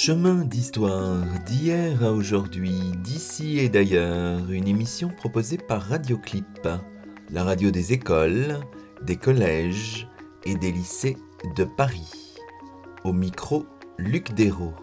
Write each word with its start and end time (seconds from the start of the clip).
Chemin 0.00 0.44
d'histoire 0.44 1.24
d'hier 1.44 2.04
à 2.04 2.12
aujourd'hui, 2.12 2.92
d'ici 3.02 3.58
et 3.58 3.68
d'ailleurs, 3.68 4.48
une 4.48 4.68
émission 4.68 5.08
proposée 5.08 5.58
par 5.58 5.82
Radioclip, 5.82 6.68
la 7.30 7.42
radio 7.42 7.72
des 7.72 7.92
écoles, 7.92 8.60
des 9.02 9.16
collèges 9.16 10.06
et 10.44 10.54
des 10.54 10.70
lycées 10.70 11.16
de 11.56 11.64
Paris. 11.64 12.36
Au 13.02 13.12
micro, 13.12 13.66
Luc 13.98 14.34
Dérault. 14.34 14.76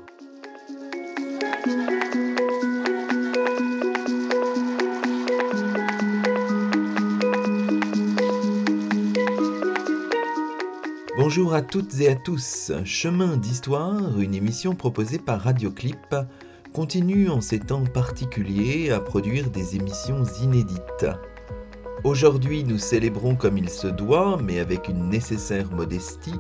Bonjour 11.38 11.54
à 11.54 11.62
toutes 11.62 12.00
et 12.00 12.08
à 12.08 12.16
tous. 12.16 12.72
Chemin 12.86 13.36
d'histoire, 13.36 14.22
une 14.22 14.34
émission 14.34 14.74
proposée 14.74 15.20
par 15.20 15.42
Radioclip, 15.42 16.16
continue 16.74 17.30
en 17.30 17.42
ces 17.42 17.60
temps 17.60 17.84
particuliers 17.84 18.90
à 18.92 19.02
produire 19.02 19.50
des 19.50 19.76
émissions 19.76 20.24
inédites. 20.42 21.08
Aujourd'hui, 22.06 22.64
nous 22.64 22.78
célébrons 22.78 23.36
comme 23.36 23.58
il 23.58 23.68
se 23.68 23.88
doit, 23.88 24.40
mais 24.42 24.60
avec 24.60 24.88
une 24.88 25.10
nécessaire 25.10 25.70
modestie, 25.74 26.40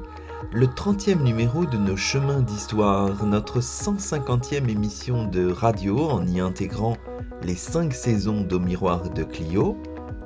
le 0.54 0.68
30e 0.68 1.23
numéro 1.23 1.66
de 1.66 1.76
nos 1.76 1.98
chemins 1.98 2.41
d'histoire, 2.41 3.26
notre 3.26 3.59
150e 3.59 4.70
émission 4.70 5.27
de 5.27 5.52
radio 5.52 6.09
en 6.09 6.26
y 6.26 6.40
intégrant 6.40 6.96
les 7.43 7.55
5 7.55 7.93
saisons 7.93 8.43
d'Au 8.43 8.62
Miroir 8.62 9.09
de 9.09 9.24
Clio, 9.26 9.76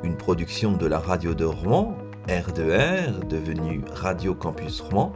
une 0.04 0.16
production 0.16 0.74
de 0.74 0.86
la 0.86 1.00
radio 1.00 1.34
de 1.34 1.46
Rouen 1.46 1.98
R2R, 2.30 3.28
devenu 3.28 3.82
Radio 3.92 4.36
Campus 4.36 4.82
Rouen, 4.82 5.12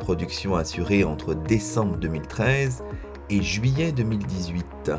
production 0.00 0.56
assurée 0.56 1.04
entre 1.04 1.32
décembre 1.32 1.96
2013 1.98 2.82
et 3.30 3.40
juillet 3.40 3.92
2018. 3.92 4.90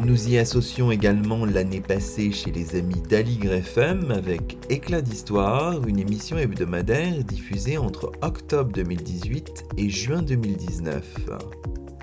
Nous 0.00 0.30
y 0.30 0.38
associons 0.38 0.90
également 0.90 1.44
l'année 1.44 1.82
passée 1.82 2.32
chez 2.32 2.50
les 2.52 2.74
amis 2.74 3.02
d'Aligre 3.02 3.52
FM 3.52 4.10
avec 4.10 4.56
Éclat 4.70 5.02
d'Histoire, 5.02 5.86
une 5.86 5.98
émission 5.98 6.38
hebdomadaire 6.38 7.22
diffusée 7.22 7.76
entre 7.76 8.10
octobre 8.22 8.72
2018 8.72 9.66
et 9.76 9.90
juin 9.90 10.22
2019. 10.22 11.04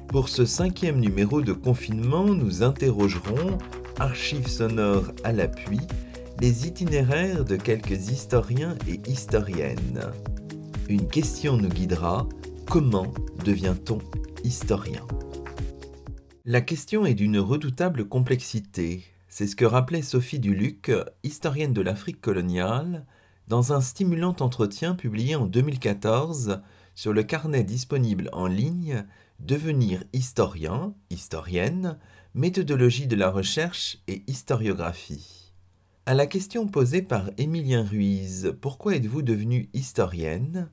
Pour 0.09 0.29
ce 0.29 0.45
cinquième 0.45 0.99
numéro 0.99 1.41
de 1.41 1.53
confinement, 1.53 2.25
nous 2.25 2.61
interrogerons, 2.61 3.57
archives 3.99 4.47
sonores 4.47 5.11
à 5.23 5.31
l'appui, 5.31 5.79
les 6.41 6.67
itinéraires 6.67 7.45
de 7.45 7.55
quelques 7.55 8.11
historiens 8.11 8.75
et 8.87 8.99
historiennes. 9.09 10.01
Une 10.89 11.07
question 11.07 11.55
nous 11.55 11.69
guidera, 11.69 12.27
comment 12.69 13.13
devient-on 13.45 13.99
historien? 14.43 15.05
La 16.43 16.61
question 16.61 17.05
est 17.05 17.13
d'une 17.13 17.39
redoutable 17.39 18.07
complexité. 18.07 19.03
C'est 19.29 19.47
ce 19.47 19.55
que 19.55 19.65
rappelait 19.65 20.01
Sophie 20.01 20.39
Duluc, 20.39 20.91
historienne 21.23 21.73
de 21.73 21.81
l'Afrique 21.81 22.21
coloniale, 22.21 23.05
dans 23.47 23.73
un 23.73 23.81
stimulant 23.81 24.35
entretien 24.39 24.95
publié 24.95 25.35
en 25.35 25.45
2014 25.45 26.61
sur 26.95 27.13
le 27.13 27.23
carnet 27.23 27.63
disponible 27.63 28.29
en 28.33 28.47
ligne 28.47 29.05
Devenir 29.39 30.03
historien, 30.13 30.93
historienne, 31.09 31.97
méthodologie 32.33 33.07
de 33.07 33.17
la 33.17 33.29
recherche 33.29 33.97
et 34.07 34.23
historiographie. 34.27 35.44
À 36.07 36.13
la 36.13 36.27
question 36.27 36.67
posée 36.67 37.01
par 37.01 37.31
Émilien 37.39 37.83
Ruiz 37.83 38.53
Pourquoi 38.61 38.95
êtes-vous 38.95 39.23
devenue 39.23 39.69
historienne? 39.73 40.69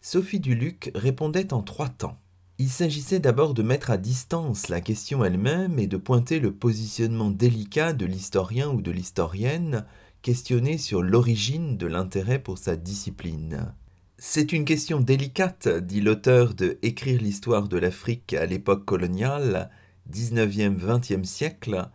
Sophie 0.00 0.40
Duluc 0.40 0.90
répondait 0.96 1.52
en 1.52 1.62
trois 1.62 1.88
temps. 1.88 2.18
Il 2.58 2.68
s'agissait 2.68 3.20
d'abord 3.20 3.54
de 3.54 3.62
mettre 3.62 3.92
à 3.92 3.96
distance 3.96 4.66
la 4.66 4.80
question 4.80 5.24
elle-même 5.24 5.78
et 5.78 5.86
de 5.86 5.96
pointer 5.96 6.40
le 6.40 6.52
positionnement 6.52 7.30
délicat 7.30 7.92
de 7.92 8.06
l'historien 8.06 8.70
ou 8.70 8.82
de 8.82 8.90
l'historienne 8.90 9.86
questionné 10.20 10.78
sur 10.78 11.00
l'origine 11.00 11.76
de 11.76 11.86
l'intérêt 11.86 12.40
pour 12.40 12.58
sa 12.58 12.74
discipline. 12.74 13.72
C'est 14.18 14.52
une 14.52 14.64
question 14.64 14.98
délicate, 14.98 15.68
dit 15.68 16.00
l'auteur 16.00 16.54
de 16.54 16.80
Écrire 16.82 17.22
l'histoire 17.22 17.68
de 17.68 17.78
l'Afrique 17.78 18.34
à 18.34 18.46
l'époque 18.46 18.84
coloniale, 18.84 19.70
19e-20e 20.10 21.22
siècle, 21.22 21.88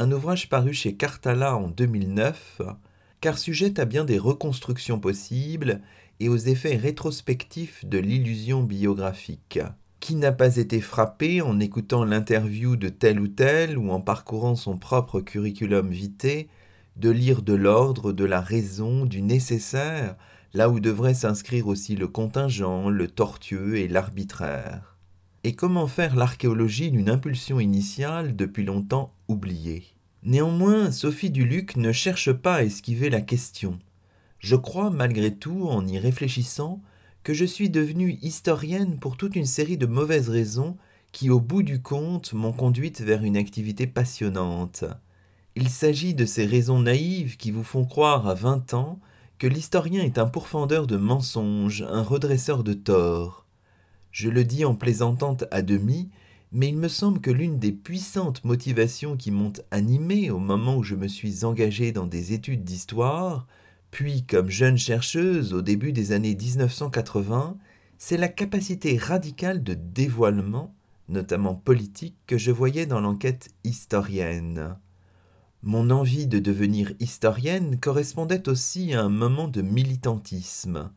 un 0.00 0.10
ouvrage 0.12 0.48
paru 0.48 0.72
chez 0.72 0.94
Cartala 0.94 1.54
en 1.54 1.68
2009, 1.68 2.62
car 3.20 3.36
sujette 3.36 3.78
à 3.78 3.84
bien 3.84 4.06
des 4.06 4.18
reconstructions 4.18 4.98
possibles 4.98 5.82
et 6.20 6.30
aux 6.30 6.38
effets 6.38 6.76
rétrospectifs 6.76 7.84
de 7.84 7.98
l'illusion 7.98 8.62
biographique. 8.62 9.58
Qui 10.00 10.14
n'a 10.14 10.32
pas 10.32 10.56
été 10.56 10.80
frappé 10.80 11.42
en 11.42 11.60
écoutant 11.60 12.06
l'interview 12.06 12.76
de 12.76 12.88
tel 12.88 13.20
ou 13.20 13.28
tel 13.28 13.76
ou 13.76 13.90
en 13.90 14.00
parcourant 14.00 14.56
son 14.56 14.78
propre 14.78 15.20
curriculum 15.20 15.90
vitae 15.90 16.46
de 16.96 17.10
lire 17.10 17.42
de 17.42 17.52
l'ordre, 17.52 18.12
de 18.12 18.24
la 18.24 18.40
raison, 18.40 19.04
du 19.04 19.20
nécessaire, 19.20 20.16
là 20.54 20.70
où 20.70 20.80
devrait 20.80 21.12
s'inscrire 21.12 21.66
aussi 21.66 21.94
le 21.94 22.08
contingent, 22.08 22.88
le 22.88 23.06
tortueux 23.06 23.76
et 23.76 23.86
l'arbitraire 23.86 24.89
et 25.44 25.54
comment 25.54 25.86
faire 25.86 26.16
l'archéologie 26.16 26.90
d'une 26.90 27.10
impulsion 27.10 27.60
initiale 27.60 28.36
depuis 28.36 28.64
longtemps 28.64 29.12
oubliée? 29.28 29.84
Néanmoins, 30.22 30.90
Sophie 30.90 31.30
Duluc 31.30 31.76
ne 31.76 31.92
cherche 31.92 32.32
pas 32.32 32.56
à 32.56 32.62
esquiver 32.62 33.08
la 33.08 33.22
question. 33.22 33.78
Je 34.38 34.56
crois, 34.56 34.90
malgré 34.90 35.34
tout, 35.34 35.66
en 35.68 35.86
y 35.86 35.98
réfléchissant, 35.98 36.82
que 37.22 37.34
je 37.34 37.44
suis 37.44 37.70
devenue 37.70 38.18
historienne 38.22 38.98
pour 38.98 39.16
toute 39.16 39.36
une 39.36 39.46
série 39.46 39.78
de 39.78 39.86
mauvaises 39.86 40.28
raisons 40.28 40.76
qui, 41.12 41.30
au 41.30 41.40
bout 41.40 41.62
du 41.62 41.80
compte, 41.82 42.32
m'ont 42.32 42.52
conduite 42.52 43.00
vers 43.00 43.24
une 43.24 43.36
activité 43.36 43.86
passionnante. 43.86 44.84
Il 45.56 45.68
s'agit 45.68 46.14
de 46.14 46.26
ces 46.26 46.46
raisons 46.46 46.80
naïves 46.80 47.36
qui 47.36 47.50
vous 47.50 47.64
font 47.64 47.84
croire 47.84 48.28
à 48.28 48.34
vingt 48.34 48.72
ans 48.74 49.00
que 49.38 49.46
l'historien 49.46 50.02
est 50.02 50.18
un 50.18 50.26
pourfendeur 50.26 50.86
de 50.86 50.96
mensonges, 50.96 51.82
un 51.88 52.02
redresseur 52.02 52.62
de 52.62 52.74
torts. 52.74 53.46
Je 54.12 54.28
le 54.28 54.44
dis 54.44 54.64
en 54.64 54.74
plaisantant 54.74 55.36
à 55.50 55.62
demi, 55.62 56.10
mais 56.52 56.68
il 56.68 56.76
me 56.76 56.88
semble 56.88 57.20
que 57.20 57.30
l'une 57.30 57.58
des 57.58 57.72
puissantes 57.72 58.44
motivations 58.44 59.16
qui 59.16 59.30
m'ont 59.30 59.52
animé 59.70 60.30
au 60.30 60.38
moment 60.38 60.76
où 60.76 60.82
je 60.82 60.96
me 60.96 61.06
suis 61.06 61.44
engagée 61.44 61.92
dans 61.92 62.06
des 62.06 62.32
études 62.32 62.64
d'histoire, 62.64 63.46
puis 63.90 64.24
comme 64.24 64.50
jeune 64.50 64.78
chercheuse 64.78 65.54
au 65.54 65.62
début 65.62 65.92
des 65.92 66.12
années 66.12 66.34
1980, 66.34 67.56
c'est 67.98 68.16
la 68.16 68.28
capacité 68.28 68.96
radicale 68.96 69.62
de 69.62 69.74
dévoilement, 69.74 70.74
notamment 71.08 71.54
politique, 71.54 72.16
que 72.26 72.38
je 72.38 72.50
voyais 72.50 72.86
dans 72.86 73.00
l'enquête 73.00 73.50
historienne. 73.62 74.76
Mon 75.62 75.90
envie 75.90 76.26
de 76.26 76.38
devenir 76.38 76.92
historienne 77.00 77.78
correspondait 77.78 78.48
aussi 78.48 78.94
à 78.94 79.02
un 79.02 79.10
moment 79.10 79.46
de 79.46 79.60
militantisme 79.60 80.90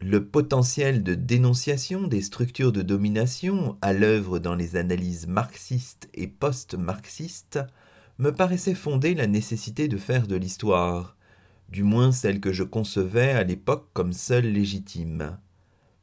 le 0.00 0.24
potentiel 0.24 1.02
de 1.02 1.14
dénonciation 1.14 2.06
des 2.06 2.22
structures 2.22 2.70
de 2.70 2.82
domination 2.82 3.76
à 3.82 3.92
l'œuvre 3.92 4.38
dans 4.38 4.54
les 4.54 4.76
analyses 4.76 5.26
marxistes 5.26 6.08
et 6.14 6.28
post-marxistes 6.28 7.58
me 8.18 8.30
paraissait 8.30 8.74
fonder 8.74 9.14
la 9.14 9.26
nécessité 9.26 9.88
de 9.88 9.96
faire 9.96 10.28
de 10.28 10.36
l'histoire, 10.36 11.16
du 11.68 11.82
moins 11.82 12.12
celle 12.12 12.40
que 12.40 12.52
je 12.52 12.62
concevais 12.62 13.30
à 13.30 13.42
l'époque 13.42 13.88
comme 13.92 14.12
seule 14.12 14.46
légitime. 14.46 15.36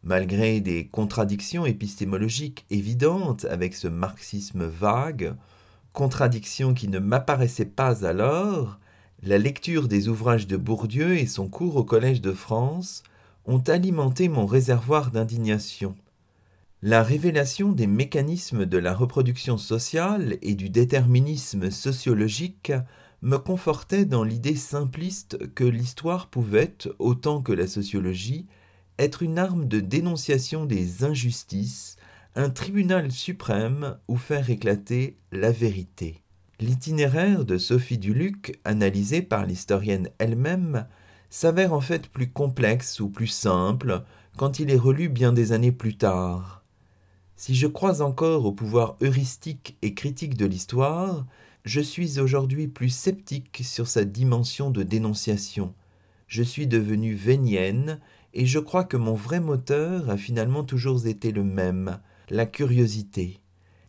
Malgré 0.03 0.59
des 0.59 0.87
contradictions 0.87 1.65
épistémologiques 1.65 2.65
évidentes 2.69 3.45
avec 3.45 3.73
ce 3.73 3.87
marxisme 3.87 4.65
vague, 4.65 5.35
contradictions 5.93 6.73
qui 6.73 6.89
ne 6.89 6.99
m'apparaissaient 6.99 7.65
pas 7.65 8.05
alors, 8.05 8.77
la 9.23 9.37
lecture 9.37 9.87
des 9.87 10.09
ouvrages 10.09 10.47
de 10.47 10.57
Bourdieu 10.57 11.17
et 11.17 11.27
son 11.27 11.47
cours 11.47 11.77
au 11.77 11.85
Collège 11.85 12.21
de 12.21 12.33
France 12.33 13.01
ont 13.45 13.59
alimenté 13.59 14.27
mon 14.27 14.45
réservoir 14.45 15.11
d'indignation. 15.11 15.95
La 16.81 17.03
révélation 17.03 17.71
des 17.71 17.87
mécanismes 17.87 18.65
de 18.65 18.77
la 18.77 18.93
reproduction 18.93 19.57
sociale 19.57 20.37
et 20.41 20.55
du 20.55 20.69
déterminisme 20.69 21.71
sociologique 21.71 22.71
me 23.21 23.37
confortait 23.37 24.05
dans 24.05 24.23
l'idée 24.23 24.55
simpliste 24.55 25.53
que 25.55 25.63
l'histoire 25.63 26.27
pouvait, 26.27 26.75
autant 26.99 27.41
que 27.41 27.53
la 27.53 27.65
sociologie, 27.65 28.45
être 28.99 29.23
une 29.23 29.39
arme 29.39 29.67
de 29.67 29.79
dénonciation 29.79 30.65
des 30.65 31.03
injustices, 31.03 31.97
un 32.35 32.49
tribunal 32.49 33.11
suprême 33.11 33.97
où 34.07 34.17
faire 34.17 34.49
éclater 34.49 35.17
la 35.31 35.51
vérité. 35.51 36.21
L'itinéraire 36.59 37.45
de 37.45 37.57
Sophie 37.57 37.97
Duluc, 37.97 38.59
analysé 38.63 39.21
par 39.21 39.45
l'historienne 39.45 40.09
elle-même, 40.19 40.85
s'avère 41.35 41.73
en 41.73 41.81
fait 41.81 42.07
plus 42.07 42.31
complexe 42.31 43.01
ou 43.01 43.09
plus 43.09 43.27
simple 43.27 44.05
quand 44.37 44.59
il 44.59 44.71
est 44.71 44.77
relu 44.77 45.09
bien 45.09 45.33
des 45.33 45.51
années 45.51 45.73
plus 45.73 45.97
tard. 45.97 46.63
Si 47.35 47.55
je 47.55 47.67
crois 47.67 48.01
encore 48.01 48.45
au 48.45 48.53
pouvoir 48.53 48.95
heuristique 49.01 49.77
et 49.81 49.93
critique 49.93 50.37
de 50.37 50.45
l'histoire, 50.45 51.25
je 51.65 51.81
suis 51.81 52.21
aujourd'hui 52.21 52.69
plus 52.69 52.87
sceptique 52.87 53.63
sur 53.65 53.85
sa 53.85 54.05
dimension 54.05 54.71
de 54.71 54.81
dénonciation. 54.81 55.73
Je 56.27 56.41
suis 56.41 56.67
devenu 56.67 57.15
vénienne 57.15 57.99
et 58.33 58.45
je 58.45 58.59
crois 58.59 58.85
que 58.85 58.95
mon 58.95 59.13
vrai 59.13 59.41
moteur 59.41 60.09
a 60.09 60.15
finalement 60.15 60.63
toujours 60.63 61.05
été 61.05 61.33
le 61.33 61.43
même, 61.43 61.99
la 62.29 62.45
curiosité. 62.45 63.41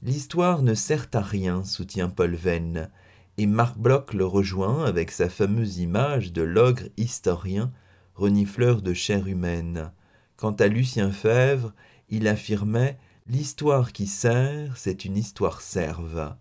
L'histoire 0.02 0.62
ne 0.62 0.74
sert 0.74 1.06
à 1.12 1.20
rien, 1.20 1.62
soutient 1.62 2.08
Paul 2.08 2.34
Venn, 2.34 2.90
et 3.38 3.46
Marc 3.46 3.76
Bloch 3.76 4.14
le 4.14 4.24
rejoint 4.24 4.84
avec 4.84 5.10
sa 5.10 5.28
fameuse 5.28 5.78
image 5.78 6.32
de 6.32 6.42
l'ogre 6.42 6.84
historien, 6.96 7.72
renifleur 8.14 8.82
de 8.82 8.94
chair 8.94 9.26
humaine. 9.26 9.90
Quant 10.36 10.52
à 10.52 10.66
Lucien 10.66 11.10
Fèvre, 11.10 11.72
il 12.08 12.28
affirmait 12.28 12.98
L'histoire 13.28 13.92
qui 13.92 14.06
sert, 14.06 14.76
c'est 14.76 15.04
une 15.04 15.16
histoire 15.16 15.60
serve. 15.60 16.36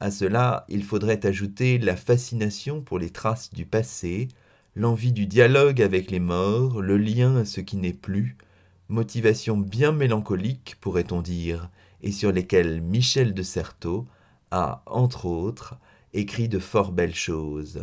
À 0.00 0.10
cela, 0.10 0.66
il 0.68 0.84
faudrait 0.84 1.24
ajouter 1.24 1.78
la 1.78 1.96
fascination 1.96 2.82
pour 2.82 2.98
les 2.98 3.08
traces 3.08 3.48
du 3.54 3.64
passé, 3.64 4.28
l'envie 4.74 5.12
du 5.12 5.26
dialogue 5.26 5.80
avec 5.80 6.10
les 6.10 6.20
morts, 6.20 6.82
le 6.82 6.98
lien 6.98 7.36
à 7.36 7.44
ce 7.46 7.62
qui 7.62 7.78
n'est 7.78 7.94
plus, 7.94 8.36
motivation 8.90 9.56
bien 9.56 9.92
mélancolique, 9.92 10.76
pourrait-on 10.82 11.22
dire, 11.22 11.70
et 12.02 12.12
sur 12.12 12.32
lesquelles 12.32 12.82
Michel 12.82 13.32
de 13.32 13.42
Certeau 13.42 14.06
a, 14.50 14.82
entre 14.84 15.24
autres, 15.24 15.78
écrit 16.12 16.48
de 16.48 16.58
fort 16.58 16.92
belles 16.92 17.14
choses. 17.14 17.80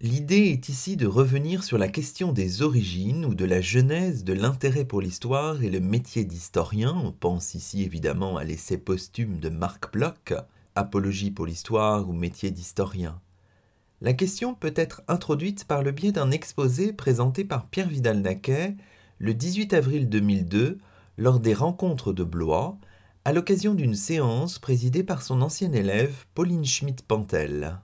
L'idée 0.00 0.50
est 0.50 0.68
ici 0.68 0.96
de 0.96 1.06
revenir 1.06 1.64
sur 1.64 1.78
la 1.78 1.88
question 1.88 2.32
des 2.32 2.62
origines 2.62 3.24
ou 3.24 3.34
de 3.34 3.44
la 3.44 3.60
genèse 3.60 4.24
de 4.24 4.32
l'intérêt 4.32 4.84
pour 4.84 5.00
l'histoire 5.00 5.62
et 5.62 5.70
le 5.70 5.80
métier 5.80 6.24
d'historien. 6.24 6.94
On 7.02 7.12
pense 7.12 7.54
ici 7.54 7.82
évidemment 7.82 8.36
à 8.36 8.44
l'essai 8.44 8.76
posthume 8.76 9.38
de 9.38 9.48
Marc 9.48 9.92
Bloch, 9.92 10.34
Apologie 10.74 11.30
pour 11.30 11.46
l'histoire 11.46 12.08
ou 12.08 12.12
métier 12.12 12.50
d'historien. 12.50 13.20
La 14.02 14.12
question 14.12 14.54
peut 14.54 14.74
être 14.76 15.02
introduite 15.08 15.64
par 15.64 15.82
le 15.82 15.92
biais 15.92 16.12
d'un 16.12 16.30
exposé 16.32 16.92
présenté 16.92 17.44
par 17.44 17.68
Pierre 17.68 17.88
Vidal-Naquet 17.88 18.76
le 19.18 19.32
18 19.32 19.72
avril 19.72 20.08
2002 20.08 20.78
lors 21.16 21.40
des 21.40 21.54
rencontres 21.54 22.12
de 22.12 22.24
Blois, 22.24 22.76
à 23.26 23.32
l'occasion 23.32 23.72
d'une 23.72 23.94
séance 23.94 24.58
présidée 24.58 25.02
par 25.02 25.22
son 25.22 25.40
ancienne 25.40 25.74
élève 25.74 26.26
Pauline 26.34 26.66
Schmidt-Pantel. 26.66 27.78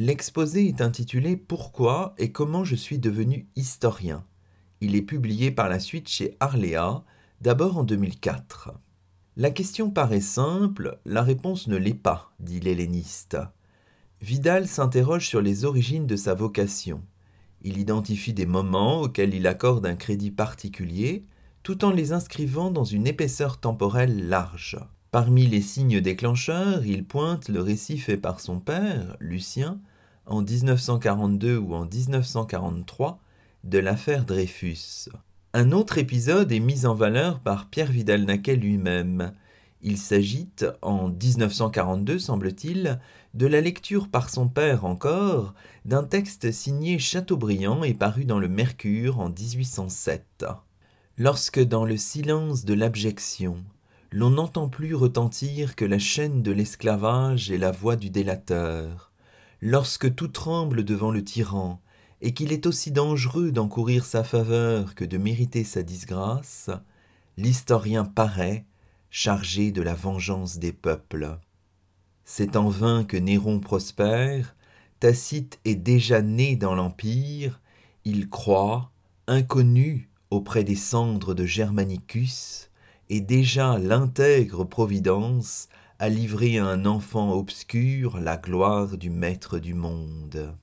L'exposé 0.00 0.66
est 0.66 0.80
intitulé 0.80 1.36
Pourquoi 1.36 2.12
et 2.18 2.32
comment 2.32 2.64
je 2.64 2.74
suis 2.74 2.98
devenu 2.98 3.46
historien. 3.54 4.24
Il 4.80 4.96
est 4.96 5.02
publié 5.02 5.52
par 5.52 5.68
la 5.68 5.78
suite 5.78 6.08
chez 6.08 6.36
Arléa, 6.40 7.04
d'abord 7.40 7.78
en 7.78 7.84
2004. 7.84 8.72
La 9.36 9.52
question 9.52 9.90
paraît 9.90 10.20
simple, 10.20 10.98
la 11.04 11.22
réponse 11.22 11.68
ne 11.68 11.76
l'est 11.76 11.94
pas, 11.94 12.32
dit 12.40 12.58
l'helléniste. 12.58 13.36
Vidal 14.22 14.66
s'interroge 14.66 15.28
sur 15.28 15.40
les 15.40 15.64
origines 15.64 16.08
de 16.08 16.16
sa 16.16 16.34
vocation. 16.34 17.04
Il 17.62 17.78
identifie 17.78 18.34
des 18.34 18.46
moments 18.46 19.02
auxquels 19.02 19.34
il 19.34 19.46
accorde 19.46 19.86
un 19.86 19.94
crédit 19.94 20.32
particulier, 20.32 21.26
tout 21.64 21.86
en 21.86 21.90
les 21.90 22.12
inscrivant 22.12 22.70
dans 22.70 22.84
une 22.84 23.06
épaisseur 23.06 23.58
temporelle 23.58 24.28
large. 24.28 24.78
Parmi 25.10 25.46
les 25.46 25.62
signes 25.62 26.02
déclencheurs, 26.02 26.84
il 26.84 27.04
pointe 27.04 27.48
le 27.48 27.62
récit 27.62 27.96
fait 27.96 28.18
par 28.18 28.40
son 28.40 28.60
père, 28.60 29.16
Lucien, 29.18 29.80
en 30.26 30.42
1942 30.42 31.56
ou 31.56 31.74
en 31.74 31.86
1943, 31.86 33.18
de 33.64 33.78
l'affaire 33.78 34.26
Dreyfus. 34.26 35.08
Un 35.54 35.72
autre 35.72 35.96
épisode 35.96 36.52
est 36.52 36.60
mis 36.60 36.84
en 36.84 36.94
valeur 36.94 37.40
par 37.40 37.70
Pierre 37.70 37.90
Vidal-Naquet 37.90 38.56
lui-même. 38.56 39.32
Il 39.80 39.96
s'agit, 39.96 40.50
en 40.82 41.08
1942 41.08 42.18
semble-t-il, 42.18 43.00
de 43.32 43.46
la 43.46 43.62
lecture 43.62 44.08
par 44.08 44.28
son 44.28 44.48
père 44.48 44.84
encore 44.84 45.54
d'un 45.86 46.04
texte 46.04 46.52
signé 46.52 46.98
Chateaubriand 46.98 47.84
et 47.84 47.94
paru 47.94 48.26
dans 48.26 48.38
le 48.38 48.48
Mercure 48.48 49.18
en 49.18 49.30
1807. 49.30 50.44
Lorsque 51.16 51.60
dans 51.60 51.84
le 51.84 51.96
silence 51.96 52.64
de 52.64 52.74
l'abjection, 52.74 53.62
l'on 54.10 54.30
n'entend 54.30 54.68
plus 54.68 54.96
retentir 54.96 55.76
que 55.76 55.84
la 55.84 56.00
chaîne 56.00 56.42
de 56.42 56.50
l'esclavage 56.50 57.52
et 57.52 57.58
la 57.58 57.70
voix 57.70 57.94
du 57.94 58.10
délateur, 58.10 59.12
lorsque 59.62 60.12
tout 60.12 60.26
tremble 60.26 60.82
devant 60.82 61.12
le 61.12 61.22
tyran, 61.22 61.80
et 62.20 62.34
qu'il 62.34 62.52
est 62.52 62.66
aussi 62.66 62.90
dangereux 62.90 63.52
d'encourir 63.52 64.04
sa 64.04 64.24
faveur 64.24 64.96
que 64.96 65.04
de 65.04 65.16
mériter 65.16 65.62
sa 65.62 65.84
disgrâce, 65.84 66.70
l'historien 67.36 68.04
paraît, 68.04 68.66
chargé 69.08 69.70
de 69.70 69.82
la 69.82 69.94
vengeance 69.94 70.58
des 70.58 70.72
peuples. 70.72 71.38
C'est 72.24 72.56
en 72.56 72.68
vain 72.68 73.04
que 73.04 73.16
Néron 73.16 73.60
prospère, 73.60 74.56
Tacite 74.98 75.60
est 75.64 75.76
déjà 75.76 76.22
né 76.22 76.56
dans 76.56 76.74
l'Empire, 76.74 77.60
il 78.04 78.28
croit, 78.28 78.90
inconnu 79.28 80.10
auprès 80.34 80.64
des 80.64 80.76
cendres 80.76 81.34
de 81.34 81.46
Germanicus, 81.46 82.70
et 83.08 83.20
déjà 83.20 83.78
l'intègre 83.78 84.64
Providence 84.64 85.68
a 85.98 86.08
livré 86.08 86.58
à 86.58 86.66
un 86.66 86.86
enfant 86.86 87.32
obscur 87.32 88.18
la 88.18 88.36
gloire 88.36 88.98
du 88.98 89.10
maître 89.10 89.58
du 89.58 89.74
monde. 89.74 90.54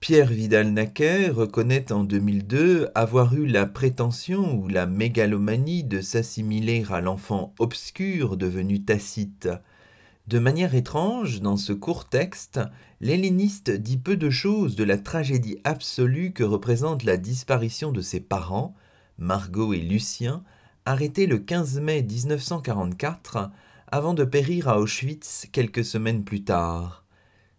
Pierre 0.00 0.28
Vidal-Naquet 0.28 1.30
reconnaît 1.30 1.90
en 1.90 2.04
2002 2.04 2.90
avoir 2.94 3.34
eu 3.34 3.46
la 3.46 3.64
prétention 3.64 4.54
ou 4.58 4.68
la 4.68 4.84
mégalomanie 4.84 5.82
de 5.82 6.02
s'assimiler 6.02 6.84
à 6.90 7.00
l'enfant 7.00 7.54
obscur 7.58 8.36
devenu 8.36 8.82
Tacite. 8.82 9.48
De 10.26 10.38
manière 10.38 10.74
étrange, 10.74 11.40
dans 11.40 11.56
ce 11.56 11.72
court 11.72 12.04
texte, 12.04 12.60
l'helléniste 13.00 13.70
dit 13.70 13.96
peu 13.96 14.16
de 14.16 14.28
choses 14.28 14.76
de 14.76 14.84
la 14.84 14.98
tragédie 14.98 15.58
absolue 15.64 16.32
que 16.32 16.44
représente 16.44 17.04
la 17.04 17.16
disparition 17.16 17.90
de 17.92 18.02
ses 18.02 18.20
parents, 18.20 18.74
Margot 19.18 19.72
et 19.72 19.80
Lucien, 19.80 20.42
arrêté 20.86 21.26
le 21.26 21.38
15 21.38 21.80
mai 21.80 22.02
1944 22.02 23.50
avant 23.86 24.12
de 24.14 24.24
périr 24.24 24.68
à 24.68 24.78
Auschwitz 24.80 25.46
quelques 25.52 25.84
semaines 25.84 26.24
plus 26.24 26.42
tard. 26.42 27.04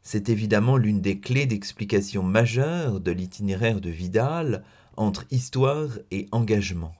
C'est 0.02 0.30
évidemment 0.30 0.78
l'une 0.78 1.02
des 1.02 1.20
clés 1.20 1.46
d'explication 1.46 2.24
majeure 2.24 3.00
de 3.00 3.12
l'itinéraire 3.12 3.82
de 3.82 3.90
Vidal 3.90 4.64
entre 4.98 5.26
histoire 5.32 5.98
et 6.12 6.28
engagement. 6.32 6.94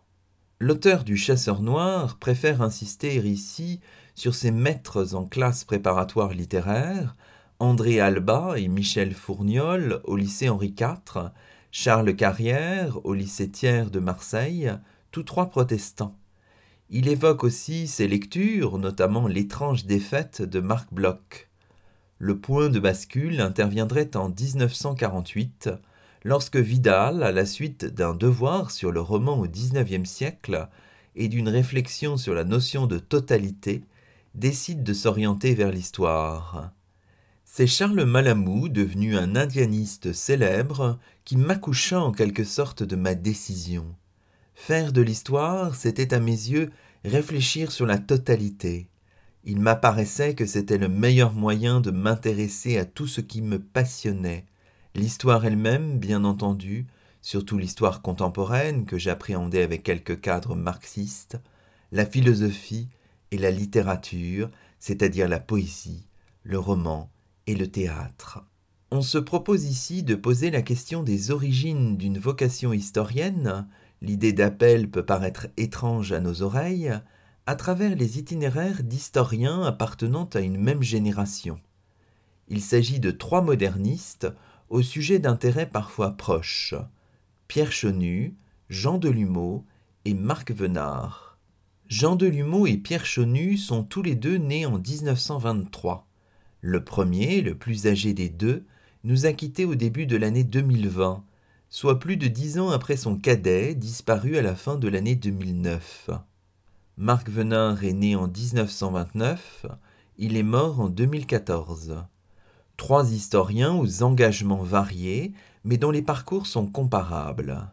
L'auteur 0.60 1.04
du 1.04 1.18
Chasseur 1.18 1.62
noir 1.62 2.18
préfère 2.18 2.62
insister 2.62 3.18
ici 3.18 3.82
sur 4.16 4.34
ses 4.34 4.52
maîtres 4.52 5.14
en 5.14 5.26
classe 5.26 5.66
préparatoire 5.66 6.34
littéraire, 6.34 7.18
André 7.60 8.00
Alba 8.00 8.56
et 8.58 8.70
Michel 8.70 9.14
Fourniol 9.14 10.02
au 10.06 10.16
lycée 10.16 10.50
Henri 10.50 10.74
IV, 10.80 11.32
Charles 11.78 12.16
Carrière 12.16 13.06
au 13.06 13.14
lycée 13.14 13.52
Thiers 13.52 13.92
de 13.92 14.00
Marseille, 14.00 14.72
tous 15.12 15.24
trois 15.24 15.50
protestants. 15.50 16.18
Il 16.90 17.10
évoque 17.10 17.44
aussi 17.44 17.88
ses 17.88 18.08
lectures, 18.08 18.78
notamment 18.78 19.28
L'étrange 19.28 19.86
défaite 19.86 20.42
de 20.42 20.62
Marc 20.62 20.94
Bloch. 20.94 21.50
Le 22.18 22.40
point 22.40 22.70
de 22.70 22.80
bascule 22.80 23.42
interviendrait 23.42 24.16
en 24.16 24.30
1948, 24.30 25.70
lorsque 26.24 26.56
Vidal, 26.56 27.24
à 27.24 27.34
la 27.34 27.46
suite 27.46 27.84
d'un 27.84 28.16
devoir 28.16 28.72
sur 28.72 28.94
le 28.94 29.02
roman 29.02 29.38
au 29.38 29.46
XIXe 29.46 30.10
siècle 30.10 30.70
et 31.18 31.28
d'une 31.28 31.50
réflexion 31.50 32.16
sur 32.16 32.34
la 32.34 32.46
notion 32.46 32.88
de 32.88 33.00
totalité, 33.00 33.84
décide 34.34 34.82
de 34.82 34.94
s'orienter 34.94 35.54
vers 35.56 35.74
l'histoire. 35.74 36.72
C'est 37.58 37.68
Charles 37.68 38.04
Malamou, 38.04 38.68
devenu 38.68 39.16
un 39.16 39.38
indianiste 39.38 40.12
célèbre, 40.12 41.00
qui 41.24 41.38
m'accoucha 41.38 42.02
en 42.02 42.12
quelque 42.12 42.44
sorte 42.44 42.84
de 42.84 42.98
ma 42.98 43.16
décision. 43.16 43.96
Faire 44.56 44.92
de 44.92 45.00
l'histoire, 45.00 45.74
c'était 45.74 46.14
à 46.14 46.20
mes 46.20 46.34
yeux 46.34 46.70
réfléchir 47.06 47.72
sur 47.72 47.86
la 47.86 47.98
totalité. 47.98 48.90
Il 49.46 49.62
m'apparaissait 49.62 50.36
que 50.36 50.46
c'était 50.46 50.78
le 50.78 50.90
meilleur 50.90 51.32
moyen 51.32 51.80
de 51.80 51.92
m'intéresser 51.92 52.78
à 52.78 52.84
tout 52.84 53.08
ce 53.08 53.22
qui 53.22 53.42
me 53.42 53.58
passionnait, 53.58 54.44
l'histoire 54.94 55.46
elle-même, 55.46 55.98
bien 55.98 56.26
entendu, 56.26 56.88
surtout 57.22 57.58
l'histoire 57.58 58.02
contemporaine 58.02 58.84
que 58.84 58.98
j'appréhendais 58.98 59.64
avec 59.64 59.82
quelques 59.82 60.20
cadres 60.20 60.56
marxistes, 60.56 61.40
la 61.94 62.06
philosophie 62.06 62.90
et 63.32 63.38
la 63.38 63.52
littérature, 63.52 64.50
c'est-à-dire 64.78 65.30
la 65.30 65.40
poésie, 65.40 66.06
le 66.44 66.60
roman 66.60 67.10
et 67.48 67.56
le 67.56 67.70
théâtre. 67.70 68.44
On 68.92 69.02
se 69.02 69.18
propose 69.18 69.66
ici 69.66 70.04
de 70.04 70.16
poser 70.16 70.52
la 70.52 70.62
question 70.62 71.04
des 71.04 71.32
origines 71.32 71.98
d'une 71.98 72.20
vocation 72.20 72.72
historienne, 72.72 73.68
l'idée 74.02 74.34
d'appel 74.34 74.90
peut 74.90 75.06
paraître 75.06 75.48
étrange 75.58 76.12
à 76.12 76.20
nos 76.20 76.42
oreilles, 76.42 76.94
à 77.48 77.56
travers 77.56 77.96
les 77.96 78.20
itinéraires 78.20 78.84
d'historiens 78.84 79.64
appartenant 79.64 80.30
à 80.34 80.40
une 80.40 80.58
même 80.58 80.84
génération. 80.84 81.60
Il 82.48 82.62
s'agit 82.62 83.00
de 83.00 83.12
trois 83.12 83.42
modernistes 83.42 84.28
au 84.70 84.82
sujet 84.82 85.20
d'intérêts 85.20 85.70
parfois 85.70 86.12
proches 86.12 86.76
Pierre 87.48 87.72
Chonu, 87.72 88.36
Jean 88.70 88.98
Delumeau 88.98 89.66
et 90.06 90.14
Marc 90.14 90.52
Venard. 90.52 91.38
Jean 91.88 92.16
Delumeau 92.16 92.66
et 92.66 92.78
Pierre 92.78 93.06
Chonu 93.06 93.58
sont 93.58 93.84
tous 93.84 94.02
les 94.02 94.16
deux 94.16 94.38
nés 94.38 94.66
en 94.66 94.80
1923. 94.80 96.08
Le 96.68 96.84
premier, 96.84 97.42
le 97.42 97.54
plus 97.54 97.86
âgé 97.86 98.16
des 98.16 98.28
deux, 98.28 98.66
nous 99.04 99.28
a 99.28 99.34
quittés 99.34 99.66
au 99.66 99.76
début 99.76 100.08
de 100.08 100.18
l'année 100.18 100.44
2020, 100.44 101.24
soit 101.70 102.00
plus 102.00 102.18
de 102.18 102.28
dix 102.28 102.58
ans 102.58 102.72
après 102.72 102.98
son 102.98 103.18
cadet, 103.18 103.76
disparu 103.76 104.36
à 104.38 104.42
la 104.42 104.56
fin 104.56 104.76
de 104.76 104.88
l'année 104.88 105.14
2009. 105.14 106.10
Marc 106.98 107.30
Venard 107.30 107.84
est 107.84 107.94
né 107.94 108.16
en 108.16 108.28
1929, 108.28 109.68
Il 110.18 110.36
est 110.36 110.42
mort 110.42 110.80
en 110.80 110.90
2014. 110.90 112.04
Trois 112.78 113.12
historiens 113.12 113.76
aux 113.76 114.02
engagements 114.02 114.64
variés, 114.64 115.34
mais 115.66 115.78
dont 115.78 115.92
les 115.92 116.02
parcours 116.02 116.48
sont 116.48 116.66
comparables. 116.66 117.72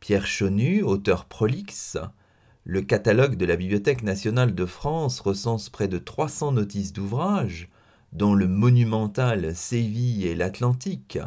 Pierre 0.00 0.26
Chonu, 0.26 0.82
auteur 0.82 1.26
prolixe, 1.26 1.98
le 2.64 2.80
catalogue 2.80 3.36
de 3.36 3.44
la 3.44 3.56
Bibliothèque 3.56 4.02
nationale 4.02 4.54
de 4.54 4.64
France 4.64 5.20
recense 5.20 5.68
près 5.68 5.88
de 5.88 5.98
300 5.98 6.52
notices 6.52 6.94
d'ouvrages, 6.94 7.68
dont 8.14 8.34
le 8.34 8.46
monumental 8.46 9.54
Séville 9.56 10.26
et 10.26 10.36
l'Atlantique, 10.36 11.18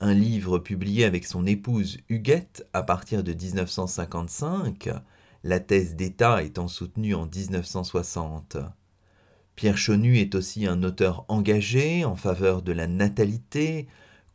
un 0.00 0.14
livre 0.14 0.58
publié 0.58 1.04
avec 1.04 1.26
son 1.26 1.46
épouse 1.46 1.98
Huguette 2.08 2.66
à 2.72 2.82
partir 2.82 3.22
de 3.22 3.34
1955, 3.34 4.88
la 5.44 5.60
thèse 5.60 5.96
d'État 5.96 6.42
étant 6.42 6.68
soutenue 6.68 7.14
en 7.14 7.26
1960. 7.26 8.56
Pierre 9.54 9.76
Chonu 9.76 10.18
est 10.18 10.34
aussi 10.34 10.66
un 10.66 10.82
auteur 10.82 11.26
engagé 11.28 12.06
en 12.06 12.16
faveur 12.16 12.62
de 12.62 12.72
la 12.72 12.86
natalité, 12.86 13.86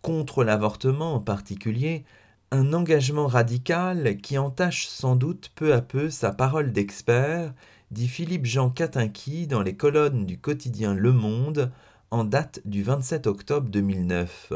contre 0.04 0.44
l'avortement 0.44 1.16
en 1.16 1.20
particulier, 1.20 2.06
un 2.52 2.74
engagement 2.74 3.26
radical 3.26 4.18
qui 4.18 4.38
entache 4.38 4.86
sans 4.86 5.16
doute 5.16 5.52
peu 5.56 5.74
à 5.74 5.82
peu 5.82 6.12
sa 6.12 6.32
parole 6.32 6.72
d'expert, 6.72 7.56
dit 7.90 8.08
Philippe 8.08 8.46
Jean 8.46 8.70
Catinqui 8.70 9.48
dans 9.48 9.64
les 9.64 9.76
colonnes 9.76 10.28
du 10.28 10.38
quotidien 10.38 10.94
Le 10.94 11.12
Monde 11.12 11.72
date 12.24 12.62
du 12.66 12.84
27 12.84 13.28
octobre 13.28 13.70
2009. 13.70 14.54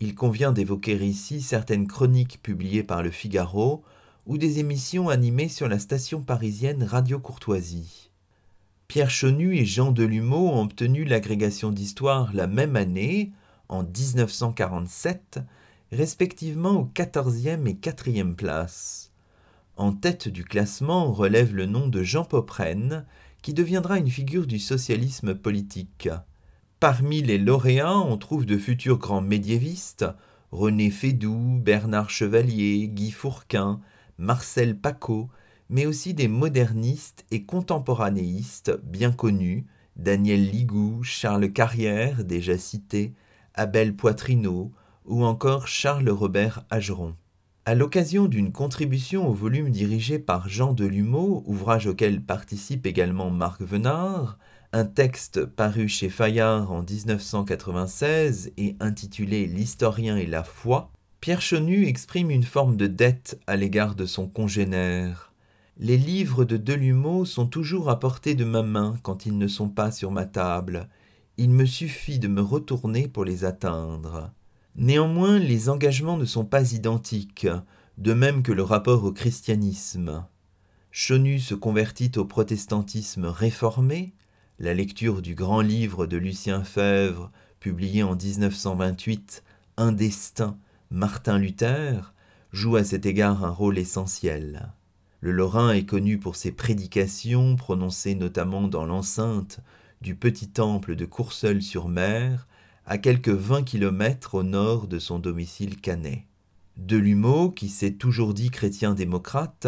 Il 0.00 0.14
convient 0.14 0.52
d'évoquer 0.52 0.94
ici 0.94 1.42
certaines 1.42 1.86
chroniques 1.86 2.40
publiées 2.42 2.82
par 2.82 3.02
le 3.02 3.10
Figaro 3.10 3.82
ou 4.26 4.38
des 4.38 4.58
émissions 4.58 5.08
animées 5.08 5.48
sur 5.48 5.68
la 5.68 5.78
station 5.78 6.22
parisienne 6.22 6.82
Radio 6.82 7.18
Courtoisie. 7.18 8.10
Pierre 8.88 9.10
Chonu 9.10 9.56
et 9.56 9.66
Jean 9.66 9.92
Delumeau 9.92 10.48
ont 10.48 10.62
obtenu 10.62 11.04
l'agrégation 11.04 11.72
d'histoire 11.72 12.32
la 12.32 12.46
même 12.46 12.76
année, 12.76 13.32
en 13.68 13.82
1947, 13.82 15.40
respectivement 15.92 16.80
aux 16.80 16.90
14e 16.94 17.66
et 17.66 17.74
4e 17.74 18.34
places. 18.34 19.12
En 19.76 19.92
tête 19.92 20.28
du 20.28 20.44
classement 20.44 21.12
relève 21.12 21.54
le 21.54 21.66
nom 21.66 21.88
de 21.88 22.02
Jean 22.02 22.24
Popren, 22.24 23.04
qui 23.42 23.52
deviendra 23.54 23.98
une 23.98 24.10
figure 24.10 24.46
du 24.46 24.58
socialisme 24.58 25.34
politique. 25.34 26.08
Parmi 26.78 27.22
les 27.22 27.38
lauréats, 27.38 27.96
on 27.96 28.18
trouve 28.18 28.44
de 28.44 28.58
futurs 28.58 28.98
grands 28.98 29.22
médiévistes, 29.22 30.04
René 30.52 30.90
Fédoux, 30.90 31.58
Bernard 31.58 32.10
Chevalier, 32.10 32.88
Guy 32.88 33.12
Fourquin, 33.12 33.80
Marcel 34.18 34.76
Paco, 34.76 35.30
mais 35.70 35.86
aussi 35.86 36.12
des 36.12 36.28
modernistes 36.28 37.24
et 37.30 37.44
contemporanéistes 37.44 38.78
bien 38.84 39.10
connus, 39.10 39.64
Daniel 39.96 40.50
Ligou, 40.50 41.02
Charles 41.02 41.50
Carrière, 41.50 42.24
déjà 42.24 42.58
cité, 42.58 43.14
Abel 43.54 43.96
Poitrineau, 43.96 44.70
ou 45.06 45.24
encore 45.24 45.68
Charles 45.68 46.10
Robert 46.10 46.66
Ageron. 46.68 47.16
À 47.64 47.74
l'occasion 47.74 48.26
d'une 48.26 48.52
contribution 48.52 49.26
au 49.26 49.32
volume 49.32 49.70
dirigé 49.70 50.18
par 50.18 50.46
Jean 50.50 50.74
Delumeau, 50.74 51.42
ouvrage 51.46 51.86
auquel 51.86 52.20
participe 52.20 52.86
également 52.86 53.30
Marc 53.30 53.62
Venard, 53.62 54.38
un 54.72 54.84
texte 54.84 55.44
paru 55.44 55.88
chez 55.88 56.08
Fayard 56.08 56.72
en 56.72 56.82
1996 56.82 58.52
et 58.56 58.76
intitulé 58.80 59.46
L'historien 59.46 60.16
et 60.16 60.26
la 60.26 60.42
foi, 60.42 60.90
Pierre 61.20 61.40
Chenu 61.40 61.86
exprime 61.86 62.30
une 62.30 62.42
forme 62.42 62.76
de 62.76 62.86
dette 62.86 63.40
à 63.46 63.56
l'égard 63.56 63.94
de 63.94 64.06
son 64.06 64.28
congénère. 64.28 65.32
Les 65.78 65.96
livres 65.96 66.44
de 66.44 66.56
Delumeau 66.56 67.24
sont 67.24 67.46
toujours 67.46 67.90
à 67.90 68.00
portée 68.00 68.34
de 68.34 68.44
ma 68.44 68.62
main 68.62 68.96
quand 69.02 69.26
ils 69.26 69.36
ne 69.36 69.48
sont 69.48 69.68
pas 69.68 69.90
sur 69.90 70.10
ma 70.10 70.24
table. 70.24 70.88
Il 71.36 71.50
me 71.50 71.66
suffit 71.66 72.18
de 72.18 72.28
me 72.28 72.40
retourner 72.40 73.08
pour 73.08 73.24
les 73.24 73.44
atteindre. 73.44 74.30
Néanmoins, 74.76 75.38
les 75.38 75.68
engagements 75.68 76.16
ne 76.16 76.24
sont 76.24 76.44
pas 76.44 76.72
identiques, 76.72 77.46
de 77.98 78.12
même 78.12 78.42
que 78.42 78.52
le 78.52 78.62
rapport 78.62 79.04
au 79.04 79.12
christianisme. 79.12 80.24
Chenu 80.90 81.38
se 81.40 81.54
convertit 81.54 82.12
au 82.16 82.24
protestantisme 82.24 83.26
réformé, 83.26 84.14
la 84.58 84.72
lecture 84.72 85.20
du 85.20 85.34
grand 85.34 85.60
livre 85.60 86.06
de 86.06 86.16
Lucien 86.16 86.64
Fèvre, 86.64 87.30
publié 87.60 88.02
en 88.02 88.16
1928, 88.16 89.44
Un 89.76 89.92
destin, 89.92 90.56
Martin 90.90 91.38
Luther, 91.38 92.14
joue 92.52 92.76
à 92.76 92.84
cet 92.84 93.04
égard 93.04 93.44
un 93.44 93.50
rôle 93.50 93.76
essentiel. 93.76 94.72
Le 95.20 95.32
Lorrain 95.32 95.72
est 95.72 95.84
connu 95.84 96.18
pour 96.18 96.36
ses 96.36 96.52
prédications, 96.52 97.56
prononcées 97.56 98.14
notamment 98.14 98.68
dans 98.68 98.86
l'enceinte 98.86 99.60
du 100.00 100.14
petit 100.14 100.48
temple 100.48 100.96
de 100.96 101.04
Courseul-sur-Mer, 101.04 102.46
à 102.86 102.96
quelques 102.96 103.28
vingt 103.28 103.64
kilomètres 103.64 104.36
au 104.36 104.42
nord 104.42 104.86
de 104.86 104.98
son 104.98 105.18
domicile 105.18 105.80
canet. 105.80 106.24
Delumeau, 106.78 107.50
qui 107.50 107.68
s'est 107.68 107.94
toujours 107.94 108.32
dit 108.32 108.50
chrétien 108.50 108.94
démocrate, 108.94 109.66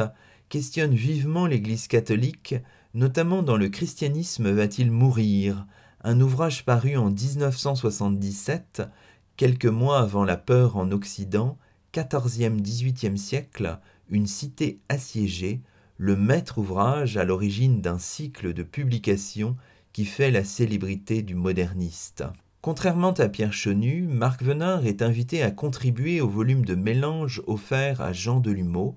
questionne 0.48 0.94
vivement 0.94 1.46
l'Église 1.46 1.88
catholique, 1.88 2.54
notamment 2.94 3.42
dans 3.42 3.56
Le 3.56 3.68
christianisme 3.68 4.50
va-t-il 4.50 4.90
mourir, 4.90 5.66
un 6.02 6.20
ouvrage 6.20 6.64
paru 6.64 6.96
en 6.96 7.10
1977, 7.10 8.82
quelques 9.36 9.66
mois 9.66 10.00
avant 10.00 10.24
la 10.24 10.36
peur 10.36 10.76
en 10.76 10.90
Occident, 10.92 11.58
14e-18e 11.92 13.16
siècle, 13.16 13.78
une 14.10 14.26
cité 14.26 14.80
assiégée, 14.88 15.60
le 15.96 16.16
maître 16.16 16.58
ouvrage 16.58 17.16
à 17.16 17.24
l'origine 17.24 17.80
d'un 17.80 17.98
cycle 17.98 18.54
de 18.54 18.62
publications 18.62 19.56
qui 19.92 20.04
fait 20.04 20.30
la 20.30 20.44
célébrité 20.44 21.22
du 21.22 21.34
moderniste. 21.34 22.24
Contrairement 22.60 23.12
à 23.12 23.28
Pierre 23.28 23.52
Chenu, 23.52 24.02
Marc 24.02 24.42
Venard 24.42 24.86
est 24.86 25.02
invité 25.02 25.42
à 25.42 25.50
contribuer 25.50 26.20
au 26.20 26.28
volume 26.28 26.64
de 26.64 26.74
mélange 26.74 27.42
offert 27.46 28.00
à 28.00 28.12
Jean 28.12 28.40
Delumeau, 28.40 28.96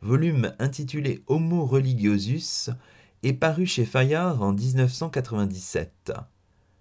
volume 0.00 0.52
intitulé 0.58 1.22
Homo 1.26 1.66
religiosus 1.66 2.70
et 3.22 3.32
paru 3.32 3.66
chez 3.66 3.84
Fayard 3.84 4.42
en 4.42 4.52
1997. 4.52 6.12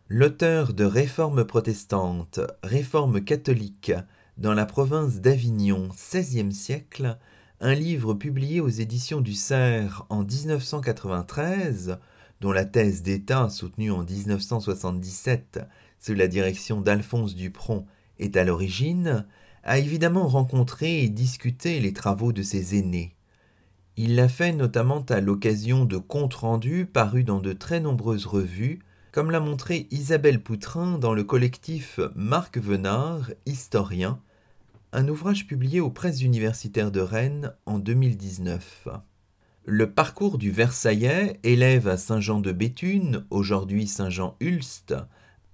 L'auteur 0.07 0.73
de 0.73 0.85
Réforme 0.85 1.45
protestante, 1.45 2.39
Réforme 2.63 3.21
catholique 3.21 3.91
dans 4.37 4.53
la 4.53 4.65
province 4.65 5.19
d'Avignon, 5.19 5.89
XVIe 5.89 6.53
siècle, 6.53 7.17
un 7.59 7.73
livre 7.73 8.13
publié 8.13 8.61
aux 8.61 8.69
éditions 8.69 9.19
du 9.19 9.33
Cerf 9.33 10.05
en 10.09 10.23
1993, 10.23 11.97
dont 12.39 12.51
la 12.51 12.65
thèse 12.65 13.01
d'État 13.01 13.49
soutenue 13.49 13.91
en 13.91 14.03
1977 14.03 15.61
sous 15.99 16.13
la 16.13 16.27
direction 16.27 16.81
d'Alphonse 16.81 17.35
Dupron, 17.35 17.85
est 18.19 18.37
à 18.37 18.43
l'origine, 18.43 19.25
a 19.63 19.79
évidemment 19.79 20.27
rencontré 20.27 21.03
et 21.03 21.09
discuté 21.09 21.79
les 21.79 21.93
travaux 21.93 22.31
de 22.31 22.43
ses 22.43 22.77
aînés. 22.77 23.16
Il 23.99 24.15
l'a 24.15 24.29
fait 24.29 24.53
notamment 24.53 25.03
à 25.09 25.21
l'occasion 25.21 25.83
de 25.83 25.97
comptes 25.97 26.35
rendus 26.35 26.85
parus 26.85 27.25
dans 27.25 27.39
de 27.39 27.51
très 27.51 27.79
nombreuses 27.79 28.27
revues, 28.27 28.77
comme 29.11 29.31
l'a 29.31 29.39
montré 29.39 29.87
Isabelle 29.89 30.39
Poutrin 30.39 30.99
dans 30.99 31.15
le 31.15 31.23
collectif 31.23 31.99
Marc 32.15 32.59
Venard, 32.59 33.31
historien, 33.47 34.19
un 34.91 35.07
ouvrage 35.07 35.47
publié 35.47 35.79
aux 35.79 35.89
presses 35.89 36.21
universitaires 36.21 36.91
de 36.91 36.99
Rennes 36.99 37.53
en 37.65 37.79
2019. 37.79 38.87
Le 39.65 39.91
parcours 39.91 40.37
du 40.37 40.51
Versaillais, 40.51 41.39
élève 41.41 41.87
à 41.87 41.97
Saint-Jean-de-Béthune, 41.97 43.25
aujourd'hui 43.31 43.87
Saint-Jean-Ulst, 43.87 44.93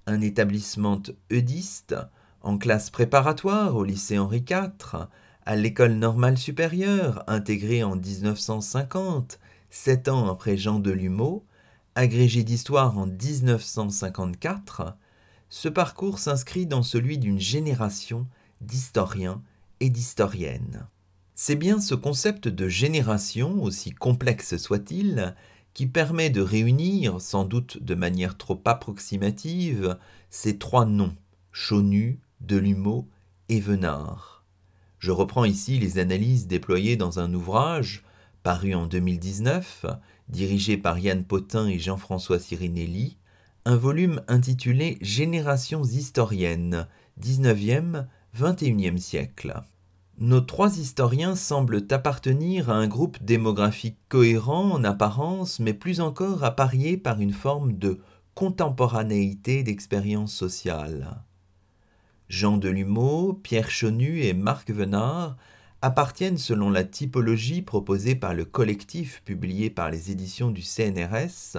un 0.06 0.20
établissement 0.20 1.02
eudiste, 1.32 1.96
en 2.42 2.58
classe 2.58 2.90
préparatoire 2.90 3.78
au 3.78 3.86
lycée 3.86 4.20
Henri 4.20 4.44
IV, 4.46 5.08
à 5.46 5.56
l'école 5.56 5.94
normale 5.94 6.38
supérieure, 6.38 7.24
intégrée 7.28 7.84
en 7.84 7.96
1950, 7.96 9.40
sept 9.70 10.08
ans 10.08 10.30
après 10.30 10.58
Jean 10.58 10.80
Delumeau, 10.80 11.46
agrégé 11.96 12.44
d'histoire 12.44 12.98
en 12.98 13.08
1954, 13.08 14.96
ce 15.50 15.70
parcours 15.70 16.20
s'inscrit 16.20 16.66
dans 16.66 16.84
celui 16.84 17.18
d'une 17.18 17.40
génération 17.40 18.26
d'historiens 18.62 19.42
et 19.80 19.90
d'historiennes. 19.90 20.88
C'est 21.36 21.56
bien 21.56 21.82
ce 21.82 21.96
concept 21.96 22.48
de 22.48 22.68
génération, 22.68 23.62
aussi 23.62 23.92
complexe 23.92 24.58
soit-il, 24.58 25.36
qui 25.74 25.88
permet 25.88 26.30
de 26.30 26.42
réunir, 26.42 27.20
sans 27.20 27.46
doute 27.46 27.84
de 27.84 27.96
manière 27.96 28.38
trop 28.38 28.62
approximative, 28.66 29.98
ces 30.30 30.58
trois 30.58 30.86
noms, 30.86 31.16
Chonu, 31.52 32.20
Delumeau 32.42 33.08
et 33.50 33.60
Venard. 33.60 34.33
Je 35.04 35.12
reprends 35.12 35.44
ici 35.44 35.80
les 35.80 36.00
analyses 36.00 36.48
déployées 36.48 36.96
dans 36.96 37.20
un 37.20 37.34
ouvrage, 37.34 38.06
paru 38.42 38.74
en 38.74 38.88
2019, 38.88 39.86
dirigé 40.30 40.78
par 40.78 40.98
Yann 40.98 41.26
Potin 41.26 41.68
et 41.68 41.78
Jean-François 41.78 42.40
Sirinelli, 42.40 43.18
un 43.66 43.76
volume 43.76 44.22
intitulé 44.30 44.98
Générations 45.02 45.84
historiennes, 45.84 46.88
19e, 47.22 48.06
21e 48.40 48.98
siècle. 48.98 49.62
Nos 50.20 50.40
trois 50.40 50.78
historiens 50.78 51.36
semblent 51.36 51.86
appartenir 51.90 52.70
à 52.70 52.76
un 52.76 52.88
groupe 52.88 53.22
démographique 53.22 53.98
cohérent 54.08 54.72
en 54.72 54.86
apparence, 54.86 55.60
mais 55.60 55.74
plus 55.74 56.00
encore 56.00 56.46
apparié 56.46 56.96
par 56.96 57.20
une 57.20 57.34
forme 57.34 57.74
de 57.74 58.00
contemporanéité 58.36 59.64
d'expériences 59.64 60.34
sociales. 60.34 61.26
Jean 62.30 62.58
Delumeau, 62.58 63.34
Pierre 63.34 63.70
Chonu 63.70 64.22
et 64.22 64.34
Marc 64.34 64.72
Venard 64.72 65.38
appartiennent 65.82 66.38
selon 66.38 66.70
la 66.70 66.84
typologie 66.84 67.62
proposée 67.62 68.16
par 68.16 68.34
le 68.34 68.46
collectif 68.46 69.22
publié 69.26 69.70
par 69.70 69.92
les 69.92 70.12
éditions 70.12 70.50
du 70.50 70.62
CNRS 70.62 71.58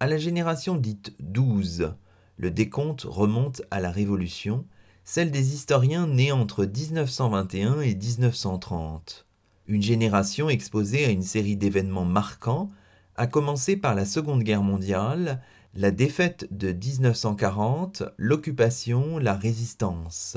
à 0.00 0.06
la 0.06 0.16
génération 0.16 0.76
dite 0.76 1.14
12. 1.20 1.94
Le 2.38 2.50
décompte 2.50 3.02
remonte 3.02 3.60
à 3.70 3.80
la 3.80 3.90
Révolution, 3.90 4.64
celle 5.04 5.30
des 5.30 5.54
historiens 5.54 6.06
nés 6.06 6.32
entre 6.32 6.64
1921 6.64 7.82
et 7.82 7.94
1930. 7.94 9.26
Une 9.66 9.82
génération 9.82 10.48
exposée 10.48 11.04
à 11.04 11.10
une 11.10 11.22
série 11.22 11.56
d'événements 11.56 12.06
marquants, 12.06 12.70
à 13.14 13.26
commencer 13.26 13.76
par 13.76 13.94
la 13.94 14.06
Seconde 14.06 14.42
Guerre 14.42 14.62
mondiale, 14.62 15.42
la 15.74 15.92
défaite 15.92 16.48
de 16.50 16.72
1940, 16.72 18.02
l'occupation, 18.16 19.18
la 19.18 19.34
résistance. 19.34 20.36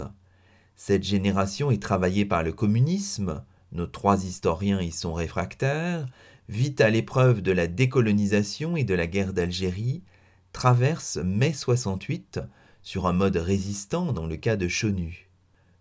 Cette 0.75 1.03
génération 1.03 1.71
est 1.71 1.81
travaillée 1.81 2.25
par 2.25 2.43
le 2.43 2.51
communisme, 2.53 3.43
nos 3.71 3.87
trois 3.87 4.23
historiens 4.25 4.79
y 4.79 4.91
sont 4.91 5.13
réfractaires, 5.13 6.05
vit 6.49 6.75
à 6.79 6.89
l'épreuve 6.89 7.41
de 7.41 7.51
la 7.51 7.65
décolonisation 7.65 8.77
et 8.77 8.83
de 8.83 8.93
la 8.93 9.07
guerre 9.07 9.33
d'Algérie, 9.33 10.03
traverse 10.51 11.17
mai 11.17 11.51
68 11.51 12.39
sur 12.83 13.07
un 13.07 13.13
mode 13.13 13.37
résistant 13.37 14.13
dans 14.13 14.27
le 14.27 14.35
cas 14.35 14.55
de 14.55 14.67
Chonu. 14.67 15.29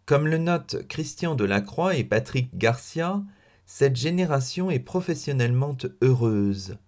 Comme 0.07 0.27
le 0.27 0.39
notent 0.39 0.77
Christian 0.89 1.35
Delacroix 1.35 1.97
et 1.97 2.05
Patrick 2.05 2.57
Garcia, 2.57 3.23
cette 3.67 3.97
génération 3.97 4.71
est 4.71 4.79
professionnellement 4.79 5.77
heureuse. 6.01 6.79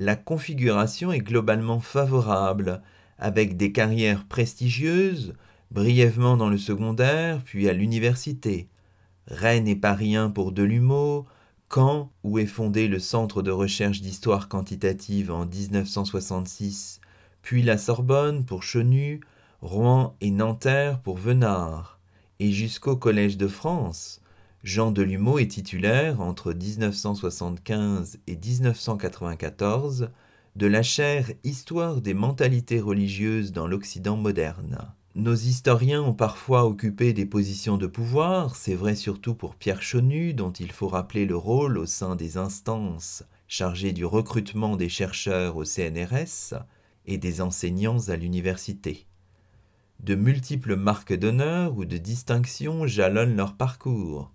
La 0.00 0.16
configuration 0.16 1.12
est 1.12 1.18
globalement 1.18 1.78
favorable, 1.78 2.80
avec 3.18 3.58
des 3.58 3.70
carrières 3.70 4.24
prestigieuses, 4.24 5.34
brièvement 5.70 6.38
dans 6.38 6.48
le 6.48 6.56
secondaire, 6.56 7.42
puis 7.44 7.68
à 7.68 7.74
l'université. 7.74 8.70
Rennes 9.26 9.68
et 9.68 9.76
Paris 9.76 10.16
1 10.16 10.30
pour 10.30 10.52
Delumeau, 10.52 11.26
Caen, 11.70 12.10
où 12.24 12.38
est 12.38 12.46
fondé 12.46 12.88
le 12.88 12.98
Centre 12.98 13.42
de 13.42 13.50
recherche 13.50 14.00
d'histoire 14.00 14.48
quantitative 14.48 15.30
en 15.30 15.44
1966, 15.44 17.02
puis 17.42 17.62
la 17.62 17.76
Sorbonne 17.76 18.46
pour 18.46 18.62
Chenu, 18.62 19.20
Rouen 19.60 20.16
et 20.22 20.30
Nanterre 20.30 21.00
pour 21.00 21.18
Venard, 21.18 22.00
et 22.38 22.52
jusqu'au 22.52 22.96
Collège 22.96 23.36
de 23.36 23.48
France. 23.48 24.19
Jean 24.62 24.90
Delumeau 24.90 25.38
est 25.38 25.52
titulaire, 25.52 26.20
entre 26.20 26.52
1975 26.52 28.18
et 28.26 28.36
1994, 28.36 30.10
de 30.54 30.66
la 30.66 30.82
chaire 30.82 31.30
Histoire 31.44 32.02
des 32.02 32.12
mentalités 32.12 32.78
religieuses 32.78 33.52
dans 33.52 33.66
l'Occident 33.66 34.16
moderne. 34.16 34.92
Nos 35.14 35.34
historiens 35.34 36.02
ont 36.02 36.12
parfois 36.12 36.66
occupé 36.66 37.14
des 37.14 37.24
positions 37.24 37.78
de 37.78 37.86
pouvoir, 37.86 38.54
c'est 38.54 38.74
vrai 38.74 38.94
surtout 38.96 39.34
pour 39.34 39.54
Pierre 39.54 39.80
Chonu, 39.80 40.34
dont 40.34 40.52
il 40.52 40.72
faut 40.72 40.88
rappeler 40.88 41.24
le 41.24 41.36
rôle 41.36 41.78
au 41.78 41.86
sein 41.86 42.14
des 42.14 42.36
instances 42.36 43.24
chargées 43.48 43.92
du 43.92 44.04
recrutement 44.04 44.76
des 44.76 44.90
chercheurs 44.90 45.56
au 45.56 45.64
CNRS 45.64 46.54
et 47.06 47.16
des 47.16 47.40
enseignants 47.40 48.08
à 48.08 48.16
l'université. 48.16 49.06
De 50.00 50.14
multiples 50.14 50.76
marques 50.76 51.14
d'honneur 51.14 51.78
ou 51.78 51.86
de 51.86 51.96
distinction 51.96 52.86
jalonnent 52.86 53.36
leur 53.36 53.56
parcours. 53.56 54.30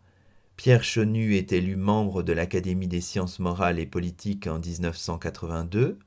Pierre 0.57 0.83
Chonu 0.83 1.35
est 1.35 1.51
élu 1.51 1.75
membre 1.75 2.23
de 2.23 2.33
l'Académie 2.33 2.87
des 2.87 3.01
sciences 3.01 3.39
morales 3.39 3.77
et 3.77 3.85
politiques 3.85 4.47
en 4.47 4.59
1982, 4.59 5.99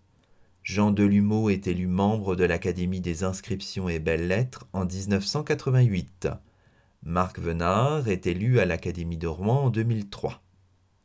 Jean 0.62 0.90
Delumeau 0.90 1.48
est 1.50 1.66
élu 1.66 1.86
membre 1.86 2.34
de 2.34 2.44
l'Académie 2.44 3.00
des 3.00 3.24
inscriptions 3.24 3.88
et 3.88 3.98
belles-lettres 3.98 4.66
en 4.72 4.84
1988. 4.84 6.28
Marc 7.02 7.38
Venard 7.38 8.08
est 8.08 8.26
élu 8.26 8.58
à 8.58 8.66
l'Académie 8.66 9.16
de 9.16 9.26
Rouen 9.26 9.64
en 9.64 9.70
2003. 9.70 10.42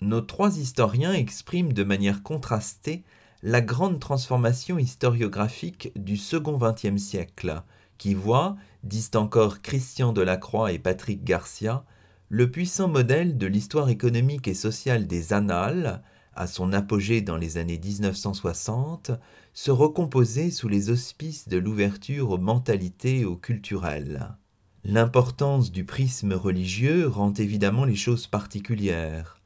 Nos 0.02 0.22
trois 0.22 0.58
historiens 0.58 1.14
expriment 1.14 1.74
de 1.74 1.84
manière 1.84 2.24
contrastée 2.24 3.04
la 3.42 3.62
grande 3.62 4.00
transformation 4.00 4.80
historiographique 4.80 5.92
du 5.96 6.18
second 6.18 6.58
XXe 6.58 7.02
siècle, 7.02 7.62
qui 7.98 8.14
voit, 8.14 8.56
disent 8.84 9.12
encore 9.16 9.62
Christian 9.62 10.14
Delacroix 10.14 10.72
et 10.72 10.80
Patrick 10.80 11.24
Garcia, 11.24 11.86
le 12.34 12.50
puissant 12.50 12.88
modèle 12.88 13.38
de 13.38 13.46
l'histoire 13.46 13.90
économique 13.90 14.48
et 14.48 14.56
sociale 14.56 15.06
des 15.06 15.34
annales, 15.34 16.02
à 16.34 16.48
son 16.48 16.74
apogée 16.74 17.22
dans 17.22 17.38
les 17.38 17.58
années 17.58 17.78
1960, 17.78 19.12
se 19.54 19.70
recomposer 19.70 20.50
sous 20.50 20.68
les 20.68 20.90
auspices 20.90 21.48
de 21.48 21.60
l'ouverture 21.60 22.32
aux 22.32 22.40
mentalités 22.40 23.20
et 23.20 23.26
aux 23.26 23.36
culturelles. 23.36 24.30
L'importance 24.84 25.72
du 25.72 25.86
prisme 25.86 26.34
religieux 26.34 27.08
rend 27.08 27.34
évidemment 27.34 27.86
les 27.86 27.96
choses 27.96 28.26
particulières. 28.26 29.40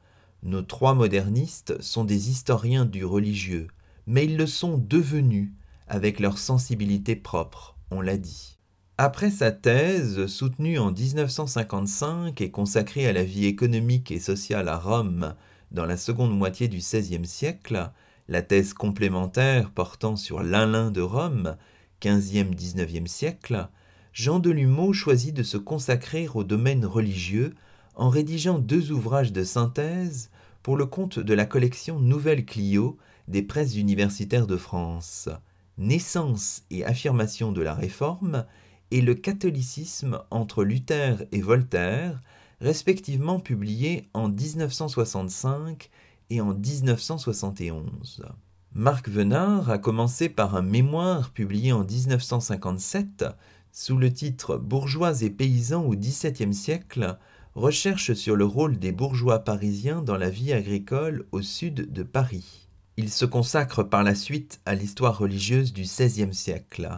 Nos 0.44 0.62
trois 0.62 0.94
modernistes 0.94 1.82
sont 1.82 2.06
des 2.06 2.30
historiens 2.30 2.86
du 2.86 3.04
religieux, 3.04 3.68
mais 4.06 4.24
ils 4.24 4.38
le 4.38 4.48
sont 4.48 4.78
devenus 4.78 5.52
avec 5.90 6.22
leur 6.22 6.38
sensibilité 6.38 7.18
propre, 7.18 7.76
on 7.92 8.00
l'a 8.00 8.16
dit. 8.16 8.57
Après 9.00 9.30
sa 9.30 9.52
thèse, 9.52 10.26
soutenue 10.26 10.80
en 10.80 10.92
1955 10.92 12.42
et 12.42 12.50
consacrée 12.50 13.06
à 13.06 13.14
la 13.14 13.24
vie 13.24 13.46
économique 13.46 14.10
et 14.10 14.20
sociale 14.20 14.68
à 14.68 14.80
Rome 14.80 15.36
dans 15.70 15.86
la 15.86 15.98
seconde 15.98 16.36
moitié 16.36 16.68
du 16.68 16.78
XVIe 16.78 17.28
siècle, 17.28 17.92
la 18.28 18.42
thèse 18.42 18.74
complémentaire 18.74 19.70
portant 19.70 20.16
sur 20.16 20.42
l'Alain 20.42 20.90
de 20.90 21.02
Rome, 21.02 21.58
15e-19e 22.02 23.06
siècle, 23.06 23.70
Jean 24.14 24.40
Delumeau 24.40 24.94
choisit 24.94 25.36
de 25.36 25.44
se 25.44 25.58
consacrer 25.58 26.28
au 26.34 26.44
domaine 26.44 26.84
religieux 26.84 27.54
en 27.94 28.10
rédigeant 28.10 28.58
deux 28.58 28.92
ouvrages 28.92 29.32
de 29.32 29.44
synthèse 29.44 30.32
pour 30.64 30.76
le 30.76 30.88
compte 30.88 31.20
de 31.20 31.34
la 31.36 31.46
collection 31.46 32.00
Nouvelle 32.00 32.46
Clio 32.46 32.98
des 33.28 33.44
presses 33.44 33.76
universitaires 33.76 34.48
de 34.48 34.58
France, 34.58 35.30
Naissance 35.78 36.64
et 36.72 36.84
affirmation 36.84 37.52
de 37.52 37.62
la 37.62 37.76
Réforme 37.76 38.44
et 38.92 39.02
le 39.02 39.16
catholicisme 39.16 40.20
entre 40.32 40.64
Luther 40.64 41.26
et 41.32 41.42
Voltaire, 41.42 42.22
respectivement 42.62 43.40
publiés 43.40 44.10
en 44.14 44.30
1965 44.30 45.90
et 46.30 46.42
en 46.42 46.54
1971. 46.54 48.26
Marc 48.74 49.10
Venard 49.10 49.70
a 49.70 49.78
commencé 49.78 50.30
par 50.30 50.56
un 50.56 50.62
mémoire 50.62 51.32
publié 51.32 51.72
en 51.72 51.84
1957 51.84 53.26
sous 53.72 53.98
le 53.98 54.12
titre 54.12 54.58
Bourgeois 54.58 55.22
et 55.22 55.30
paysans 55.30 55.84
au 55.84 55.96
XVIIe 55.96 56.54
siècle, 56.54 57.18
recherche 57.56 58.14
sur 58.14 58.36
le 58.36 58.46
rôle 58.46 58.80
des 58.80 58.92
bourgeois 58.92 59.40
parisiens 59.40 60.02
dans 60.02 60.18
la 60.18 60.30
vie 60.30 60.54
agricole 60.54 61.28
au 61.32 61.42
sud 61.42 61.92
de 61.92 62.04
Paris. 62.04 62.68
Il 62.98 63.12
se 63.12 63.26
consacre 63.26 63.84
par 63.84 64.04
la 64.04 64.16
suite 64.16 64.62
à 64.66 64.74
l'histoire 64.74 65.18
religieuse 65.18 65.74
du 65.74 65.84
XVIe 65.84 66.34
siècle. 66.34 66.90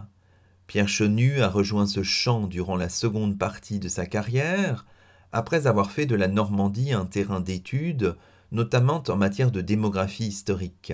Pierre 0.69 0.87
Chenu 0.87 1.41
a 1.41 1.49
rejoint 1.49 1.87
ce 1.87 2.03
champ 2.03 2.45
durant 2.45 2.75
la 2.75 2.89
seconde 2.89 3.39
partie 3.39 3.79
de 3.79 3.89
sa 3.89 4.05
carrière, 4.05 4.85
après 5.31 5.65
avoir 5.65 5.89
fait 5.89 6.05
de 6.05 6.15
la 6.15 6.27
Normandie 6.27 6.93
un 6.93 7.07
terrain 7.07 7.39
d'étude 7.39 8.15
notamment 8.51 9.01
en 9.07 9.15
matière 9.15 9.49
de 9.49 9.61
démographie 9.61 10.27
historique. 10.27 10.93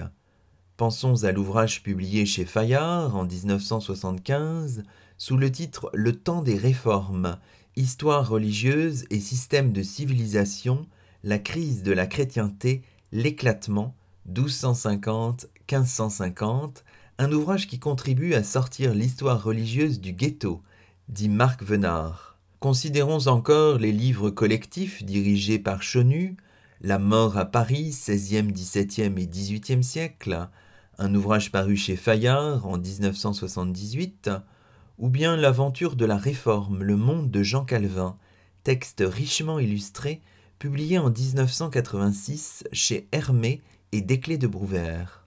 Pensons 0.78 1.26
à 1.26 1.34
l'ouvrage 1.34 1.84
publié 1.84 2.26
chez 2.26 2.46
Fayard 2.46 3.18
en 3.18 3.26
1975 3.26 4.84
sous 5.18 5.36
le 5.36 5.52
titre 5.52 5.90
Le 5.94 6.14
temps 6.14 6.42
des 6.42 6.58
réformes, 6.58 7.38
Histoire 7.76 8.30
religieuse 8.30 9.04
et 9.10 9.20
système 9.20 9.74
de 9.74 9.84
civilisation, 9.84 10.86
la 11.22 11.38
crise 11.38 11.84
de 11.84 11.92
la 11.92 12.08
chrétienté, 12.08 12.82
l'éclatement, 13.12 13.94
1250-1550, 14.32 16.86
un 17.18 17.32
ouvrage 17.32 17.68
qui 17.68 17.80
contribue 17.80 18.34
à 18.34 18.44
sortir 18.44 18.94
l'histoire 18.94 19.42
religieuse 19.42 20.02
du 20.02 20.12
ghetto, 20.12 20.62
dit 21.08 21.30
Marc 21.30 21.64
Venard. 21.64 22.38
Considérons 22.60 23.28
encore 23.28 23.78
les 23.78 23.94
livres 23.94 24.30
collectifs 24.30 25.04
dirigés 25.04 25.60
par 25.60 25.82
Chonu, 25.82 26.36
la 26.82 27.00
mort 27.00 27.38
à 27.38 27.46
Paris, 27.46 27.92
16e, 27.92 28.52
17e 28.52 29.18
et 29.18 29.28
18e 29.28 29.82
siècle, 29.82 30.50
un 30.98 31.16
ouvrage 31.16 31.52
paru 31.52 31.78
chez 31.78 31.96
Fayard 31.96 32.66
en 32.66 32.78
1978, 32.78 34.30
ou 34.98 35.10
bien 35.10 35.38
L'aventure 35.38 35.96
de 35.96 36.06
la 36.06 36.18
Réforme, 36.18 36.84
le 36.84 36.98
monde 36.98 37.32
de 37.32 37.44
Jean 37.44 37.64
Calvin, 37.64 38.18
texte 38.64 39.04
richement 39.06 39.60
illustré, 39.60 40.22
publié 40.60 40.98
en 41.00 41.10
1986 41.10 42.66
chez 42.74 43.08
Hermé 43.12 43.62
et 43.92 44.02
Desclés 44.02 44.38
de 44.38 44.48
Brouvert. 44.48 45.25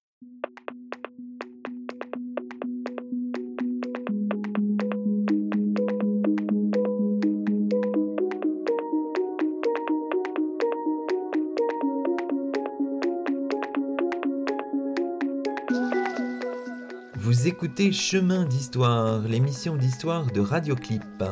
Vous 17.29 17.47
écoutez 17.47 17.93
Chemin 17.93 18.47
d'Histoire, 18.47 19.21
l'émission 19.21 19.77
d'histoire 19.77 20.25
de 20.33 20.41
Radioclip, 20.41 21.23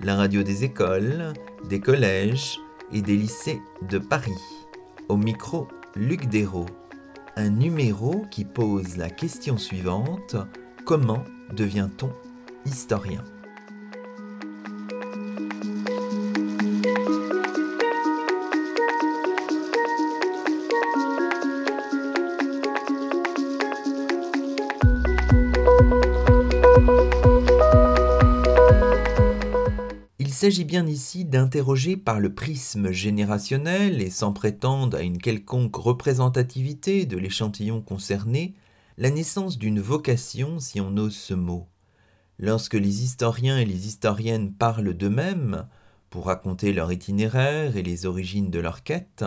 la 0.00 0.16
radio 0.16 0.42
des 0.42 0.64
écoles, 0.64 1.34
des 1.68 1.80
collèges 1.80 2.58
et 2.94 3.02
des 3.02 3.14
lycées 3.14 3.60
de 3.90 3.98
Paris. 3.98 4.32
Au 5.10 5.18
micro, 5.18 5.68
Luc 5.96 6.30
Dérault. 6.30 6.70
Un 7.36 7.50
numéro 7.50 8.24
qui 8.30 8.46
pose 8.46 8.96
la 8.96 9.10
question 9.10 9.58
suivante 9.58 10.34
comment 10.86 11.22
devient-on 11.54 12.08
historien? 12.64 13.22
S'agit 30.54 30.64
bien 30.64 30.86
ici 30.86 31.24
d'interroger 31.24 31.96
par 31.96 32.20
le 32.20 32.32
prisme 32.32 32.92
générationnel 32.92 34.00
et 34.00 34.08
sans 34.08 34.32
prétendre 34.32 34.96
à 34.96 35.02
une 35.02 35.18
quelconque 35.18 35.74
représentativité 35.74 37.06
de 37.06 37.16
l'échantillon 37.16 37.80
concerné, 37.80 38.54
la 38.96 39.10
naissance 39.10 39.58
d'une 39.58 39.80
vocation, 39.80 40.60
si 40.60 40.80
on 40.80 40.96
ose 40.96 41.16
ce 41.16 41.34
mot. 41.34 41.66
Lorsque 42.38 42.74
les 42.74 43.02
historiens 43.02 43.58
et 43.58 43.64
les 43.64 43.88
historiennes 43.88 44.52
parlent 44.52 44.94
d'eux-mêmes, 44.94 45.66
pour 46.08 46.26
raconter 46.26 46.72
leur 46.72 46.92
itinéraire 46.92 47.76
et 47.76 47.82
les 47.82 48.06
origines 48.06 48.52
de 48.52 48.60
leur 48.60 48.84
quête, 48.84 49.24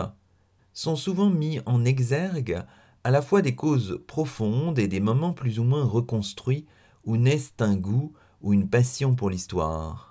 sont 0.72 0.96
souvent 0.96 1.28
mis 1.28 1.60
en 1.66 1.84
exergue 1.84 2.64
à 3.04 3.10
la 3.10 3.20
fois 3.20 3.42
des 3.42 3.54
causes 3.54 4.00
profondes 4.06 4.78
et 4.78 4.88
des 4.88 5.00
moments 5.00 5.34
plus 5.34 5.58
ou 5.58 5.64
moins 5.64 5.84
reconstruits 5.84 6.64
où 7.04 7.18
naissent 7.18 7.52
un 7.58 7.76
goût 7.76 8.14
ou 8.40 8.54
une 8.54 8.70
passion 8.70 9.14
pour 9.14 9.28
l'histoire. 9.28 10.07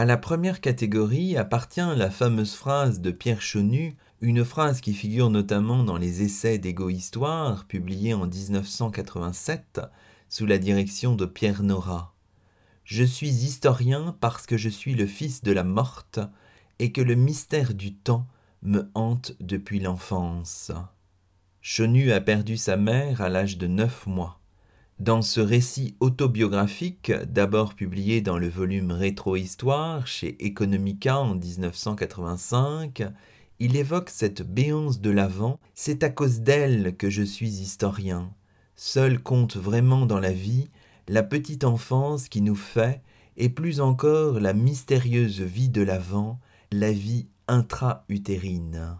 À 0.00 0.06
la 0.06 0.16
première 0.16 0.62
catégorie 0.62 1.36
appartient 1.36 1.94
la 1.94 2.10
fameuse 2.10 2.54
phrase 2.54 3.02
de 3.02 3.10
Pierre 3.10 3.42
Chonu, 3.42 3.98
une 4.22 4.46
phrase 4.46 4.80
qui 4.80 4.94
figure 4.94 5.28
notamment 5.28 5.84
dans 5.84 5.98
les 5.98 6.22
essais 6.22 6.56
d'égo-histoire 6.56 7.66
publiés 7.66 8.14
en 8.14 8.26
1987 8.26 9.82
sous 10.30 10.46
la 10.46 10.56
direction 10.56 11.16
de 11.16 11.26
Pierre 11.26 11.62
Nora. 11.62 12.14
Je 12.84 13.04
suis 13.04 13.28
historien 13.28 14.16
parce 14.22 14.46
que 14.46 14.56
je 14.56 14.70
suis 14.70 14.94
le 14.94 15.04
fils 15.04 15.42
de 15.42 15.52
la 15.52 15.64
morte 15.64 16.18
et 16.78 16.92
que 16.92 17.02
le 17.02 17.14
mystère 17.14 17.74
du 17.74 17.94
temps 17.94 18.26
me 18.62 18.90
hante 18.94 19.32
depuis 19.38 19.80
l'enfance. 19.80 20.72
Chonu 21.60 22.10
a 22.10 22.22
perdu 22.22 22.56
sa 22.56 22.78
mère 22.78 23.20
à 23.20 23.28
l'âge 23.28 23.58
de 23.58 23.66
neuf 23.66 24.06
mois. 24.06 24.39
Dans 25.00 25.22
ce 25.22 25.40
récit 25.40 25.96
autobiographique, 26.00 27.10
d'abord 27.10 27.72
publié 27.72 28.20
dans 28.20 28.36
le 28.36 28.50
volume 28.50 28.90
Rétrohistoire 28.90 30.06
chez 30.06 30.36
Economica 30.44 31.18
en 31.18 31.36
1985, 31.36 33.04
il 33.60 33.76
évoque 33.76 34.10
cette 34.10 34.42
béance 34.42 35.00
de 35.00 35.08
l'avant, 35.08 35.58
c'est 35.72 36.02
à 36.02 36.10
cause 36.10 36.42
d'elle 36.42 36.98
que 36.98 37.08
je 37.08 37.22
suis 37.22 37.48
historien. 37.48 38.30
Seul 38.76 39.22
compte 39.22 39.56
vraiment 39.56 40.04
dans 40.04 40.20
la 40.20 40.32
vie 40.32 40.68
la 41.08 41.22
petite 41.22 41.64
enfance 41.64 42.28
qui 42.28 42.42
nous 42.42 42.54
fait, 42.54 43.00
et 43.38 43.48
plus 43.48 43.80
encore 43.80 44.38
la 44.38 44.52
mystérieuse 44.52 45.40
vie 45.40 45.70
de 45.70 45.80
l'avant, 45.80 46.40
la 46.72 46.92
vie 46.92 47.26
intra-utérine. 47.48 48.98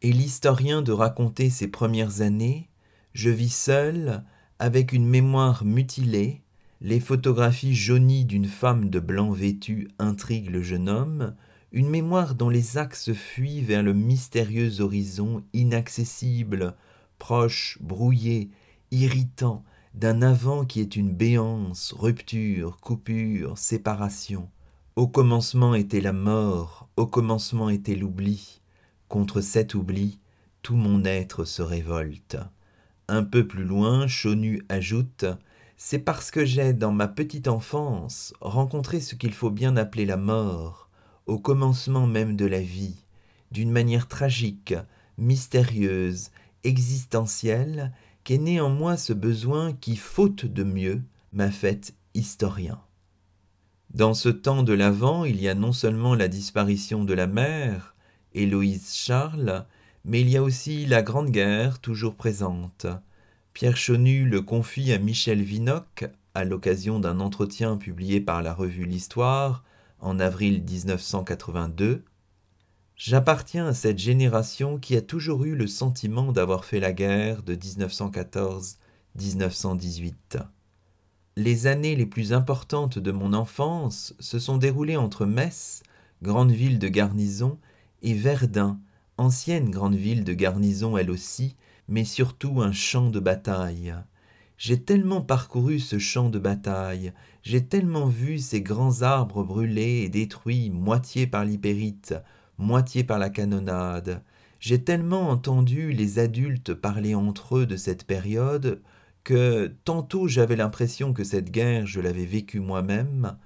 Et 0.00 0.14
l'historien 0.14 0.80
de 0.80 0.92
raconter 0.92 1.50
ses 1.50 1.68
premières 1.68 2.22
années, 2.22 2.70
je 3.12 3.28
vis 3.28 3.54
seul, 3.54 4.24
avec 4.60 4.92
une 4.92 5.08
mémoire 5.08 5.64
mutilée, 5.64 6.42
les 6.82 7.00
photographies 7.00 7.74
jaunies 7.74 8.26
d'une 8.26 8.44
femme 8.44 8.90
de 8.90 9.00
blanc 9.00 9.30
vêtue 9.30 9.88
intriguent 9.98 10.50
le 10.50 10.60
jeune 10.60 10.90
homme, 10.90 11.34
une 11.72 11.88
mémoire 11.88 12.34
dont 12.34 12.50
les 12.50 12.76
axes 12.76 13.14
fuient 13.14 13.62
vers 13.62 13.82
le 13.82 13.94
mystérieux 13.94 14.82
horizon 14.82 15.42
inaccessible, 15.54 16.76
proche, 17.18 17.78
brouillé, 17.80 18.50
irritant, 18.90 19.64
d'un 19.94 20.20
avant 20.20 20.66
qui 20.66 20.80
est 20.80 20.94
une 20.94 21.10
béance, 21.10 21.94
rupture, 21.98 22.76
coupure, 22.82 23.56
séparation. 23.56 24.50
Au 24.94 25.08
commencement 25.08 25.74
était 25.74 26.02
la 26.02 26.12
mort, 26.12 26.86
au 26.98 27.06
commencement 27.06 27.70
était 27.70 27.96
l'oubli. 27.96 28.60
Contre 29.08 29.40
cet 29.40 29.74
oubli, 29.74 30.18
tout 30.60 30.76
mon 30.76 31.06
être 31.06 31.46
se 31.46 31.62
révolte. 31.62 32.36
Un 33.12 33.24
peu 33.24 33.44
plus 33.44 33.64
loin, 33.64 34.06
Chonu 34.06 34.64
ajoute 34.68 35.24
C'est 35.76 35.98
parce 35.98 36.30
que 36.30 36.44
j'ai, 36.44 36.72
dans 36.72 36.92
ma 36.92 37.08
petite 37.08 37.48
enfance, 37.48 38.32
rencontré 38.40 39.00
ce 39.00 39.16
qu'il 39.16 39.32
faut 39.32 39.50
bien 39.50 39.76
appeler 39.76 40.06
la 40.06 40.16
mort, 40.16 40.88
au 41.26 41.36
commencement 41.36 42.06
même 42.06 42.36
de 42.36 42.46
la 42.46 42.60
vie, 42.60 43.04
d'une 43.50 43.72
manière 43.72 44.06
tragique, 44.06 44.74
mystérieuse, 45.18 46.30
existentielle, 46.62 47.92
qu'est 48.22 48.38
né 48.38 48.60
en 48.60 48.70
moi 48.70 48.96
ce 48.96 49.12
besoin 49.12 49.72
qui, 49.72 49.96
faute 49.96 50.46
de 50.46 50.62
mieux, 50.62 51.02
m'a 51.32 51.50
fait 51.50 51.92
historien. 52.14 52.78
Dans 53.92 54.14
ce 54.14 54.28
temps 54.28 54.62
de 54.62 54.72
l'Avent, 54.72 55.24
il 55.24 55.40
y 55.40 55.48
a 55.48 55.56
non 55.56 55.72
seulement 55.72 56.14
la 56.14 56.28
disparition 56.28 57.02
de 57.02 57.14
la 57.14 57.26
mère, 57.26 57.96
Héloïse 58.34 58.94
Charles, 58.94 59.66
mais 60.04 60.20
il 60.20 60.30
y 60.30 60.36
a 60.36 60.42
aussi 60.42 60.86
la 60.86 61.02
Grande 61.02 61.30
Guerre 61.30 61.78
toujours 61.78 62.14
présente. 62.14 62.86
Pierre 63.52 63.76
Chonu 63.76 64.28
le 64.28 64.42
confie 64.42 64.92
à 64.92 64.98
Michel 64.98 65.42
Vinocq 65.42 66.08
à 66.34 66.44
l'occasion 66.44 67.00
d'un 67.00 67.18
entretien 67.20 67.76
publié 67.76 68.20
par 68.20 68.42
la 68.42 68.54
revue 68.54 68.84
L'Histoire 68.84 69.64
en 70.00 70.20
avril 70.20 70.62
1982. 70.62 72.04
J'appartiens 72.96 73.66
à 73.66 73.74
cette 73.74 73.98
génération 73.98 74.78
qui 74.78 74.96
a 74.96 75.02
toujours 75.02 75.44
eu 75.44 75.56
le 75.56 75.66
sentiment 75.66 76.32
d'avoir 76.32 76.64
fait 76.64 76.80
la 76.80 76.92
guerre 76.92 77.42
de 77.42 77.56
1914-1918. 77.56 80.14
Les 81.36 81.66
années 81.66 81.96
les 81.96 82.06
plus 82.06 82.32
importantes 82.32 82.98
de 82.98 83.12
mon 83.12 83.32
enfance 83.32 84.14
se 84.20 84.38
sont 84.38 84.58
déroulées 84.58 84.98
entre 84.98 85.26
Metz, 85.26 85.82
grande 86.22 86.52
ville 86.52 86.78
de 86.78 86.88
garnison, 86.88 87.58
et 88.02 88.14
Verdun, 88.14 88.78
ancienne 89.20 89.70
grande 89.70 89.94
ville 89.94 90.24
de 90.24 90.32
garnison 90.32 90.96
elle 90.96 91.10
aussi, 91.10 91.56
mais 91.88 92.04
surtout 92.04 92.60
un 92.60 92.72
champ 92.72 93.10
de 93.10 93.20
bataille. 93.20 93.94
J'ai 94.56 94.82
tellement 94.82 95.20
parcouru 95.20 95.78
ce 95.78 95.98
champ 95.98 96.28
de 96.28 96.38
bataille, 96.38 97.12
j'ai 97.42 97.64
tellement 97.64 98.06
vu 98.06 98.38
ces 98.38 98.60
grands 98.60 99.02
arbres 99.02 99.44
brûlés 99.44 100.02
et 100.02 100.08
détruits 100.08 100.70
moitié 100.70 101.26
par 101.26 101.44
l'hypérite, 101.44 102.14
moitié 102.58 103.04
par 103.04 103.18
la 103.18 103.30
canonnade, 103.30 104.22
j'ai 104.60 104.84
tellement 104.84 105.30
entendu 105.30 105.92
les 105.92 106.18
adultes 106.18 106.74
parler 106.74 107.14
entre 107.14 107.56
eux 107.56 107.66
de 107.66 107.76
cette 107.76 108.04
période 108.04 108.82
que 109.24 109.74
tantôt 109.84 110.28
j'avais 110.28 110.56
l'impression 110.56 111.14
que 111.14 111.24
cette 111.24 111.50
guerre 111.50 111.86
je 111.86 112.00
l'avais 112.00 112.26
vécue 112.26 112.60
moi-même, 112.60 113.36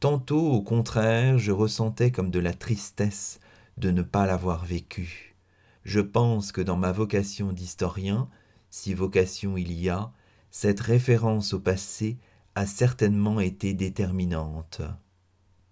tantôt 0.00 0.50
au 0.50 0.62
contraire 0.62 1.38
je 1.38 1.52
ressentais 1.52 2.10
comme 2.10 2.30
de 2.30 2.40
la 2.40 2.52
tristesse 2.52 3.38
de 3.76 3.90
ne 3.90 4.02
pas 4.02 4.26
l'avoir 4.26 4.64
vécu. 4.64 5.36
Je 5.84 6.00
pense 6.00 6.52
que 6.52 6.60
dans 6.60 6.76
ma 6.76 6.92
vocation 6.92 7.52
d'historien, 7.52 8.28
si 8.70 8.94
vocation 8.94 9.56
il 9.56 9.72
y 9.72 9.88
a, 9.88 10.12
cette 10.50 10.80
référence 10.80 11.52
au 11.52 11.60
passé 11.60 12.18
a 12.54 12.66
certainement 12.66 13.40
été 13.40 13.74
déterminante. 13.74 14.80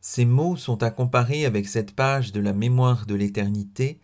Ces 0.00 0.26
mots 0.26 0.56
sont 0.56 0.82
à 0.82 0.90
comparer 0.90 1.46
avec 1.46 1.66
cette 1.66 1.94
page 1.94 2.32
de 2.32 2.40
la 2.40 2.52
Mémoire 2.52 3.06
de 3.06 3.14
l'éternité, 3.14 4.00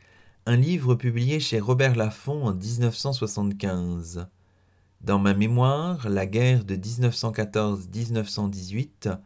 un 0.46 0.56
livre 0.56 0.94
publié 0.94 1.38
chez 1.38 1.60
Robert 1.60 1.94
Laffont 1.94 2.46
en 2.46 2.54
1975. 2.54 4.26
Dans 5.02 5.18
ma 5.18 5.34
mémoire, 5.34 6.08
la 6.08 6.24
guerre 6.26 6.64
de 6.64 6.76
1914-1918 6.76 9.18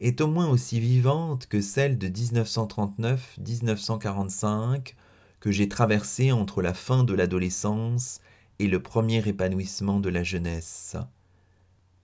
est 0.00 0.20
au 0.20 0.26
moins 0.26 0.48
aussi 0.48 0.80
vivante 0.80 1.46
que 1.46 1.60
celle 1.60 1.98
de 1.98 2.08
1939-1945 2.08 4.94
que 5.40 5.50
j'ai 5.50 5.68
traversée 5.68 6.32
entre 6.32 6.62
la 6.62 6.74
fin 6.74 7.04
de 7.04 7.14
l'adolescence 7.14 8.20
et 8.58 8.68
le 8.68 8.82
premier 8.82 9.26
épanouissement 9.28 10.00
de 10.00 10.08
la 10.08 10.22
jeunesse. 10.22 10.96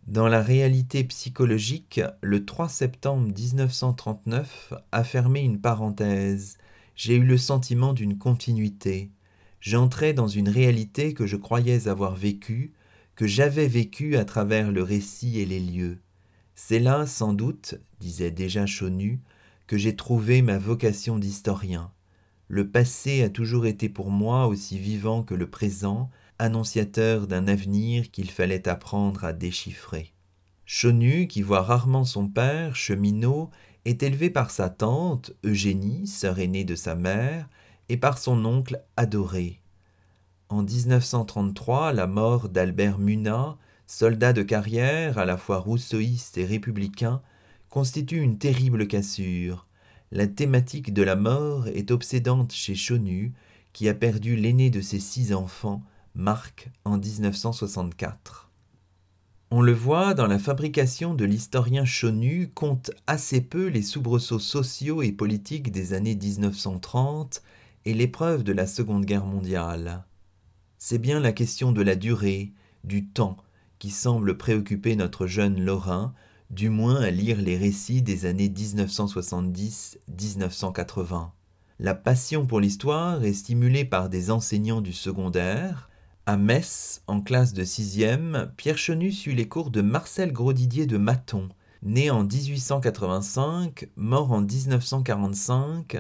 Dans 0.07 0.29
la 0.29 0.43
réalité 0.43 1.05
psychologique, 1.05 2.01
le 2.23 2.45
3 2.45 2.69
septembre 2.69 3.29
1939 3.29 4.75
a 4.91 5.05
fermé 5.05 5.41
une 5.41 5.61
parenthèse. 5.61 6.59
J'ai 6.97 7.17
eu 7.17 7.25
le 7.25 7.39
sentiment 7.39 7.93
d'une 7.93 8.19
continuité. 8.19 9.11
J'entrais 9.61 10.13
dans 10.13 10.27
une 10.27 10.49
réalité 10.49 11.15
que 11.15 11.27
je 11.27 11.37
croyais 11.37 11.87
avoir 11.87 12.17
vécue, 12.17 12.73
que 13.15 13.29
j'avais 13.29 13.69
vécue 13.69 14.17
à 14.17 14.25
travers 14.25 14.73
le 14.73 14.83
récit 14.83 15.39
et 15.39 15.47
les 15.47 15.61
lieux. 15.61 16.01
C'est 16.65 16.79
là, 16.79 17.09
sans 17.09 17.33
doute, 17.33 17.75
disait 17.99 18.31
déjà 18.31 18.67
Chonu, 18.67 19.21
que 19.67 19.77
j'ai 19.77 19.97
trouvé 19.97 20.43
ma 20.43 20.59
vocation 20.59 21.19
d'historien. 21.19 21.91
Le 22.47 22.71
passé 22.71 23.25
a 23.25 23.29
toujours 23.29 23.67
été 23.67 23.89
pour 23.89 24.11
moi 24.11 24.47
aussi 24.47 24.79
vivant 24.79 25.25
que 25.25 25.35
le 25.35 25.51
présent, 25.51 26.09
annonciateur 26.39 27.27
d'un 27.27 27.49
avenir 27.49 28.13
qu'il 28.13 28.31
fallait 28.31 28.69
apprendre 28.69 29.25
à 29.25 29.33
déchiffrer. 29.33 30.15
Chonu, 30.65 31.27
qui 31.27 31.43
voit 31.43 31.63
rarement 31.63 32.05
son 32.05 32.29
père, 32.29 32.77
cheminot, 32.77 33.51
est 33.85 34.05
élevé 34.05 34.31
par 34.31 34.53
sa 34.53 34.71
tante, 34.71 35.33
Eugénie, 35.43 36.07
sœur 36.07 36.39
aînée 36.39 36.65
de 36.65 36.77
sa 36.77 36.95
mère, 36.95 37.49
et 37.89 37.97
par 37.97 38.19
son 38.19 38.45
oncle 38.45 38.85
adoré. 38.97 39.61
En 40.49 40.63
1933, 40.63 41.93
la 41.93 42.07
mort 42.07 42.49
d'Albert 42.49 43.01
Munat, 43.01 43.59
soldat 43.87 44.33
de 44.33 44.43
carrière, 44.43 45.19
à 45.19 45.25
la 45.25 45.37
fois 45.37 45.59
rousseauiste 45.59 46.39
et 46.39 46.45
républicain, 46.45 47.23
constitue 47.69 48.21
une 48.21 48.39
terrible 48.39 48.87
cassure. 48.87 49.67
La 50.11 50.27
thématique 50.27 50.93
de 50.93 51.03
la 51.03 51.17
mort 51.17 51.69
est 51.69 51.91
obsédante 51.91 52.53
chez 52.53 52.75
Chonu, 52.75 53.33
qui 53.73 53.89
a 53.89 53.95
perdu 53.95 54.37
l'aîné 54.37 54.71
de 54.71 54.81
ses 54.81 55.01
six 55.01 55.33
enfants, 55.33 55.83
Marc, 56.15 56.71
en 56.85 56.99
1964. 56.99 58.51
On 59.51 59.61
le 59.61 59.73
voit 59.73 60.15
dans 60.15 60.27
la 60.27 60.39
fabrication 60.39 61.15
de 61.15 61.25
l'historien 61.25 61.85
Chonu 61.85 62.51
compte 62.55 62.91
assez 63.07 63.41
peu 63.41 63.67
les 63.67 63.83
soubresauts 63.83 64.39
sociaux 64.39 65.03
et 65.03 65.13
politiques 65.13 65.71
des 65.71 65.93
années 65.93 66.15
1930 66.15 67.43
et 67.85 67.95
l'épreuve 67.95 68.45
de 68.45 68.53
la 68.53 68.67
Seconde 68.67 69.05
Guerre 69.05 69.27
mondiale. 69.27 70.05
C'est 70.79 70.99
bien 70.99 71.21
la 71.21 71.33
question 71.33 71.73
de 71.73 71.83
la 71.83 71.97
durée, 71.97 72.53
du 72.85 73.07
temps, 73.07 73.37
qui 73.83 73.91
semble 73.91 74.39
préoccuper 74.39 74.95
notre 74.95 75.27
jeune 75.27 75.61
Lorrain, 75.61 76.15
du 76.51 76.69
moins 76.69 77.01
à 77.01 77.11
lire 77.11 77.43
les 77.43 77.57
récits 77.57 78.01
des 78.01 78.27
années 78.27 78.49
1970-1980. 78.49 81.31
La 81.81 81.97
passion 81.97 82.47
pour 82.47 82.61
l'histoire 82.61 83.25
est 83.25 83.33
stimulée 83.33 83.85
par 83.85 84.09
des 84.09 84.31
enseignants 84.31 84.83
du 84.83 84.93
secondaire. 84.93 85.91
À 86.27 86.37
Metz, 86.37 87.03
en 87.09 87.21
classe 87.21 87.55
de 87.55 87.65
sixième, 87.65 88.53
Pierre 88.57 88.79
Chenu 88.79 89.11
suit 89.11 89.35
les 89.35 89.49
cours 89.49 89.73
de 89.73 89.81
Marcel 89.81 90.33
Grosdidier 90.33 90.87
de 90.87 90.97
Maton, 90.97 91.49
né 91.83 92.09
en 92.09 92.23
1885, 92.23 93.89
mort 93.97 94.31
en 94.31 94.43
1945, 94.43 95.97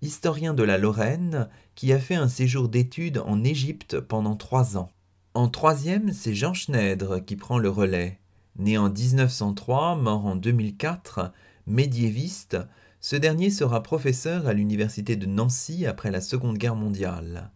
historien 0.00 0.54
de 0.54 0.62
la 0.62 0.78
Lorraine, 0.78 1.50
qui 1.74 1.92
a 1.92 1.98
fait 1.98 2.14
un 2.14 2.28
séjour 2.28 2.70
d'études 2.70 3.22
en 3.26 3.44
Égypte 3.44 4.00
pendant 4.00 4.36
trois 4.36 4.78
ans. 4.78 4.90
En 5.36 5.48
troisième, 5.48 6.14
c'est 6.14 6.34
Jean 6.34 6.54
Schneider 6.54 7.22
qui 7.22 7.36
prend 7.36 7.58
le 7.58 7.68
relais. 7.68 8.18
Né 8.58 8.78
en 8.78 8.88
1903, 8.88 9.94
mort 9.96 10.24
en 10.24 10.34
2004, 10.34 11.30
médiéviste, 11.66 12.56
ce 13.00 13.16
dernier 13.16 13.50
sera 13.50 13.82
professeur 13.82 14.46
à 14.46 14.54
l'université 14.54 15.14
de 15.14 15.26
Nancy 15.26 15.84
après 15.84 16.10
la 16.10 16.22
Seconde 16.22 16.56
Guerre 16.56 16.74
mondiale. 16.74 17.50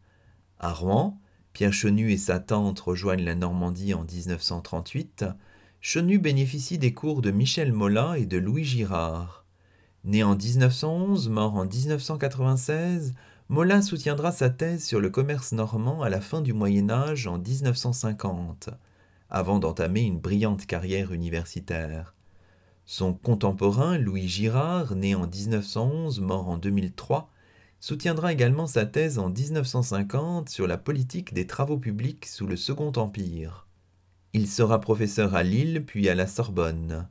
À 0.59 0.75
Rouen, 0.75 1.19
Pierre 1.55 1.73
Chenu 1.73 2.13
et 2.13 2.19
sa 2.19 2.39
tante 2.39 2.81
rejoignent 2.81 3.25
la 3.25 3.35
Normandie 3.35 3.95
en 3.95 4.05
1938. 4.05 5.25
Chenu 5.81 6.19
bénéficie 6.19 6.77
des 6.77 6.93
cours 6.93 7.23
de 7.23 7.31
Michel 7.31 7.73
Molin 7.73 8.13
et 8.13 8.27
de 8.27 8.37
Louis 8.37 8.65
Girard. 8.65 9.47
Né 10.05 10.23
en 10.23 10.37
1911, 10.37 11.31
mort 11.31 11.57
en 11.57 11.65
1996, 11.65 13.15
Molin 13.51 13.83
soutiendra 13.83 14.31
sa 14.31 14.49
thèse 14.49 14.85
sur 14.85 15.01
le 15.01 15.11
commerce 15.11 15.51
normand 15.51 16.03
à 16.03 16.09
la 16.09 16.21
fin 16.21 16.41
du 16.41 16.53
Moyen 16.53 16.89
Âge 16.89 17.27
en 17.27 17.37
1950 17.37 18.71
avant 19.29 19.59
d'entamer 19.59 20.03
une 20.03 20.21
brillante 20.21 20.67
carrière 20.67 21.13
universitaire. 21.13 22.15
Son 22.87 23.13
contemporain 23.13 23.99
Louis 23.99 24.29
Girard, 24.29 24.95
né 24.95 25.17
en 25.17 25.27
1911, 25.27 26.21
mort 26.21 26.49
en 26.49 26.59
2003, 26.59 27.29
soutiendra 27.81 28.33
également 28.33 28.69
sa 28.69 28.87
thèse 28.87 29.19
en 29.19 29.31
1950 29.31 30.49
sur 30.49 30.69
la 30.69 30.79
politique 30.79 31.35
des 31.35 31.49
travaux 31.49 31.79
publics 31.79 32.27
sous 32.27 32.47
le 32.47 32.55
Second 32.55 32.93
Empire. 32.95 33.67
Il 34.33 34.47
sera 34.47 34.81
professeur 34.81 35.35
à 35.35 35.43
Lille 35.43 35.85
puis 35.85 36.09
à 36.09 36.15
la 36.15 36.29
Sorbonne. 36.29 37.09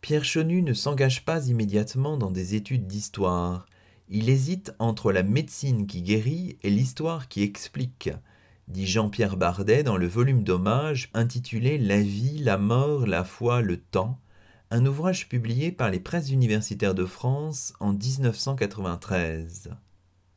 Pierre 0.00 0.24
Chenu 0.24 0.62
ne 0.62 0.74
s'engage 0.74 1.24
pas 1.24 1.48
immédiatement 1.48 2.16
dans 2.16 2.30
des 2.30 2.54
études 2.54 2.86
d'histoire. 2.86 3.66
Il 4.08 4.28
hésite 4.28 4.74
entre 4.78 5.12
la 5.12 5.22
médecine 5.22 5.86
qui 5.86 6.02
guérit 6.02 6.58
et 6.62 6.70
l'histoire 6.70 7.28
qui 7.28 7.42
explique, 7.42 8.10
dit 8.68 8.86
Jean-Pierre 8.86 9.36
Bardet 9.36 9.82
dans 9.82 9.96
le 9.96 10.06
volume 10.06 10.44
d'hommage 10.44 11.10
intitulé 11.14 11.78
La 11.78 12.00
vie, 12.00 12.38
la 12.38 12.58
mort, 12.58 13.06
la 13.06 13.24
foi, 13.24 13.62
le 13.62 13.78
temps, 13.78 14.18
un 14.70 14.86
ouvrage 14.86 15.28
publié 15.28 15.72
par 15.72 15.90
les 15.90 16.00
presses 16.00 16.30
universitaires 16.30 16.94
de 16.94 17.04
France 17.04 17.74
en 17.80 17.92
1993. 17.92 19.70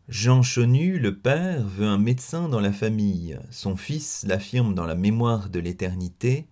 Jean 0.08 0.44
Chonu, 0.44 1.00
le 1.00 1.18
père, 1.18 1.66
veut 1.66 1.88
un 1.88 1.98
médecin 1.98 2.48
dans 2.48 2.60
la 2.60 2.72
famille. 2.72 3.40
Son 3.50 3.76
fils 3.76 4.24
l'affirme 4.28 4.76
dans 4.76 4.86
la 4.86 4.94
mémoire 4.94 5.50
de 5.50 5.60
l'éternité. 5.60 6.48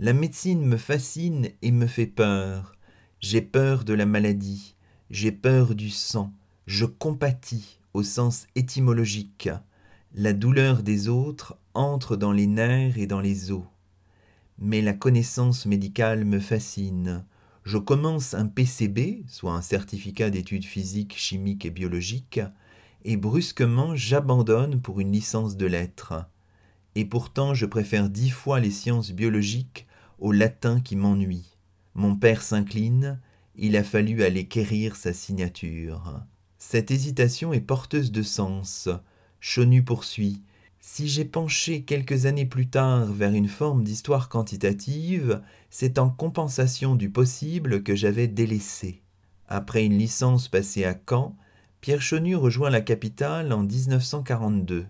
La 0.00 0.12
médecine 0.12 0.66
me 0.66 0.76
fascine 0.76 1.48
et 1.62 1.72
me 1.72 1.86
fait 1.86 2.06
peur. 2.06 2.76
J'ai 3.20 3.40
peur 3.40 3.84
de 3.84 3.94
la 3.94 4.06
maladie. 4.06 4.74
J'ai 5.08 5.32
peur 5.32 5.74
du 5.74 5.88
sang. 5.88 6.32
Je 6.72 6.84
compatis 6.84 7.80
au 7.94 8.04
sens 8.04 8.46
étymologique. 8.54 9.48
La 10.14 10.32
douleur 10.32 10.84
des 10.84 11.08
autres 11.08 11.58
entre 11.74 12.14
dans 12.14 12.30
les 12.30 12.46
nerfs 12.46 12.96
et 12.96 13.08
dans 13.08 13.20
les 13.20 13.50
os. 13.50 13.64
Mais 14.60 14.80
la 14.80 14.92
connaissance 14.92 15.66
médicale 15.66 16.24
me 16.24 16.38
fascine. 16.38 17.24
Je 17.64 17.76
commence 17.76 18.34
un 18.34 18.46
PCB, 18.46 19.24
soit 19.26 19.52
un 19.52 19.62
certificat 19.62 20.30
d'études 20.30 20.64
physiques, 20.64 21.16
chimiques 21.16 21.66
et 21.66 21.70
biologiques, 21.70 22.40
et 23.04 23.16
brusquement 23.16 23.96
j'abandonne 23.96 24.80
pour 24.80 25.00
une 25.00 25.10
licence 25.10 25.56
de 25.56 25.66
lettres. 25.66 26.24
Et 26.94 27.04
pourtant 27.04 27.52
je 27.52 27.66
préfère 27.66 28.08
dix 28.08 28.30
fois 28.30 28.60
les 28.60 28.70
sciences 28.70 29.10
biologiques 29.10 29.88
au 30.20 30.30
latin 30.30 30.80
qui 30.80 30.94
m'ennuie. 30.94 31.56
Mon 31.94 32.14
père 32.14 32.42
s'incline, 32.42 33.18
il 33.56 33.76
a 33.76 33.82
fallu 33.82 34.22
aller 34.22 34.46
quérir 34.46 34.94
sa 34.94 35.12
signature. 35.12 36.22
Cette 36.62 36.90
hésitation 36.90 37.54
est 37.54 37.62
porteuse 37.62 38.12
de 38.12 38.22
sens. 38.22 38.90
Chonu 39.40 39.82
poursuit. 39.82 40.42
Si 40.78 41.08
j'ai 41.08 41.24
penché 41.24 41.84
quelques 41.84 42.26
années 42.26 42.44
plus 42.44 42.68
tard 42.68 43.06
vers 43.06 43.32
une 43.32 43.48
forme 43.48 43.82
d'histoire 43.82 44.28
quantitative, 44.28 45.40
c'est 45.70 45.98
en 45.98 46.10
compensation 46.10 46.96
du 46.96 47.10
possible 47.10 47.82
que 47.82 47.96
j'avais 47.96 48.28
délaissé. 48.28 49.00
Après 49.48 49.86
une 49.86 49.98
licence 49.98 50.48
passée 50.48 50.84
à 50.84 50.94
Caen, 51.08 51.34
Pierre 51.80 52.02
Chenu 52.02 52.36
rejoint 52.36 52.70
la 52.70 52.82
capitale 52.82 53.54
en 53.54 53.62
1942. 53.62 54.86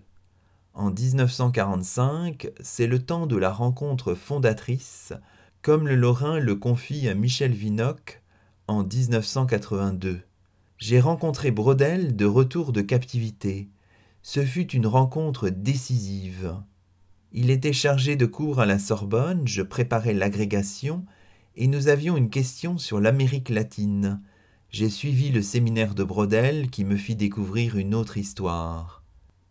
En 0.73 0.91
1945, 0.91 2.51
c'est 2.59 2.85
le 2.85 2.99
temps 2.99 3.27
de 3.27 3.37
la 3.37 3.49
rencontre 3.49 4.13
fondatrice, 4.13 5.13
comme 5.61 5.87
le 5.87 5.95
Lorrain 5.95 6.37
le 6.37 6.55
confie 6.55 7.07
à 7.07 7.15
Michel 7.15 7.53
Vinocq 7.53 8.21
en 8.67 8.83
1982. 8.83 10.21
J'ai 10.81 10.99
rencontré 10.99 11.51
Brodel 11.51 12.15
de 12.15 12.25
retour 12.25 12.71
de 12.73 12.81
captivité. 12.81 13.69
Ce 14.23 14.43
fut 14.43 14.71
une 14.71 14.87
rencontre 14.87 15.49
décisive. 15.49 16.55
Il 17.31 17.51
était 17.51 17.71
chargé 17.71 18.15
de 18.15 18.25
cours 18.25 18.59
à 18.59 18.65
la 18.65 18.79
Sorbonne, 18.79 19.47
je 19.47 19.61
préparais 19.61 20.15
l'agrégation, 20.15 21.05
et 21.55 21.67
nous 21.67 21.87
avions 21.87 22.17
une 22.17 22.31
question 22.31 22.79
sur 22.79 22.99
l'Amérique 22.99 23.49
latine. 23.49 24.23
J'ai 24.71 24.89
suivi 24.89 25.29
le 25.29 25.43
séminaire 25.43 25.93
de 25.93 26.03
Brodel 26.03 26.71
qui 26.71 26.83
me 26.83 26.95
fit 26.95 27.15
découvrir 27.15 27.77
une 27.77 27.93
autre 27.93 28.17
histoire. 28.17 29.03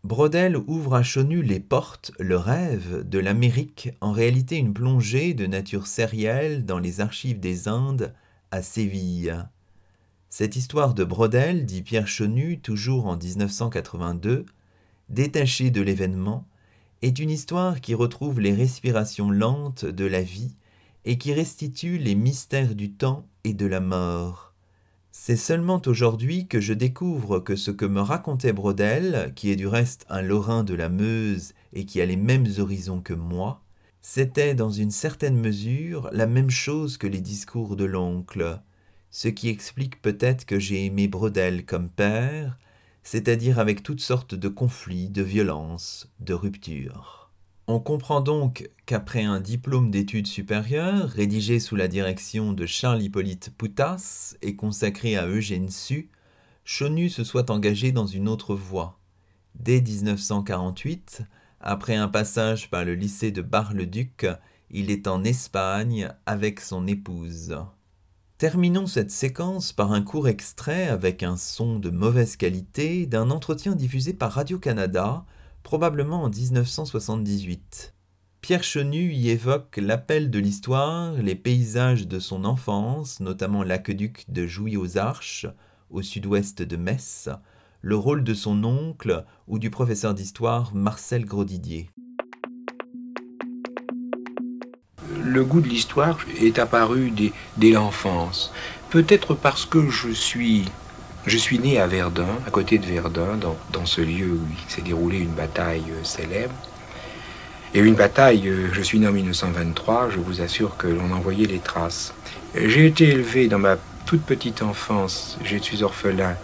Brodel 0.03 0.57
ouvre 0.57 0.97
à 0.97 1.05
Chonu 1.05 1.43
les 1.43 1.61
portes, 1.61 2.11
le 2.19 2.39
rêve, 2.39 3.09
de 3.09 3.21
l'Amérique, 3.21 3.91
en 4.01 4.11
réalité 4.11 4.57
une 4.57 4.75
plongée 4.75 5.33
de 5.35 5.47
nature 5.47 5.87
sérielle 5.87 6.65
dans 6.65 6.81
les 6.81 7.01
archives 7.01 7.39
des 7.39 7.69
Indes, 7.69 8.15
à 8.51 8.63
Séville. 8.63 9.45
Cette 10.33 10.55
histoire 10.55 10.95
de 10.95 11.03
Brodel, 11.03 11.67
dit 11.67 11.83
Pierre 11.83 12.07
Chenu, 12.07 12.61
toujours 12.61 13.07
en 13.07 13.17
1982, 13.17 14.47
détachée 15.09 15.73
de 15.73 15.83
l'événement, 15.83 16.47
est 17.03 17.19
une 17.19 17.31
histoire 17.31 17.81
qui 17.81 17.97
retrouve 17.97 18.39
les 18.39 18.55
respirations 18.55 19.33
lentes 19.33 19.85
de 19.85 20.05
la 20.05 20.23
vie 20.23 20.55
et 21.05 21.19
qui 21.19 21.35
restitue 21.35 21.99
les 21.99 22.15
mystères 22.15 22.77
du 22.77 22.93
temps 22.93 23.27
et 23.43 23.55
de 23.55 23.67
la 23.67 23.81
mort. 23.81 24.55
C'est 25.11 25.37
seulement 25.37 25.83
aujourd'hui 25.87 26.47
que 26.47 26.61
je 26.61 26.75
découvre 26.75 27.41
que 27.41 27.57
ce 27.57 27.73
que 27.73 27.85
me 27.85 28.01
racontait 28.01 28.53
Brodel, 28.53 29.33
qui 29.35 29.51
est 29.51 29.57
du 29.57 29.67
reste 29.67 30.07
un 30.09 30.23
Lorrain 30.23 30.63
de 30.63 30.75
la 30.75 30.89
Meuse 30.89 31.55
et 31.73 31.85
qui 31.87 32.01
a 32.01 32.07
les 32.07 32.15
mêmes 32.15 32.47
horizons 32.59 33.01
que 33.01 33.15
moi, 33.15 33.65
c'était 34.01 34.55
dans 34.55 34.71
une 34.71 34.93
certaine 34.93 35.37
mesure 35.37 36.09
la 36.13 36.29
même 36.29 36.51
chose 36.51 36.99
que 36.99 37.09
les 37.09 37.21
discours 37.21 37.75
de 37.75 37.85
l'oncle, 37.85 38.61
ce 39.11 39.29
qui 39.29 39.49
explique 39.49 40.01
peut-être 40.01 40.47
que 40.47 40.59
j'ai 40.59 40.87
aimé 40.87 41.09
Brodel 41.09 41.65
comme 41.65 41.91
père, 41.91 42.59
c'est-à-dire 43.03 43.59
avec 43.59 43.83
toutes 43.83 44.01
sortes 44.01 44.35
de 44.35 44.49
conflits, 44.49 45.09
de 45.09 45.23
violences, 45.23 46.13
de 46.21 46.35
ruptures. 46.35 47.31
On 47.67 47.79
comprend 47.79 48.21
donc 48.21 48.69
qu'après 48.87 49.23
un 49.23 49.41
diplôme 49.41 49.91
d'études 49.91 50.27
supérieures, 50.27 51.09
rédigé 51.09 51.61
sous 51.61 51.77
la 51.77 51.89
direction 51.89 52.53
de 52.53 52.67
Charles-Hippolyte 52.67 53.53
Poutas 53.57 54.35
et 54.43 54.57
consacré 54.57 55.17
à 55.17 55.27
Eugène 55.27 55.71
Sue, 55.71 56.11
Chonu 56.65 57.09
se 57.09 57.25
soit 57.25 57.51
engagé 57.51 57.93
dans 57.93 58.07
une 58.07 58.29
autre 58.29 58.55
voie. 58.55 58.99
Dès 59.55 59.81
1948, 59.81 61.23
Après 61.61 61.95
un 61.95 62.09
passage 62.09 62.71
par 62.71 62.85
le 62.85 62.95
lycée 62.95 63.31
de 63.31 63.43
Bar-le-Duc, 63.43 64.27
il 64.71 64.91
est 64.91 65.07
en 65.07 65.25
Espagne 65.25 66.11
avec 66.27 66.61
son 66.61 66.87
épouse. 66.87 67.57
Terminons 68.41 68.87
cette 68.87 69.11
séquence 69.11 69.71
par 69.75 69.93
un 69.93 70.01
court 70.01 70.27
extrait 70.27 70.89
avec 70.89 71.23
un 71.23 71.37
son 71.37 71.79
de 71.79 71.91
mauvaise 71.91 72.37
qualité 72.37 73.05
d'un 73.05 73.31
entretien 73.31 73.75
diffusé 73.75 74.15
par 74.15 74.33
Radio-Canada, 74.33 75.27
probablement 75.63 76.23
en 76.23 76.31
1978. 76.31 77.93
Pierre 78.41 78.63
Chenu 78.63 79.13
y 79.13 79.29
évoque 79.29 79.77
l'appel 79.77 80.31
de 80.31 80.39
l'histoire, 80.39 81.13
les 81.17 81.35
paysages 81.35 82.09
de 82.09 82.19
son 82.19 82.47
enfance, 82.47 83.21
notamment 83.21 83.63
l'aqueduc 83.63 84.25
de 84.31 84.47
Jouy 84.47 84.79
aux 84.79 84.97
Arches, 84.97 85.47
au 85.91 86.01
sud-ouest 86.01 86.63
de 86.63 86.77
Metz, 86.79 87.29
le 87.83 87.97
rôle 87.97 88.25
de 88.25 88.33
son 88.33 88.65
oncle 88.65 89.27
ou 89.49 89.59
du 89.59 89.69
professeur 89.69 90.15
d'histoire 90.15 90.75
Marcel 90.75 91.27
Grosdidier. 91.27 91.91
Le 95.33 95.45
goût 95.45 95.61
de 95.61 95.69
l'histoire 95.69 96.19
est 96.41 96.59
apparu 96.59 97.13
dès, 97.57 97.71
l'enfance. 97.71 98.53
Peut-être 98.91 99.35
parce 99.35 99.65
que 99.65 99.89
je 99.89 100.11
suis, 100.11 100.65
je 101.25 101.39
suis 101.39 101.61
né 101.61 101.79
à 101.79 101.87
Verdun, 101.87 102.27
à 102.49 102.51
côté 102.51 102.79
de 102.79 102.87
Verdun, 102.87 103.39
dans, 103.39 103.87
ce 103.87 104.01
lieu 104.01 104.33
où 104.33 104.41
s'est 104.67 104.83
déroulé 104.83 105.19
une 105.19 105.31
bataille 105.31 105.85
euh, 105.93 106.03
célèbre. 106.03 106.55
Et 107.75 107.79
une 107.79 107.95
bataille, 107.95 108.49
euh, 108.49 108.71
je 108.73 108.83
suis 108.83 108.99
né 108.99 109.07
en 109.07 109.13
1923, 109.13 110.11
je 110.11 110.19
vous 110.19 110.41
assure 110.41 110.77
que 110.77 110.89
l'on 110.89 111.13
envoyait 111.13 111.47
les 111.47 111.61
traces. 111.61 112.13
J'ai 112.57 112.87
été 112.87 113.11
élevé 113.11 113.47
dans 113.47 113.61
ma 113.61 113.77
toute 114.07 114.23
petite 114.23 114.63
enfance, 114.63 115.39
je 115.45 115.57
suis 115.59 115.85
orphelin 115.85 116.35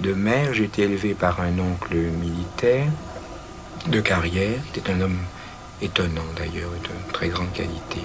de 0.00 0.14
mère, 0.14 0.54
j'ai 0.54 0.64
été 0.64 0.84
élevé 0.84 1.12
par 1.12 1.42
un 1.42 1.58
oncle 1.58 1.96
militaire 1.96 2.86
de 3.88 4.00
carrière, 4.00 4.60
qui 4.72 4.80
était 4.80 4.92
un 4.92 5.02
homme 5.02 5.18
étonnant 5.82 6.22
d'ailleurs, 6.36 6.70
de 6.70 7.12
très 7.12 7.28
grande 7.28 7.52
qualité. 7.52 8.00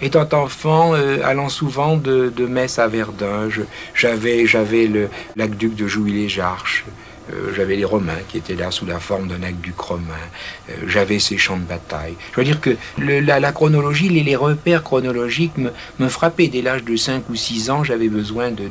Étant 0.00 0.28
enfant, 0.32 0.94
euh, 0.94 1.18
allant 1.24 1.48
souvent 1.48 1.96
de, 1.96 2.32
Metz 2.46 2.78
à 2.78 2.86
Verdun, 2.86 3.48
j'avais 3.94 4.86
le 4.86 5.08
l'aqueduc 5.36 5.74
de 5.74 5.88
Jouy-les-Jarches, 5.88 6.84
euh, 7.32 7.52
j'avais 7.54 7.76
les 7.76 7.84
Romains 7.84 8.20
qui 8.28 8.38
étaient 8.38 8.54
là 8.54 8.70
sous 8.70 8.86
la 8.86 9.00
forme 9.00 9.28
d'un 9.28 9.42
aqueduc 9.42 9.78
romain. 9.78 10.14
Euh, 10.70 10.74
j'avais 10.86 11.18
ces 11.18 11.38
champs 11.38 11.56
de 11.56 11.64
bataille. 11.64 12.14
Je 12.32 12.40
veux 12.40 12.44
dire 12.44 12.60
que 12.60 12.76
la, 12.98 13.52
chronologie, 13.52 14.08
les, 14.08 14.36
repères 14.36 14.82
chronologiques 14.82 15.56
me, 15.58 16.08
frappaient. 16.08 16.48
Dès 16.48 16.62
l'âge 16.62 16.84
de 16.84 16.96
5 16.96 17.28
ou 17.28 17.34
6 17.34 17.70
ans, 17.70 17.84
j'avais 17.84 18.08
besoin 18.08 18.50
de, 18.50 18.68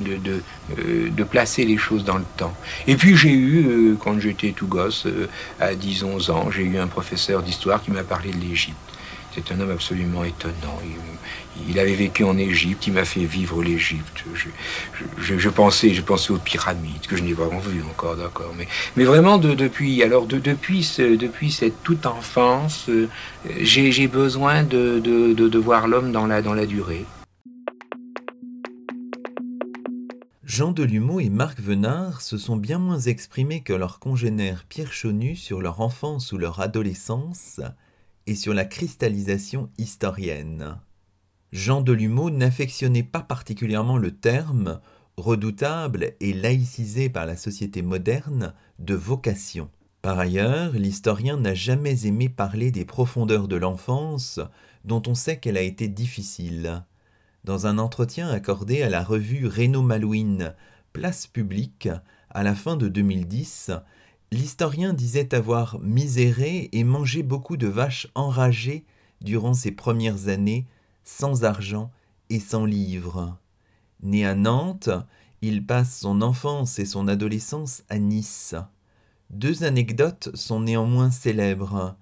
de, 0.00 0.40
euh, 0.78 1.10
de, 1.10 1.24
placer 1.24 1.64
les 1.64 1.76
choses 1.76 2.04
dans 2.04 2.16
le 2.16 2.24
temps. 2.36 2.54
Et 2.86 2.96
puis 2.96 3.16
j'ai 3.16 3.32
eu, 3.32 3.96
quand 4.00 4.18
j'étais 4.18 4.52
tout 4.52 4.66
gosse, 4.66 5.06
à 5.60 5.74
10-11 5.74 6.30
ans, 6.30 6.50
j'ai 6.50 6.62
eu 6.62 6.78
un 6.78 6.86
professeur 6.86 7.42
d'histoire 7.42 7.82
qui 7.82 7.90
m'a 7.90 8.02
parlé 8.02 8.30
de 8.30 8.38
l'Égypte. 8.38 8.76
C'est 9.34 9.52
un 9.52 9.60
homme 9.60 9.70
absolument 9.70 10.24
étonnant. 10.24 10.80
Avait 11.78 11.94
vécu 11.94 12.24
en 12.24 12.36
Égypte, 12.36 12.86
il 12.86 12.92
m'a 12.92 13.04
fait 13.04 13.24
vivre 13.24 13.62
l'Égypte. 13.62 14.24
Je, 15.18 15.48
pensais, 15.48 15.94
je 15.94 16.02
pensais 16.02 16.32
aux 16.32 16.38
pyramides, 16.38 17.06
que 17.06 17.16
je 17.16 17.22
n'ai 17.22 17.34
pas 17.34 17.48
vu 17.48 17.82
encore, 17.82 18.16
d'accord. 18.16 18.54
Mais, 18.96 19.04
vraiment, 19.04 19.38
depuis, 19.38 20.02
alors 20.02 20.26
depuis, 20.26 20.82
cette 20.82 21.82
toute 21.82 22.06
enfance, 22.06 22.86
euh, 22.88 23.08
j'ai 23.60 24.08
besoin 24.08 24.62
de, 24.62 25.58
voir 25.58 25.88
l'homme 25.88 26.12
dans 26.12 26.26
la, 26.26 26.42
dans 26.42 26.54
la 26.54 26.66
durée. 26.66 27.04
Jean 30.44 30.72
Delumeau 30.72 31.20
et 31.20 31.28
Marc 31.28 31.60
Venard 31.60 32.20
se 32.20 32.38
sont 32.38 32.56
bien 32.56 32.78
moins 32.78 32.98
exprimés 32.98 33.62
que 33.62 33.72
leurs 33.72 34.00
congénères 34.00 34.64
Pierre 34.68 34.92
Chonu 34.92 35.36
sur 35.36 35.60
leur 35.60 35.80
enfance 35.80 36.32
ou 36.32 36.38
leur 36.38 36.60
adolescence, 36.60 37.60
et 38.28 38.34
sur 38.34 38.52
la 38.52 38.66
cristallisation 38.66 39.70
historienne. 39.78 40.78
Jean 41.52 41.80
Delumeau 41.80 42.30
n'affectionnait 42.30 43.02
pas 43.02 43.22
particulièrement 43.22 43.96
le 43.96 44.12
terme, 44.12 44.80
redoutable 45.16 46.12
et 46.20 46.32
laïcisé 46.32 47.08
par 47.08 47.26
la 47.26 47.36
société 47.36 47.82
moderne, 47.82 48.54
de 48.78 48.94
vocation. 48.94 49.70
Par 50.02 50.18
ailleurs, 50.18 50.72
l'historien 50.72 51.36
n'a 51.36 51.54
jamais 51.54 52.06
aimé 52.06 52.28
parler 52.28 52.70
des 52.70 52.84
profondeurs 52.84 53.48
de 53.48 53.56
l'enfance, 53.56 54.40
dont 54.84 55.02
on 55.06 55.14
sait 55.14 55.38
qu'elle 55.38 55.56
a 55.56 55.62
été 55.62 55.88
difficile. 55.88 56.84
Dans 57.44 57.66
un 57.66 57.78
entretien 57.78 58.28
accordé 58.28 58.82
à 58.82 58.90
la 58.90 59.02
revue 59.02 59.46
Renaud 59.46 59.82
Malouine, 59.82 60.54
Place 60.92 61.26
publique, 61.26 61.88
à 62.30 62.42
la 62.42 62.54
fin 62.54 62.76
de 62.76 62.88
2010, 62.88 63.72
L'historien 64.30 64.92
disait 64.92 65.34
avoir 65.34 65.80
miséré 65.80 66.68
et 66.72 66.84
mangé 66.84 67.22
beaucoup 67.22 67.56
de 67.56 67.66
vaches 67.66 68.08
enragées 68.14 68.84
durant 69.22 69.54
ses 69.54 69.72
premières 69.72 70.28
années, 70.28 70.66
sans 71.08 71.44
argent 71.44 71.90
et 72.28 72.38
sans 72.38 72.66
livres. 72.66 73.38
Né 74.02 74.26
à 74.26 74.34
Nantes, 74.34 74.90
il 75.40 75.64
passe 75.64 76.00
son 76.00 76.20
enfance 76.20 76.78
et 76.78 76.84
son 76.84 77.08
adolescence 77.08 77.82
à 77.88 77.98
Nice. 77.98 78.54
Deux 79.30 79.64
anecdotes 79.64 80.28
sont 80.34 80.60
néanmoins 80.60 81.10
célèbres. 81.10 81.96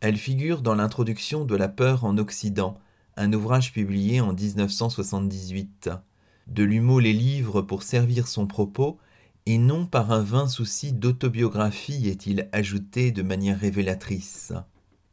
Elles 0.00 0.16
figurent 0.16 0.62
dans 0.62 0.76
l'introduction 0.76 1.44
de 1.44 1.56
La 1.56 1.68
peur 1.68 2.04
en 2.04 2.16
Occident, 2.18 2.78
un 3.16 3.32
ouvrage 3.32 3.72
publié 3.72 4.20
en 4.20 4.32
1978. 4.32 5.90
De 6.46 6.62
l'humour 6.62 7.00
les 7.00 7.12
livres 7.12 7.62
pour 7.62 7.82
servir 7.82 8.28
son 8.28 8.46
propos 8.46 8.96
et 9.44 9.58
non 9.58 9.86
par 9.86 10.12
un 10.12 10.22
vain 10.22 10.46
souci 10.46 10.92
d'autobiographie 10.92 12.08
est-il 12.08 12.48
ajouté 12.52 13.10
de 13.10 13.22
manière 13.22 13.58
révélatrice. 13.58 14.52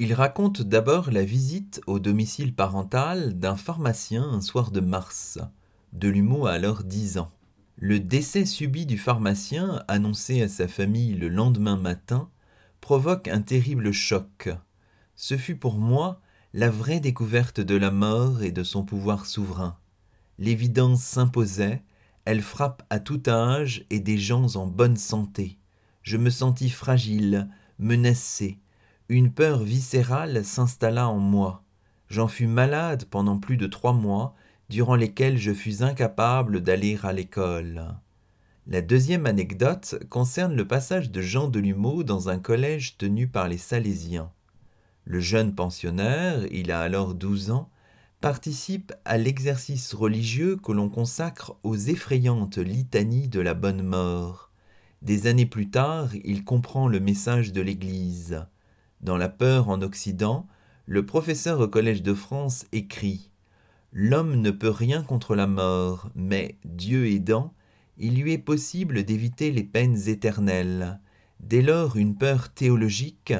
Il 0.01 0.13
raconte 0.13 0.62
d'abord 0.62 1.12
la 1.12 1.25
visite 1.25 1.81
au 1.85 1.99
domicile 1.99 2.55
parental 2.55 3.38
d'un 3.38 3.57
pharmacien 3.57 4.23
un 4.23 4.39
soir 4.39 4.71
de 4.71 4.79
mars. 4.79 5.39
Delumeau 5.91 6.45
a 6.45 6.51
alors 6.53 6.85
dix 6.85 7.17
ans. 7.17 7.33
Le 7.75 7.99
décès 7.99 8.45
subit 8.45 8.85
du 8.85 8.97
pharmacien, 8.97 9.83
annoncé 9.89 10.41
à 10.41 10.47
sa 10.47 10.69
famille 10.69 11.15
le 11.15 11.27
lendemain 11.27 11.75
matin, 11.75 12.29
provoque 12.79 13.27
un 13.27 13.41
terrible 13.41 13.91
choc. 13.91 14.47
Ce 15.17 15.35
fut 15.35 15.57
pour 15.57 15.77
moi 15.77 16.21
la 16.53 16.69
vraie 16.69 17.01
découverte 17.01 17.59
de 17.59 17.75
la 17.75 17.91
mort 17.91 18.41
et 18.41 18.53
de 18.53 18.63
son 18.63 18.85
pouvoir 18.85 19.25
souverain. 19.25 19.77
L'évidence 20.38 21.01
s'imposait, 21.01 21.83
elle 22.23 22.41
frappe 22.41 22.83
à 22.89 23.01
tout 23.01 23.23
âge 23.27 23.85
et 23.89 23.99
des 23.99 24.17
gens 24.17 24.55
en 24.55 24.65
bonne 24.65 24.95
santé. 24.95 25.57
Je 26.03 26.15
me 26.15 26.29
sentis 26.29 26.69
fragile, 26.69 27.49
menacé. 27.79 28.59
Une 29.11 29.31
peur 29.31 29.63
viscérale 29.63 30.45
s'installa 30.45 31.09
en 31.09 31.17
moi. 31.17 31.63
J'en 32.09 32.27
fus 32.27 32.45
malade 32.45 33.05
pendant 33.09 33.39
plus 33.39 33.57
de 33.57 33.65
trois 33.65 33.93
mois, 33.93 34.35
durant 34.69 34.93
lesquels 34.93 35.39
je 35.39 35.51
fus 35.51 35.81
incapable 35.81 36.61
d'aller 36.61 36.95
à 37.01 37.11
l'école. 37.11 37.87
La 38.67 38.83
deuxième 38.83 39.25
anecdote 39.25 39.95
concerne 40.09 40.55
le 40.55 40.67
passage 40.67 41.09
de 41.09 41.21
Jean 41.21 41.47
Delumeau 41.47 42.03
dans 42.03 42.29
un 42.29 42.37
collège 42.37 42.97
tenu 42.99 43.27
par 43.27 43.47
les 43.47 43.57
Salésiens. 43.57 44.31
Le 45.05 45.19
jeune 45.19 45.55
pensionnaire, 45.55 46.45
il 46.51 46.71
a 46.71 46.79
alors 46.79 47.15
douze 47.15 47.49
ans, 47.49 47.71
participe 48.21 48.93
à 49.05 49.17
l'exercice 49.17 49.95
religieux 49.95 50.55
que 50.55 50.71
l'on 50.71 50.87
consacre 50.87 51.55
aux 51.63 51.75
effrayantes 51.75 52.59
litanies 52.59 53.27
de 53.27 53.39
la 53.39 53.55
bonne 53.55 53.81
mort. 53.81 54.51
Des 55.01 55.25
années 55.25 55.47
plus 55.47 55.71
tard, 55.71 56.09
il 56.23 56.43
comprend 56.43 56.87
le 56.87 56.99
message 56.99 57.53
de 57.53 57.61
l'Église. 57.61 58.45
Dans 59.02 59.17
La 59.17 59.29
peur 59.29 59.69
en 59.69 59.81
Occident, 59.81 60.45
le 60.85 61.06
professeur 61.06 61.62
au 61.62 61.67
Collège 61.67 62.04
de 62.04 62.13
France 62.13 62.65
écrit 62.73 63.29
L'homme 63.93 64.41
ne 64.41 64.52
peut 64.52 64.69
rien 64.69 65.04
contre 65.04 65.35
la 65.35 65.47
mort, 65.47 66.10
mais, 66.15 66.58
Dieu 66.65 67.08
aidant, 67.08 67.54
il 67.97 68.21
lui 68.21 68.33
est 68.33 68.37
possible 68.37 69.04
d'éviter 69.04 69.52
les 69.52 69.63
peines 69.63 70.08
éternelles. 70.08 71.00
Dès 71.39 71.62
lors, 71.62 71.95
une 71.95 72.15
peur 72.15 72.50
théologique 72.54 73.33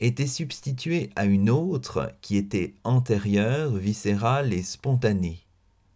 était 0.00 0.26
substituée 0.26 1.10
à 1.14 1.26
une 1.26 1.50
autre 1.50 2.12
qui 2.22 2.36
était 2.36 2.74
antérieure, 2.82 3.74
viscérale 3.74 4.52
et 4.52 4.62
spontanée. 4.62 5.46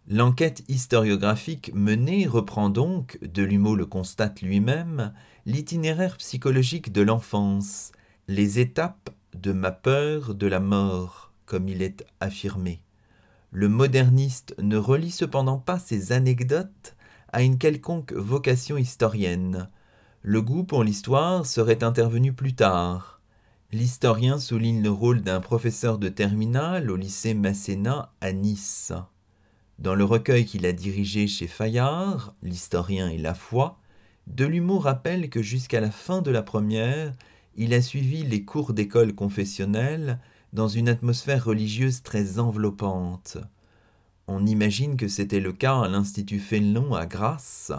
L'enquête 0.09 0.63
historiographique 0.69 1.73
menée 1.75 2.27
reprend 2.27 2.71
donc, 2.71 3.19
Delumeau 3.23 3.75
le 3.75 3.87
constate 3.87 4.41
lui-même, 4.43 5.13
l'itinéraire 5.47 6.17
psychologique 6.19 6.93
de 6.93 7.03
l'enfance, 7.03 7.91
les 8.29 8.59
étapes 8.59 9.11
de 9.35 9.53
ma 9.53 9.71
peur 9.71 10.35
de 10.35 10.49
la 10.49 10.59
mort, 10.59 11.33
comme 11.45 11.69
il 11.69 11.81
est 11.81 12.05
affirmé. 12.19 12.83
Le 13.53 13.69
moderniste 13.69 14.57
ne 14.59 14.77
relie 14.77 15.13
cependant 15.13 15.59
pas 15.59 15.79
ces 15.79 16.11
anecdotes 16.11 16.97
à 17.33 17.43
une 17.43 17.57
quelconque 17.57 18.13
vocation 18.13 18.77
historienne. 18.77 19.69
Le 20.23 20.43
goût 20.43 20.65
pour 20.65 20.83
l'histoire 20.83 21.47
serait 21.47 21.85
intervenu 21.85 22.33
plus 22.33 22.55
tard. 22.55 23.21
L'historien 23.71 24.41
souligne 24.41 24.83
le 24.83 24.91
rôle 24.91 25.21
d'un 25.23 25.41
professeur 25.41 25.99
de 25.99 26.09
terminale 26.09 26.91
au 26.91 26.97
lycée 26.97 27.35
Masséna 27.35 28.13
à 28.21 28.33
Nice. 28.33 28.93
Dans 29.79 29.95
le 29.95 30.05
recueil 30.05 30.47
qu'il 30.47 30.67
a 30.67 30.73
dirigé 30.73 31.29
chez 31.29 31.47
Fayard, 31.47 32.35
L'historien 32.43 33.09
et 33.09 33.19
la 33.19 33.35
foi, 33.35 33.79
Delumeau 34.27 34.81
rappelle 34.81 35.31
que 35.31 35.43
jusqu'à 35.43 35.81
la 35.81 35.93
fin 35.93 36.23
de 36.23 36.33
la 36.33 36.43
première, 36.43 37.15
il 37.57 37.75
a 37.75 37.83
suivi 37.83 38.23
les 38.23 38.45
cours 38.45 38.73
d'école 38.73 39.15
confessionnelle 39.15 40.19
dans 40.53 40.69
une 40.69 40.89
atmosphère 40.89 41.45
religieuse 41.45 42.03
très 42.03 42.39
enveloppante. 42.39 43.39
On 44.29 44.45
imagine 44.45 44.97
que 44.97 45.09
c'était 45.09 45.41
le 45.41 45.53
cas 45.53 45.81
à 45.81 45.89
l'Institut 45.89 46.41
Fénelon 46.41 46.95
à 46.95 47.07
Grasse. 47.07 47.73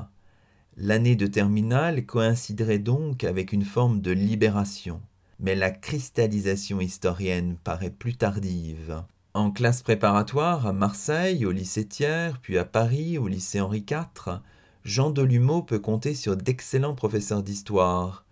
L'année 0.77 1.15
de 1.15 1.27
terminale 1.27 2.05
coïnciderait 2.05 2.79
donc 2.79 3.23
avec 3.23 3.51
une 3.51 3.65
forme 3.65 4.01
de 4.01 4.11
libération, 4.11 5.01
mais 5.39 5.55
la 5.55 5.71
cristallisation 5.71 6.79
historienne 6.79 7.57
paraît 7.63 7.89
plus 7.89 8.15
tardive. 8.15 9.03
En 9.33 9.51
classe 9.51 9.81
préparatoire 9.81 10.65
à 10.65 10.73
Marseille, 10.73 11.45
au 11.45 11.51
lycée 11.51 11.85
Thiers, 11.85 12.33
puis 12.41 12.57
à 12.57 12.65
Paris, 12.65 13.17
au 13.17 13.27
lycée 13.27 13.59
Henri 13.59 13.85
IV, 13.89 14.39
Jean 14.83 15.09
Delumeau 15.09 15.63
peut 15.63 15.79
compter 15.79 16.15
sur 16.15 16.37
d'excellents 16.37 16.95
professeurs 16.95 17.43
d'histoire. 17.43 18.26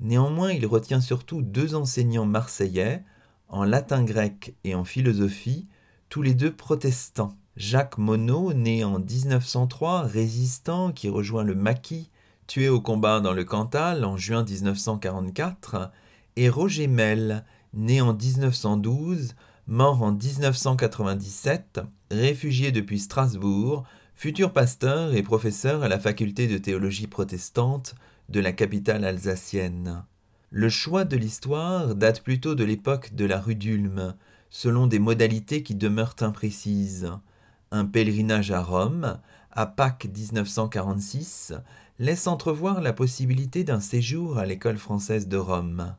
Néanmoins, 0.00 0.52
il 0.52 0.66
retient 0.66 1.00
surtout 1.00 1.42
deux 1.42 1.74
enseignants 1.74 2.26
marseillais, 2.26 3.04
en 3.48 3.64
latin 3.64 4.04
grec 4.04 4.54
et 4.64 4.74
en 4.74 4.84
philosophie, 4.84 5.66
tous 6.08 6.22
les 6.22 6.34
deux 6.34 6.52
protestants. 6.52 7.34
Jacques 7.56 7.98
Monod, 7.98 8.56
né 8.56 8.84
en 8.84 9.00
1903, 9.00 10.02
résistant 10.02 10.92
qui 10.92 11.08
rejoint 11.08 11.42
le 11.42 11.56
maquis, 11.56 12.10
tué 12.46 12.68
au 12.68 12.80
combat 12.80 13.20
dans 13.20 13.32
le 13.32 13.44
Cantal 13.44 14.04
en 14.04 14.16
juin 14.16 14.44
1944, 14.44 15.90
et 16.36 16.48
Roger 16.48 16.86
Mel, 16.86 17.44
né 17.74 18.00
en 18.00 18.14
1912, 18.14 19.34
mort 19.66 20.02
en 20.02 20.12
1997, 20.12 21.80
réfugié 22.10 22.70
depuis 22.70 23.00
Strasbourg, 23.00 23.84
futur 24.14 24.52
pasteur 24.52 25.14
et 25.14 25.22
professeur 25.22 25.82
à 25.82 25.88
la 25.88 25.98
faculté 25.98 26.46
de 26.46 26.58
théologie 26.58 27.06
protestante 27.06 27.94
de 28.28 28.40
la 28.40 28.52
capitale 28.52 29.04
alsacienne. 29.04 30.04
Le 30.50 30.68
choix 30.68 31.04
de 31.04 31.16
l'histoire 31.16 31.94
date 31.94 32.22
plutôt 32.22 32.54
de 32.54 32.64
l'époque 32.64 33.14
de 33.14 33.24
la 33.24 33.40
rue 33.40 33.54
d'Ulm, 33.54 34.14
selon 34.50 34.86
des 34.86 34.98
modalités 34.98 35.62
qui 35.62 35.74
demeurent 35.74 36.16
imprécises. 36.20 37.10
Un 37.70 37.84
pèlerinage 37.84 38.50
à 38.50 38.62
Rome, 38.62 39.18
à 39.50 39.66
Pâques 39.66 40.06
1946, 40.14 41.54
laisse 41.98 42.26
entrevoir 42.26 42.80
la 42.80 42.92
possibilité 42.92 43.64
d'un 43.64 43.80
séjour 43.80 44.38
à 44.38 44.46
l'école 44.46 44.78
française 44.78 45.28
de 45.28 45.36
Rome. 45.36 45.94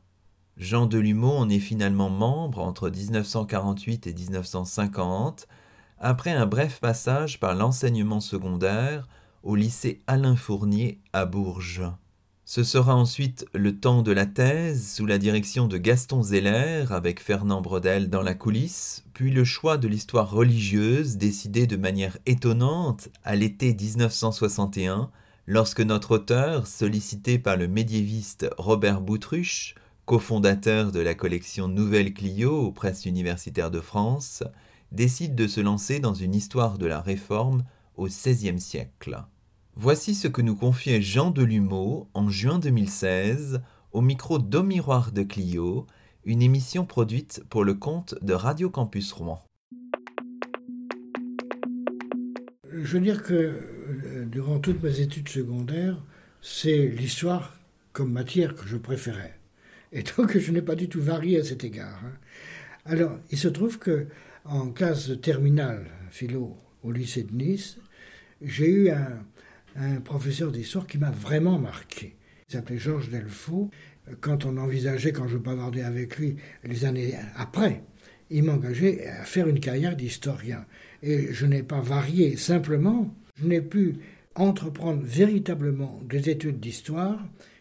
Jean 0.56 0.86
Delumeau 0.86 1.32
en 1.32 1.48
est 1.48 1.58
finalement 1.58 2.10
membre 2.10 2.60
entre 2.60 2.90
1948 2.90 4.06
et 4.06 4.14
1950, 4.14 5.46
après 5.98 6.32
un 6.32 6.46
bref 6.46 6.80
passage 6.80 7.40
par 7.40 7.54
l'enseignement 7.54 8.20
secondaire 8.20 9.08
au 9.42 9.54
lycée 9.54 10.02
Alain 10.06 10.36
Fournier 10.36 11.00
à 11.12 11.24
Bourges. 11.24 11.82
Ce 12.52 12.64
sera 12.64 12.96
ensuite 12.96 13.46
le 13.54 13.78
temps 13.78 14.02
de 14.02 14.10
la 14.10 14.26
thèse 14.26 14.94
sous 14.94 15.06
la 15.06 15.18
direction 15.18 15.68
de 15.68 15.78
Gaston 15.78 16.24
Zeller 16.24 16.86
avec 16.90 17.20
Fernand 17.20 17.60
Brodel 17.60 18.10
dans 18.10 18.22
la 18.22 18.34
coulisse, 18.34 19.04
puis 19.14 19.30
le 19.30 19.44
choix 19.44 19.78
de 19.78 19.86
l'histoire 19.86 20.32
religieuse 20.32 21.16
décidé 21.16 21.68
de 21.68 21.76
manière 21.76 22.18
étonnante 22.26 23.08
à 23.22 23.36
l'été 23.36 23.72
1961 23.72 25.12
lorsque 25.46 25.80
notre 25.80 26.16
auteur, 26.16 26.66
sollicité 26.66 27.38
par 27.38 27.56
le 27.56 27.68
médiéviste 27.68 28.50
Robert 28.58 29.00
Boutruche, 29.00 29.76
cofondateur 30.04 30.90
de 30.90 30.98
la 30.98 31.14
collection 31.14 31.68
Nouvelle 31.68 32.12
Clio 32.12 32.62
aux 32.62 32.72
presses 32.72 33.04
universitaires 33.06 33.70
de 33.70 33.80
France, 33.80 34.42
décide 34.90 35.36
de 35.36 35.46
se 35.46 35.60
lancer 35.60 36.00
dans 36.00 36.14
une 36.14 36.34
histoire 36.34 36.78
de 36.78 36.86
la 36.86 37.00
Réforme 37.00 37.62
au 37.96 38.06
XVIe 38.08 38.58
siècle. 38.58 39.22
Voici 39.82 40.14
ce 40.14 40.28
que 40.28 40.42
nous 40.42 40.56
confiait 40.56 41.00
Jean 41.00 41.30
Delumeau 41.30 42.06
en 42.12 42.28
juin 42.28 42.58
2016 42.58 43.62
au 43.92 44.02
micro 44.02 44.38
d'Au 44.38 44.62
Miroir 44.62 45.10
de 45.10 45.22
Clio, 45.22 45.86
une 46.26 46.42
émission 46.42 46.84
produite 46.84 47.42
pour 47.48 47.64
le 47.64 47.72
compte 47.72 48.14
de 48.20 48.34
Radio 48.34 48.68
Campus 48.68 49.10
Rouen. 49.12 49.42
Je 52.70 52.92
veux 52.92 53.00
dire 53.00 53.22
que 53.22 53.32
euh, 53.32 54.26
durant 54.26 54.58
toutes 54.58 54.82
mes 54.82 55.00
études 55.00 55.30
secondaires, 55.30 55.96
c'est 56.42 56.88
l'histoire 56.88 57.58
comme 57.94 58.12
matière 58.12 58.54
que 58.54 58.66
je 58.66 58.76
préférais. 58.76 59.38
Et 59.92 60.02
donc, 60.02 60.36
je 60.38 60.52
n'ai 60.52 60.60
pas 60.60 60.74
du 60.74 60.90
tout 60.90 61.00
varié 61.00 61.40
à 61.40 61.42
cet 61.42 61.64
égard. 61.64 62.02
Hein. 62.04 62.12
Alors, 62.84 63.18
il 63.30 63.38
se 63.38 63.48
trouve 63.48 63.78
que 63.78 64.08
en 64.44 64.72
classe 64.72 65.08
de 65.08 65.14
terminale 65.14 65.86
philo 66.10 66.58
au 66.82 66.92
lycée 66.92 67.22
de 67.22 67.34
Nice, 67.34 67.78
j'ai 68.42 68.68
eu 68.68 68.90
un, 68.90 69.24
professeur 70.04 70.52
d'histoire 70.52 70.86
qui 70.86 70.98
m'a 70.98 71.10
vraiment 71.10 71.58
marqué. 71.58 72.16
Il 72.48 72.52
s'appelait 72.52 72.78
Georges 72.78 73.10
Delfaux. 73.10 73.70
Quand 74.20 74.44
on 74.44 74.56
envisageait, 74.56 75.12
quand 75.12 75.28
je 75.28 75.38
bavardais 75.38 75.82
avec 75.82 76.16
lui 76.16 76.36
les 76.64 76.84
années 76.84 77.14
après, 77.36 77.82
il 78.30 78.44
m'engageait 78.44 79.06
à 79.06 79.24
faire 79.24 79.48
une 79.48 79.60
carrière 79.60 79.96
d'historien. 79.96 80.64
Et 81.02 81.32
je 81.32 81.46
n'ai 81.46 81.62
pas 81.62 81.80
varié, 81.80 82.36
simplement, 82.36 83.14
je 83.36 83.46
n'ai 83.46 83.60
pu 83.60 83.96
entreprendre 84.34 85.02
véritablement 85.02 86.00
des 86.08 86.30
études 86.30 86.60
d'histoire 86.60 87.18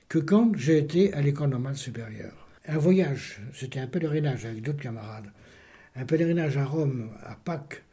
que 0.08 0.20
quand 0.20 0.56
j'ai 0.56 0.78
été 0.78 1.14
à 1.14 1.22
l'école 1.22 1.50
normale 1.50 1.78
supérieure. 1.78 2.48
Un 2.68 2.78
voyage, 2.78 3.42
c'était 3.54 3.80
un 3.80 3.88
pèlerinage 3.88 4.46
avec 4.46 4.62
d'autres 4.62 4.82
camarades. 4.82 5.32
Un 5.96 6.06
pèlerinage 6.06 6.58
à 6.58 6.66
Rome 6.66 7.10
à 7.24 7.36
Pâques 7.36 7.84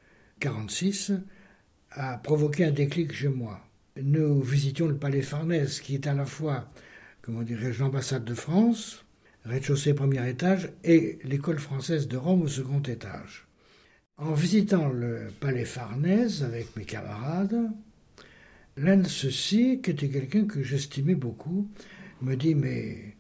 46 0.41 1.13
a 1.93 2.19
provoqué 2.19 2.65
un 2.65 2.71
déclic 2.71 3.13
chez 3.13 3.29
moi. 3.29 3.66
Nous 4.03 4.43
visitions 4.43 4.89
le 4.89 4.97
palais 4.97 5.23
Farnèse, 5.23 5.81
qui 5.81 5.95
est 5.95 6.07
à 6.07 6.13
la 6.13 6.27
fois, 6.27 6.69
comment 7.23 7.43
dirais-je, 7.43 7.81
l'ambassade 7.81 8.25
de 8.25 8.35
France, 8.35 9.05
rez-de-chaussée 9.47 9.95
premier 9.95 10.29
étage, 10.29 10.71
et 10.85 11.19
l'école 11.25 11.59
française 11.59 12.07
de 12.07 12.19
Rome 12.19 12.43
au 12.43 12.49
second 12.49 12.83
étage. 12.83 13.47
En 14.19 14.35
visitant 14.35 14.89
le 14.89 15.29
palais 15.41 15.65
Farnèse 15.65 16.43
avec 16.43 16.77
mes 16.77 16.85
camarades, 16.85 17.71
l'un 18.77 18.99
de 18.99 19.09
ceux-ci, 19.09 19.81
qui 19.83 19.93
était 19.93 20.11
quelqu'un 20.11 20.45
que 20.45 20.63
j'estimais 20.63 21.15
beaucoup, 21.15 21.67
me 22.21 22.35
dit 22.35 22.55
Mais 22.55 23.17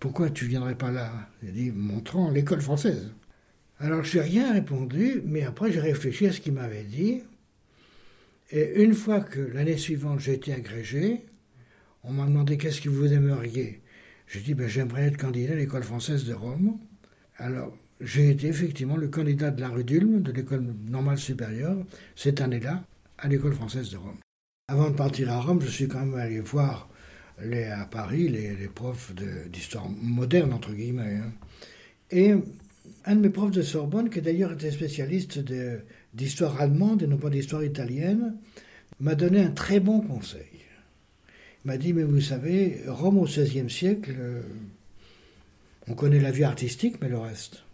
pourquoi 0.00 0.28
tu 0.30 0.46
viendrais 0.46 0.76
pas 0.76 0.90
là? 0.90 1.30
J'ai 1.42 1.52
dit 1.52 1.70
Montrant 1.70 2.32
l'école 2.32 2.60
française. 2.60 3.12
Alors 3.78 4.02
je 4.02 4.18
n'ai 4.18 4.24
rien 4.24 4.52
répondu, 4.52 5.22
mais 5.24 5.44
après 5.44 5.70
j'ai 5.70 5.80
réfléchi 5.80 6.26
à 6.26 6.32
ce 6.32 6.40
qu'il 6.40 6.54
m'avait 6.54 6.84
dit. 6.84 7.22
Et 8.50 8.82
une 8.82 8.94
fois 8.94 9.20
que 9.20 9.40
l'année 9.40 9.76
suivante 9.76 10.20
j'ai 10.20 10.34
été 10.34 10.52
agrégé, 10.52 11.26
on 12.02 12.12
m'a 12.12 12.26
demandé 12.26 12.58
qu'est-ce 12.58 12.80
que 12.80 12.88
vous 12.88 13.12
aimeriez. 13.12 13.82
J'ai 14.26 14.40
dit 14.40 14.54
ben, 14.54 14.68
j'aimerais 14.68 15.04
être 15.04 15.16
candidat 15.16 15.52
à 15.52 15.56
l'école 15.56 15.82
française 15.82 16.24
de 16.24 16.34
Rome. 16.34 16.78
Alors 17.36 17.76
j'ai 18.00 18.30
été 18.30 18.48
effectivement 18.48 18.96
le 18.96 19.08
candidat 19.08 19.50
de 19.50 19.60
la 19.60 19.68
rue 19.68 19.84
d'Ulm, 19.84 20.22
de 20.22 20.32
l'école 20.32 20.64
normale 20.88 21.18
supérieure, 21.18 21.76
cette 22.16 22.40
année-là, 22.40 22.84
à 23.18 23.28
l'école 23.28 23.54
française 23.54 23.90
de 23.90 23.96
Rome. 23.96 24.18
Avant 24.68 24.90
de 24.90 24.96
partir 24.96 25.30
à 25.30 25.40
Rome, 25.40 25.60
je 25.62 25.68
suis 25.68 25.88
quand 25.88 26.00
même 26.00 26.14
allé 26.14 26.40
voir 26.40 26.88
les, 27.42 27.64
à 27.64 27.84
Paris 27.86 28.28
les, 28.28 28.68
profs 28.68 29.12
d'histoire 29.50 29.88
moderne, 29.88 30.52
entre 30.52 30.72
guillemets. 30.72 31.20
Hein. 31.22 31.32
Et 32.10 32.34
un 33.04 33.16
de 33.16 33.20
mes 33.20 33.30
profs 33.30 33.50
de 33.50 33.62
Sorbonne, 33.62 34.10
qui 34.10 34.20
d'ailleurs 34.20 34.52
était 34.52 34.70
spécialiste 34.70 35.40
d'histoire 36.14 36.60
allemande 36.60 37.02
et 37.02 37.06
non 37.06 37.16
pas 37.16 37.30
d'histoire 37.30 37.64
italienne, 37.64 38.36
m'a 39.00 39.14
donné 39.14 39.40
un 39.40 39.50
très 39.50 39.80
bon 39.80 40.00
conseil. 40.00 40.42
Il 41.64 41.68
m'a 41.68 41.76
dit, 41.76 41.92
mais 41.92 42.04
vous 42.04 42.20
savez, 42.20 42.80
Rome 42.86 43.18
au 43.18 43.24
XVIe 43.24 43.70
siècle, 43.70 44.14
euh, 44.18 44.42
on 45.88 45.94
connaît 45.94 46.20
la 46.20 46.30
vie 46.30 46.44
artistique, 46.44 46.96
mais 47.00 47.08
le 47.08 47.18
reste. 47.18 47.64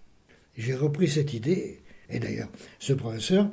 J'ai 0.57 0.75
repris 0.75 1.09
cette 1.09 1.35
idée, 1.35 1.81
et 2.09 2.19
d'ailleurs, 2.19 2.49
ce 2.79 2.93
professeur 2.93 3.51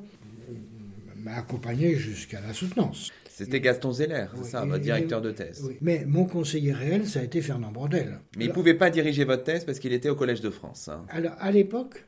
m'a 1.17 1.35
accompagné 1.35 1.95
jusqu'à 1.95 2.41
la 2.41 2.53
soutenance. 2.53 3.11
C'était 3.29 3.61
Gaston 3.61 3.91
Zeller, 3.91 4.25
c'est 4.37 4.49
ça, 4.49 4.65
votre 4.65 4.83
directeur 4.83 5.21
de 5.21 5.31
thèse. 5.31 5.63
Oui. 5.63 5.77
Mais 5.81 6.05
mon 6.07 6.25
conseiller 6.25 6.73
réel, 6.73 7.07
ça 7.07 7.19
a 7.19 7.23
été 7.23 7.41
Fernand 7.41 7.71
Brodel. 7.71 8.19
Mais 8.35 8.45
il 8.45 8.47
ne 8.47 8.53
pouvait 8.53 8.73
pas 8.73 8.89
diriger 8.89 9.25
votre 9.25 9.43
thèse 9.43 9.63
parce 9.63 9.77
qu'il 9.77 9.93
était 9.93 10.09
au 10.09 10.15
Collège 10.15 10.41
de 10.41 10.49
France. 10.49 10.87
Hein. 10.87 11.05
Alors, 11.09 11.33
à 11.39 11.51
l'époque, 11.51 12.03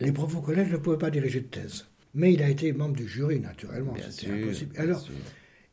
les 0.00 0.12
profs 0.12 0.34
au 0.36 0.40
collège 0.40 0.70
ne 0.70 0.78
pouvaient 0.78 0.96
pas 0.96 1.10
diriger 1.10 1.40
de 1.40 1.46
thèse. 1.46 1.84
Mais 2.14 2.32
il 2.32 2.42
a 2.42 2.48
été 2.48 2.72
membre 2.72 2.96
du 2.96 3.06
jury, 3.06 3.40
naturellement. 3.40 3.94
Sûr, 4.10 4.32
impossible. 4.32 4.74
Alors, 4.78 5.06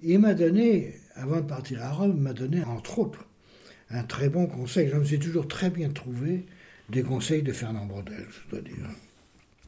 il 0.01 0.19
m'a 0.19 0.33
donné, 0.33 0.95
avant 1.15 1.37
de 1.37 1.47
partir 1.47 1.83
à 1.83 1.91
Rome, 1.91 2.19
m'a 2.19 2.33
donné, 2.33 2.63
entre 2.63 2.99
autres, 2.99 3.27
un 3.89 4.03
très 4.03 4.29
bon 4.29 4.45
conseil. 4.45 4.89
Je 4.89 4.97
me 4.97 5.03
suis 5.03 5.19
toujours 5.19 5.47
très 5.47 5.69
bien 5.69 5.89
trouvé 5.89 6.45
des 6.89 7.03
conseils 7.03 7.41
de 7.41 7.51
Fernand 7.51 7.85
Brodel, 7.85 8.25
je 8.29 8.49
dois 8.51 8.61
dire. 8.61 8.85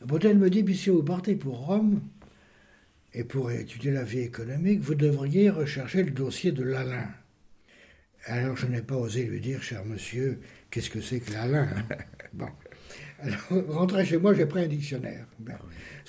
Brodel 0.06 0.38
me 0.38 0.50
dit, 0.50 0.64
puis 0.64 0.78
si 0.78 0.90
vous 0.90 1.04
partez 1.04 1.36
pour 1.36 1.66
Rome, 1.66 2.02
et 3.14 3.24
pour 3.24 3.52
étudier 3.52 3.92
la 3.92 4.04
vie 4.04 4.20
économique, 4.20 4.82
vous 4.82 4.96
devriez 4.96 5.50
rechercher 5.50 6.04
le 6.04 6.12
dossier 6.12 6.52
de 6.52 6.64
l'Alain. 6.64 7.10
Alors 8.26 8.58
je 8.58 8.68
n'ai 8.68 8.82
pas 8.82 8.96
osé 8.96 9.24
lui 9.24 9.40
dire, 9.40 9.64
cher 9.64 9.84
monsieur, 9.86 10.40
qu'est-ce 10.70 10.90
que 10.90 11.02
c'est 11.02 11.20
que 11.20 11.34
l'Alain 11.34 11.70
Bon. 12.34 12.50
Alors, 13.22 13.66
rentré 13.70 14.06
chez 14.06 14.18
moi, 14.18 14.34
j'ai 14.34 14.46
pris 14.46 14.64
un 14.64 14.68
dictionnaire. 14.68 15.26
Ben, 15.40 15.58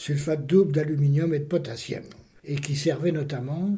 sulfate 0.01 0.47
double 0.47 0.73
d'aluminium 0.73 1.35
et 1.35 1.41
de 1.41 1.45
potassium. 1.45 2.05
Et 2.45 2.57
qui 2.57 2.75
servait 2.75 3.13
notamment, 3.13 3.77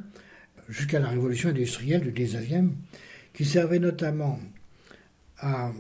jusqu'à 0.69 1.01
la 1.01 1.09
révolution 1.09 1.49
industrielle 1.49 2.13
du 2.13 2.13
19e, 2.13 2.71
qui 3.35 3.45
servait 3.45 3.81
notamment 3.81 4.39
à 5.39 5.73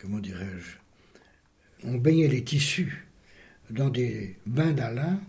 comment 0.00 0.20
dirais-je, 0.20 0.76
on 1.82 1.96
baignait 1.96 2.28
les 2.28 2.44
tissus 2.44 3.08
dans 3.70 3.90
des 3.90 4.36
bains 4.46 4.72
d'Alain 4.72 5.20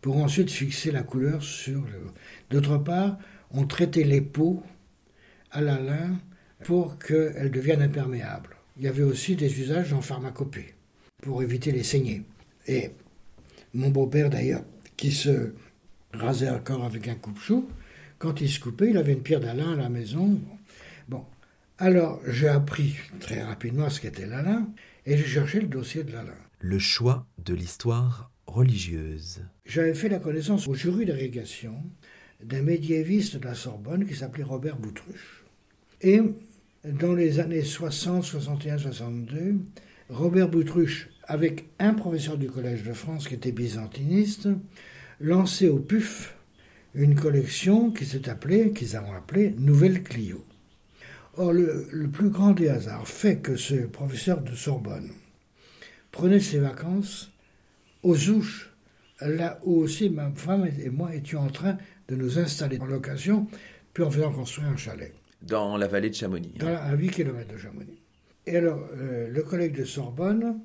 pour 0.00 0.18
ensuite 0.18 0.52
fixer 0.52 0.92
la 0.92 1.02
couleur 1.02 1.42
sur 1.42 1.80
le. 1.80 2.12
D'autre 2.50 2.78
part, 2.78 3.18
on 3.50 3.66
traitait 3.66 4.04
les 4.04 4.20
peaux 4.20 4.62
à 5.50 5.60
l'Alain 5.60 6.20
pour 6.64 7.00
qu'elles 7.00 7.50
deviennent 7.50 7.82
imperméables. 7.82 8.54
Il 8.76 8.84
y 8.84 8.88
avait 8.88 9.02
aussi 9.02 9.34
des 9.34 9.60
usages 9.60 9.92
en 9.92 10.02
pharmacopée 10.02 10.74
pour 11.20 11.42
éviter 11.42 11.72
les 11.72 11.82
saignées. 11.82 12.22
Et 12.68 12.92
mon 13.74 13.90
beau-père 13.90 14.30
d'ailleurs, 14.30 14.64
qui 14.96 15.12
se 15.12 15.52
rasait 16.12 16.50
encore 16.50 16.84
avec 16.84 17.08
un 17.08 17.14
coupe-chou, 17.14 17.68
quand 18.18 18.40
il 18.40 18.50
se 18.50 18.60
coupait, 18.60 18.90
il 18.90 18.98
avait 18.98 19.14
une 19.14 19.22
pierre 19.22 19.40
d'Alain 19.40 19.72
à 19.72 19.76
la 19.76 19.88
maison. 19.88 20.38
Bon, 21.08 21.24
alors 21.78 22.20
j'ai 22.26 22.48
appris 22.48 22.96
très 23.18 23.42
rapidement 23.42 23.88
ce 23.88 24.00
qu'était 24.00 24.26
l'Alain 24.26 24.68
et 25.06 25.16
j'ai 25.16 25.24
cherché 25.24 25.60
le 25.60 25.68
dossier 25.68 26.04
de 26.04 26.12
l'Alain. 26.12 26.36
Le 26.58 26.78
choix 26.78 27.26
de 27.44 27.54
l'histoire 27.54 28.30
religieuse. 28.46 29.42
J'avais 29.64 29.94
fait 29.94 30.10
la 30.10 30.18
connaissance 30.18 30.68
au 30.68 30.74
jury 30.74 31.06
d'agrégation 31.06 31.82
d'un 32.42 32.62
médiéviste 32.62 33.36
de 33.36 33.44
la 33.46 33.54
Sorbonne 33.54 34.06
qui 34.06 34.14
s'appelait 34.14 34.44
Robert 34.44 34.76
Boutruche. 34.76 35.44
Et 36.02 36.20
dans 36.84 37.14
les 37.14 37.40
années 37.40 37.62
60, 37.62 38.24
61, 38.24 38.78
62, 38.78 39.56
Robert 40.10 40.48
Boutruche, 40.48 41.08
avec 41.24 41.68
un 41.78 41.94
professeur 41.94 42.36
du 42.36 42.50
Collège 42.50 42.82
de 42.82 42.92
France 42.92 43.28
qui 43.28 43.34
était 43.34 43.52
byzantiniste, 43.52 44.48
lançait 45.20 45.68
au 45.68 45.78
PUF 45.78 46.34
une 46.94 47.14
collection 47.14 47.92
qui 47.92 48.04
s'est 48.04 48.28
appelée, 48.28 48.72
qu'ils 48.72 48.96
ont 48.96 49.12
appelée 49.12 49.54
Nouvelle 49.56 50.02
Clio. 50.02 50.44
Or, 51.36 51.52
le, 51.52 51.86
le, 51.92 52.08
plus 52.08 52.30
grand 52.30 52.50
des 52.50 52.68
hasards 52.68 53.06
fait 53.06 53.38
que 53.38 53.54
ce 53.54 53.86
professeur 53.86 54.40
de 54.40 54.52
Sorbonne 54.54 55.10
prenait 56.10 56.40
ses 56.40 56.58
vacances 56.58 57.30
aux 58.02 58.30
Ouches, 58.30 58.72
là 59.20 59.60
où 59.64 59.76
aussi 59.76 60.10
ma 60.10 60.32
femme 60.32 60.66
et 60.66 60.90
moi 60.90 61.14
étions 61.14 61.42
en 61.42 61.50
train 61.50 61.78
de 62.08 62.16
nous 62.16 62.40
installer 62.40 62.80
en 62.80 62.86
location, 62.86 63.46
puis 63.94 64.02
en 64.02 64.10
faisant 64.10 64.32
construire 64.32 64.68
un 64.70 64.76
chalet. 64.76 65.14
Dans 65.40 65.76
la 65.76 65.86
vallée 65.86 66.10
de 66.10 66.16
Chamonix. 66.16 66.52
Dans 66.58 66.68
la, 66.68 66.82
à 66.82 66.94
8 66.94 67.10
km 67.10 67.52
de 67.52 67.58
Chamonix. 67.58 68.00
Et 68.46 68.56
alors, 68.56 68.86
euh, 68.96 69.28
le 69.28 69.42
collègue 69.42 69.76
de 69.76 69.84
Sorbonne, 69.84 70.60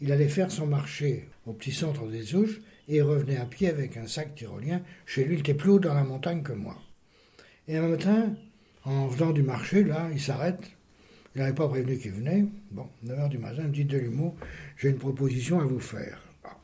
il 0.00 0.12
allait 0.12 0.28
faire 0.28 0.50
son 0.50 0.66
marché 0.66 1.28
au 1.46 1.52
petit 1.52 1.72
centre 1.72 2.06
des 2.06 2.34
Ouches 2.34 2.60
et 2.88 2.96
il 2.96 3.02
revenait 3.02 3.36
à 3.36 3.46
pied 3.46 3.68
avec 3.68 3.96
un 3.96 4.06
sac 4.06 4.34
tyrolien. 4.34 4.82
Chez 5.06 5.24
lui, 5.24 5.34
il 5.34 5.40
était 5.40 5.54
plus 5.54 5.70
haut 5.70 5.78
dans 5.78 5.94
la 5.94 6.04
montagne 6.04 6.42
que 6.42 6.52
moi. 6.52 6.76
Et 7.68 7.76
un 7.76 7.86
matin, 7.86 8.34
en 8.84 9.06
venant 9.06 9.32
du 9.32 9.42
marché, 9.42 9.84
là, 9.84 10.08
il 10.12 10.20
s'arrête. 10.20 10.60
Il 11.34 11.40
n'avait 11.40 11.54
pas 11.54 11.68
prévenu 11.68 11.98
qu'il 11.98 12.12
venait. 12.12 12.44
Bon, 12.72 12.88
9h 13.06 13.28
du 13.28 13.38
matin, 13.38 13.62
il 13.66 13.70
dit 13.70 13.84
de 13.84 13.98
l'humour, 13.98 14.36
j'ai 14.76 14.88
une 14.88 14.98
proposition 14.98 15.60
à 15.60 15.64
vous 15.64 15.78
faire. 15.78 16.20
Ah, 16.42 16.58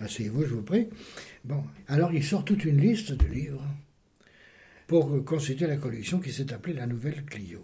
Asseyez-vous, 0.00 0.44
je 0.44 0.54
vous 0.54 0.62
prie. 0.62 0.88
Bon, 1.44 1.62
alors 1.88 2.12
il 2.14 2.24
sort 2.24 2.44
toute 2.44 2.64
une 2.64 2.80
liste 2.80 3.12
de 3.12 3.26
livres 3.26 3.62
pour 4.86 5.24
consulter 5.24 5.66
la 5.66 5.76
collection 5.76 6.20
qui 6.20 6.32
s'est 6.32 6.52
appelée 6.52 6.72
La 6.72 6.86
Nouvelle 6.86 7.24
Clio. 7.24 7.62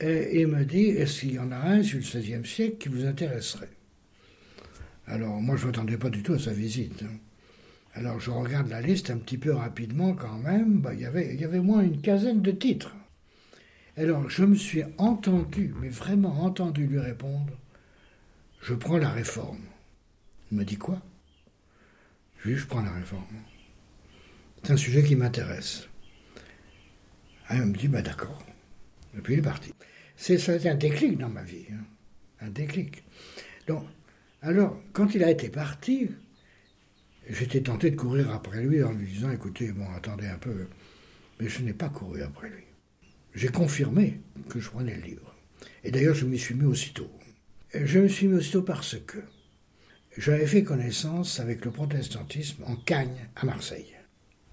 Et 0.00 0.40
il 0.40 0.48
me 0.48 0.64
dit, 0.64 0.86
est-ce 0.88 1.20
qu'il 1.20 1.32
y 1.32 1.38
en 1.38 1.50
a 1.52 1.56
un 1.56 1.82
sur 1.82 1.98
le 1.98 2.04
XVIe 2.04 2.46
siècle 2.46 2.76
qui 2.78 2.88
vous 2.88 3.06
intéresserait 3.06 3.70
Alors 5.06 5.40
moi, 5.40 5.56
je 5.56 5.62
ne 5.62 5.70
m'attendais 5.70 5.96
pas 5.96 6.10
du 6.10 6.22
tout 6.22 6.34
à 6.34 6.38
sa 6.38 6.52
visite. 6.52 7.02
hein. 7.02 7.16
Alors 7.94 8.20
je 8.20 8.30
regarde 8.30 8.68
la 8.68 8.82
liste 8.82 9.08
un 9.10 9.16
petit 9.16 9.38
peu 9.38 9.52
rapidement 9.54 10.12
quand 10.14 10.38
même. 10.38 10.80
Bah, 10.80 10.92
il, 10.92 11.00
y 11.00 11.06
avait, 11.06 11.34
il 11.34 11.40
y 11.40 11.44
avait 11.44 11.60
moins 11.60 11.80
une 11.82 12.02
quinzaine 12.02 12.42
de 12.42 12.50
titres. 12.50 12.94
Alors 13.96 14.28
je 14.28 14.44
me 14.44 14.54
suis 14.54 14.82
entendu, 14.98 15.74
mais 15.80 15.88
vraiment 15.88 16.42
entendu 16.44 16.86
lui 16.86 16.98
répondre, 16.98 17.52
je 18.60 18.74
prends 18.74 18.98
la 18.98 19.08
réforme. 19.10 19.64
Il 20.52 20.58
me 20.58 20.64
dit 20.64 20.76
quoi? 20.76 21.00
Je 22.38 22.48
lui 22.48 22.54
dis, 22.54 22.60
je 22.60 22.66
prends 22.66 22.82
la 22.82 22.92
réforme. 22.92 23.24
C'est 24.62 24.72
un 24.72 24.76
sujet 24.76 25.02
qui 25.02 25.16
m'intéresse. 25.16 25.88
Ah, 27.48 27.56
il 27.56 27.62
me 27.62 27.76
dit, 27.76 27.88
bah 27.88 28.02
d'accord. 28.02 28.44
Et 29.16 29.20
puis 29.22 29.34
il 29.34 29.38
est 29.38 29.42
parti. 29.42 29.72
C'est, 30.16 30.38
ça 30.38 30.52
a 30.52 30.56
été 30.56 30.68
un 30.68 30.74
déclic 30.74 31.18
dans 31.18 31.28
ma 31.28 31.42
vie. 31.42 31.66
hein. 31.72 31.84
Un 32.40 32.50
déclic. 32.50 33.02
Donc, 33.66 33.84
alors, 34.42 34.80
quand 34.92 35.14
il 35.14 35.24
a 35.24 35.30
été 35.30 35.48
parti, 35.48 36.10
j'étais 37.28 37.62
tenté 37.62 37.90
de 37.90 37.96
courir 37.96 38.30
après 38.30 38.62
lui 38.62 38.82
en 38.82 38.92
lui 38.92 39.06
disant, 39.06 39.30
écoutez, 39.30 39.72
bon, 39.72 39.86
attendez 39.94 40.26
un 40.26 40.38
peu. 40.38 40.66
Mais 41.40 41.48
je 41.48 41.62
n'ai 41.62 41.72
pas 41.72 41.88
couru 41.88 42.22
après 42.22 42.48
lui. 42.48 42.64
J'ai 43.34 43.48
confirmé 43.48 44.20
que 44.48 44.60
je 44.60 44.70
prenais 44.70 44.94
le 44.96 45.02
livre. 45.02 45.34
Et 45.84 45.90
d'ailleurs, 45.90 46.14
je 46.14 46.24
m'y 46.26 46.38
suis 46.38 46.54
mis 46.54 46.64
aussitôt. 46.64 47.10
Et 47.72 47.86
Je 47.86 47.98
me 47.98 48.08
suis 48.08 48.28
mis 48.28 48.36
aussitôt 48.36 48.62
parce 48.62 48.96
que 49.06 49.18
j'avais 50.16 50.46
fait 50.46 50.62
connaissance 50.62 51.40
avec 51.40 51.64
le 51.64 51.70
protestantisme 51.70 52.62
en 52.66 52.76
Cagne, 52.76 53.28
à 53.36 53.44
Marseille. 53.44 53.94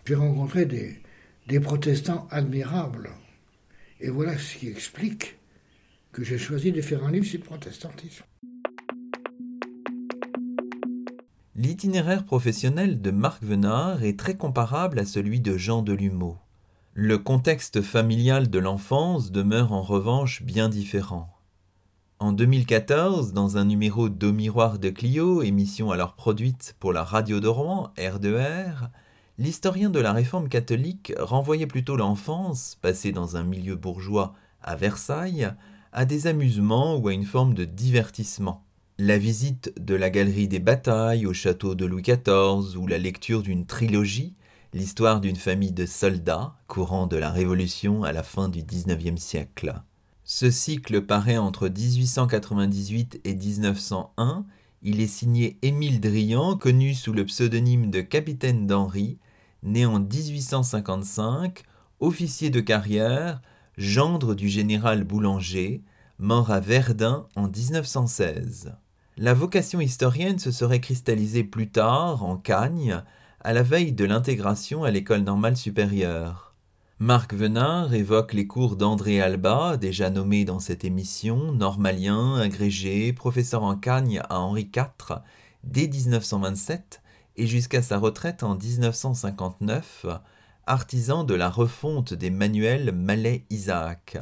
J'ai 0.06 0.16
rencontré 0.16 0.66
des, 0.66 1.00
des 1.48 1.60
protestants 1.62 2.28
admirables. 2.32 3.10
Et 4.02 4.10
voilà 4.10 4.38
ce 4.38 4.58
qui 4.58 4.68
explique 4.68 5.38
que 6.14 6.24
j'ai 6.24 6.38
choisi 6.38 6.72
de 6.72 6.82
faire 6.82 7.04
un 7.04 7.12
livre 7.12 7.26
sur 7.26 7.40
le 7.40 7.46
protestantisme. 7.46 8.24
L'itinéraire 11.56 12.24
professionnel 12.24 13.02
de 13.02 13.10
Marc 13.10 13.44
Venard 13.44 14.04
est 14.04 14.18
très 14.18 14.36
comparable 14.36 15.00
à 15.00 15.06
celui 15.06 15.42
de 15.42 15.58
Jean 15.58 15.82
Delumeau. 15.82 16.38
Le 16.94 17.18
contexte 17.18 17.82
familial 17.82 18.50
de 18.52 18.60
l'enfance 18.60 19.32
demeure 19.32 19.74
en 19.74 19.82
revanche 19.82 20.44
bien 20.44 20.70
différent. 20.70 21.34
En 22.20 22.32
2014, 22.32 23.34
dans 23.34 23.58
un 23.58 23.66
numéro 23.66 24.08
d'Au 24.08 24.32
Miroir 24.32 24.78
de 24.78 24.90
Clio, 24.92 25.42
émission 25.42 25.90
alors 25.92 26.14
produite 26.14 26.76
pour 26.80 26.94
la 26.94 27.04
radio 27.04 27.40
de 27.40 27.48
Rouen, 27.48 27.92
R2R, 27.98 28.90
l'historien 29.40 29.90
de 29.90 30.00
la 30.00 30.14
réforme 30.14 30.48
catholique 30.48 31.12
renvoyait 31.18 31.68
plutôt 31.68 31.96
l'enfance, 31.96 32.78
passée 32.82 33.12
dans 33.12 33.36
un 33.36 33.44
milieu 33.44 33.76
bourgeois 33.76 34.36
à 34.62 34.76
Versailles, 34.76 35.52
à 35.94 36.06
des 36.06 36.28
amusements 36.28 36.98
ou 36.98 37.08
à 37.08 37.14
une 37.14 37.26
forme 37.26 37.54
de 37.54 37.66
divertissement. 37.66 38.66
La 38.98 39.18
visite 39.18 39.74
de 39.80 39.96
la 39.96 40.10
galerie 40.10 40.48
des 40.48 40.60
batailles 40.60 41.26
au 41.26 41.34
château 41.34 41.76
de 41.76 41.86
Louis 41.86 42.02
XIV 42.02 42.78
ou 42.78 42.88
la 42.88 42.98
lecture 42.98 43.44
d'une 43.44 43.66
trilogie, 43.66 44.34
l'histoire 44.74 45.22
d'une 45.22 45.36
famille 45.36 45.72
de 45.72 45.86
soldats 45.86 46.56
courant 46.68 47.06
de 47.06 47.18
la 47.18 47.30
Révolution 47.30 48.04
à 48.04 48.12
la 48.12 48.24
fin 48.24 48.50
du 48.50 48.64
XIXe 48.64 49.22
siècle. 49.22 49.76
Ce 50.24 50.50
cycle 50.50 51.02
paraît 51.02 51.38
entre 51.38 51.68
1898 51.68 53.22
et 53.24 53.36
1901. 53.36 54.46
Il 54.82 55.00
est 55.00 55.08
signé 55.08 55.58
Émile 55.62 56.00
Drian, 56.00 56.58
connu 56.58 56.94
sous 56.94 57.14
le 57.14 57.26
pseudonyme 57.26 57.92
de 57.92 58.02
Capitaine 58.02 58.66
d'Henri, 58.66 59.18
né 59.62 59.86
en 59.86 60.00
1855, 60.00 61.64
officier 62.00 62.50
de 62.50 62.62
carrière, 62.62 63.42
gendre 63.78 64.36
du 64.36 64.50
général 64.50 65.04
Boulanger, 65.04 65.82
mort 66.20 66.52
à 66.52 66.60
Verdun 66.60 67.28
en 67.36 67.48
1916. 67.48 68.76
La 69.18 69.34
vocation 69.34 69.80
historienne 69.80 70.40
se 70.40 70.52
serait 70.52 70.82
cristallisée 70.82 71.44
plus 71.44 71.70
tard, 71.70 72.24
en 72.24 72.38
Cagne, 72.38 73.02
à 73.42 73.54
la 73.54 73.64
veille 73.64 73.92
de 73.92 74.06
l'intégration 74.06 74.84
à 74.84 74.92
l'école 74.92 75.22
normale 75.22 75.58
supérieure. 75.58 76.54
Marc 77.00 77.34
Venard 77.34 77.94
évoque 77.94 78.34
les 78.34 78.48
cours 78.48 78.76
d'André 78.76 79.20
Alba, 79.20 79.78
déjà 79.78 80.10
nommé 80.10 80.46
dans 80.46 80.60
cette 80.60 80.86
émission, 80.86 81.52
normalien, 81.52 82.38
agrégé, 82.38 83.12
professeur 83.12 83.64
en 83.64 83.76
Cagne 83.76 84.22
à 84.30 84.40
Henri 84.40 84.70
IV, 84.74 85.20
dès 85.64 85.88
1927 85.88 87.02
et 87.36 87.48
jusqu'à 87.48 87.82
sa 87.82 87.98
retraite 87.98 88.44
en 88.44 88.56
1959, 88.56 90.06
artisan 90.66 91.26
de 91.26 91.34
la 91.34 91.50
refonte 91.50 92.14
des 92.14 92.30
manuels 92.30 92.94
Mallet-Isaac. 92.94 94.18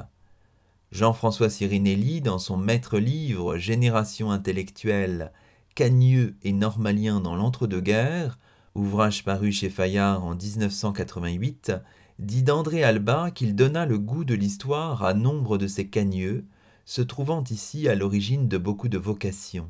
Jean-François 0.92 1.52
Sirinelli, 1.52 2.20
dans 2.20 2.40
son 2.40 2.58
maître-livre 2.58 3.58
Génération 3.58 4.32
intellectuelle, 4.32 5.34
Cagneux 5.76 6.36
et 6.42 6.52
Normalien 6.52 7.20
dans 7.20 7.36
l'entre-deux-guerres, 7.36 8.40
ouvrage 8.74 9.24
paru 9.24 9.52
chez 9.52 9.70
Fayard 9.70 10.26
en 10.26 10.34
1988, 10.34 11.74
dit 12.18 12.42
d'André 12.42 12.84
Alba 12.84 13.30
qu'il 13.30 13.56
donna 13.56 13.86
le 13.86 14.00
goût 14.00 14.26
de 14.26 14.34
l'histoire 14.34 15.04
à 15.04 15.14
nombre 15.14 15.60
de 15.60 15.68
ses 15.68 15.88
cagneux, 15.90 16.46
se 16.86 17.04
trouvant 17.04 17.44
ici 17.52 17.88
à 17.88 17.94
l'origine 17.94 18.48
de 18.48 18.58
beaucoup 18.58 18.90
de 18.90 18.98
vocations. 18.98 19.70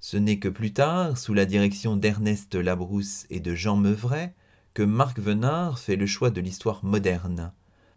Ce 0.00 0.16
n'est 0.16 0.40
que 0.40 0.48
plus 0.48 0.72
tard, 0.72 1.16
sous 1.16 1.32
la 1.32 1.44
direction 1.44 1.96
d'Ernest 1.96 2.56
Labrousse 2.56 3.24
et 3.30 3.38
de 3.38 3.54
Jean 3.54 3.76
Meuvray, 3.76 4.32
que 4.74 4.82
Marc 4.82 5.18
Venard 5.18 5.78
fait 5.78 5.96
le 5.96 6.06
choix 6.06 6.30
de 6.30 6.40
l'histoire 6.40 6.82
moderne. 6.84 7.52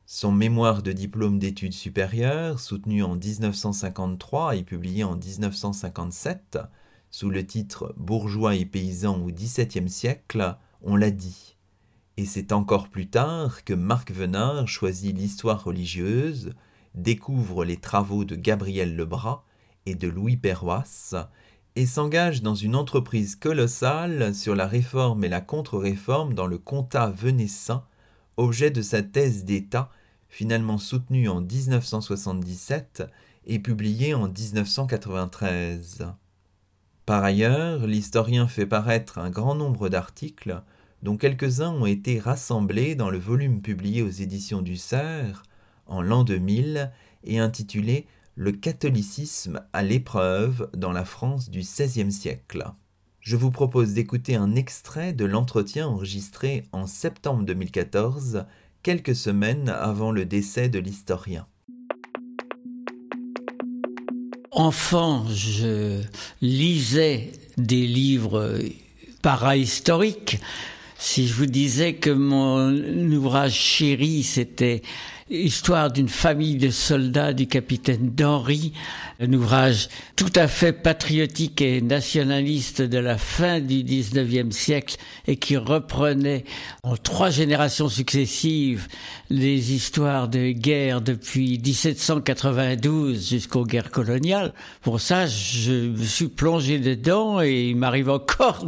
Son 0.05 0.31
mémoire 0.31 0.83
de 0.83 0.91
diplôme 0.91 1.39
d'études 1.39 1.73
supérieures, 1.73 2.59
soutenu 2.59 3.01
en 3.01 3.15
1953 3.15 4.57
et 4.57 4.63
publié 4.63 5.03
en 5.05 5.15
1957, 5.15 6.57
sous 7.11 7.29
le 7.29 7.45
titre 7.45 7.93
Bourgeois 7.95 8.55
et 8.55 8.65
paysans 8.65 9.21
au 9.21 9.31
XVIIe 9.31 9.89
siècle, 9.89 10.57
on 10.81 10.97
l'a 10.97 11.11
dit. 11.11 11.55
Et 12.17 12.25
c'est 12.25 12.51
encore 12.51 12.89
plus 12.89 13.07
tard 13.07 13.63
que 13.63 13.73
Marc 13.73 14.11
Venard 14.11 14.67
choisit 14.67 15.17
l'histoire 15.17 15.63
religieuse, 15.63 16.51
découvre 16.93 17.63
les 17.63 17.77
travaux 17.77 18.25
de 18.25 18.35
Gabriel 18.35 18.97
Lebras 18.97 19.43
et 19.85 19.95
de 19.95 20.09
Louis 20.09 20.35
Perroisse, 20.35 21.15
et 21.75 21.85
s'engage 21.85 22.41
dans 22.41 22.55
une 22.55 22.75
entreprise 22.75 23.35
colossale 23.35 24.33
sur 24.33 24.55
la 24.55 24.65
réforme 24.65 25.23
et 25.23 25.29
la 25.29 25.41
contre-réforme 25.41 26.33
dans 26.33 26.47
le 26.47 26.57
comtat 26.57 27.09
venessin, 27.09 27.83
objet 28.37 28.71
de 28.71 28.81
sa 28.81 29.01
thèse 29.01 29.43
d'État, 29.43 29.89
finalement 30.29 30.77
soutenue 30.77 31.27
en 31.27 31.41
1977 31.41 33.03
et 33.45 33.59
publiée 33.59 34.13
en 34.13 34.29
1993. 34.29 36.07
Par 37.05 37.23
ailleurs, 37.23 37.85
l'historien 37.85 38.47
fait 38.47 38.65
paraître 38.65 39.19
un 39.19 39.29
grand 39.29 39.55
nombre 39.55 39.89
d'articles, 39.89 40.61
dont 41.03 41.17
quelques-uns 41.17 41.71
ont 41.71 41.85
été 41.85 42.19
rassemblés 42.19 42.95
dans 42.95 43.09
le 43.09 43.19
volume 43.19 43.61
publié 43.61 44.01
aux 44.01 44.09
éditions 44.09 44.61
du 44.61 44.77
Cerf 44.77 45.43
en 45.87 46.01
l'an 46.01 46.23
2000 46.23 46.91
et 47.25 47.39
intitulé 47.39 48.07
Le 48.37 48.51
catholicisme 48.51 49.61
à 49.71 49.81
l'épreuve 49.81 50.69
dans 50.75 50.91
la 50.91 51.05
France 51.05 51.49
du 51.49 51.59
XVIe 51.59 52.11
siècle. 52.11 52.65
Je 53.21 53.37
vous 53.37 53.49
propose 53.49 53.93
d'écouter 53.93 54.35
un 54.35 54.55
extrait 54.55 55.13
de 55.13 55.23
l'entretien 55.23 55.87
enregistré 55.87 56.65
en 56.73 56.85
septembre 56.85 57.45
2014, 57.45 58.43
quelques 58.83 59.15
semaines 59.15 59.69
avant 59.69 60.11
le 60.11 60.25
décès 60.25 60.67
de 60.67 60.79
l'historien. 60.79 61.47
Enfant, 64.51 65.25
je 65.29 66.03
lisais 66.41 67.31
des 67.57 67.87
livres 67.87 68.59
parahistoriques. 69.21 70.41
Si 70.97 71.25
je 71.25 71.33
vous 71.35 71.45
disais 71.45 71.95
que 71.95 72.09
mon 72.09 72.73
ouvrage 73.13 73.53
chéri, 73.53 74.23
c'était 74.23 74.81
Histoire 75.31 75.91
d'une 75.91 76.07
famille 76.07 76.57
de 76.57 76.69
soldats 76.69 77.33
du 77.33 77.47
capitaine 77.47 78.11
d'Henri, 78.11 78.73
un 79.19 79.33
ouvrage 79.33 79.89
tout 80.15 80.31
à 80.35 80.47
fait 80.47 80.71
patriotique 80.71 81.63
et 81.63 81.81
nationaliste 81.81 82.83
de 82.83 82.99
la 82.99 83.17
fin 83.17 83.59
du 83.59 83.83
19e 83.83 84.51
siècle 84.51 84.97
et 85.25 85.37
qui 85.37 85.57
reprenait 85.57 86.43
en 86.83 86.95
trois 86.95 87.31
générations 87.31 87.89
successives 87.89 88.87
les 89.31 89.73
histoires 89.73 90.27
de 90.27 90.51
guerre 90.51 91.01
depuis 91.01 91.57
1792 91.57 93.27
jusqu'aux 93.27 93.65
guerres 93.65 93.89
coloniales. 93.89 94.53
Pour 94.83 95.01
ça, 95.01 95.25
je 95.25 95.87
me 95.87 96.03
suis 96.03 96.27
plongé 96.27 96.77
dedans 96.77 97.41
et 97.41 97.69
il 97.69 97.77
m'arrive 97.77 98.11
encore 98.11 98.67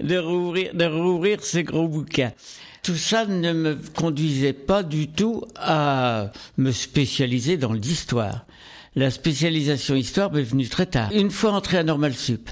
de, 0.00 0.16
rouvrir, 0.16 0.72
de 0.72 0.86
rouvrir 0.86 1.44
ce 1.44 1.58
gros 1.58 1.88
bouquin 1.88 2.32
tout 2.84 2.96
ça 2.96 3.24
ne 3.24 3.52
me 3.52 3.78
conduisait 3.96 4.52
pas 4.52 4.82
du 4.82 5.08
tout 5.08 5.42
à 5.56 6.30
me 6.58 6.70
spécialiser 6.70 7.56
dans 7.56 7.72
l'histoire. 7.72 8.44
La 8.94 9.10
spécialisation 9.10 9.96
histoire 9.96 10.30
m'est 10.30 10.42
venue 10.42 10.68
très 10.68 10.86
tard. 10.86 11.10
Une 11.12 11.30
fois 11.30 11.52
entré 11.52 11.78
à 11.78 11.82
Normal 11.82 12.14
Sup. 12.14 12.50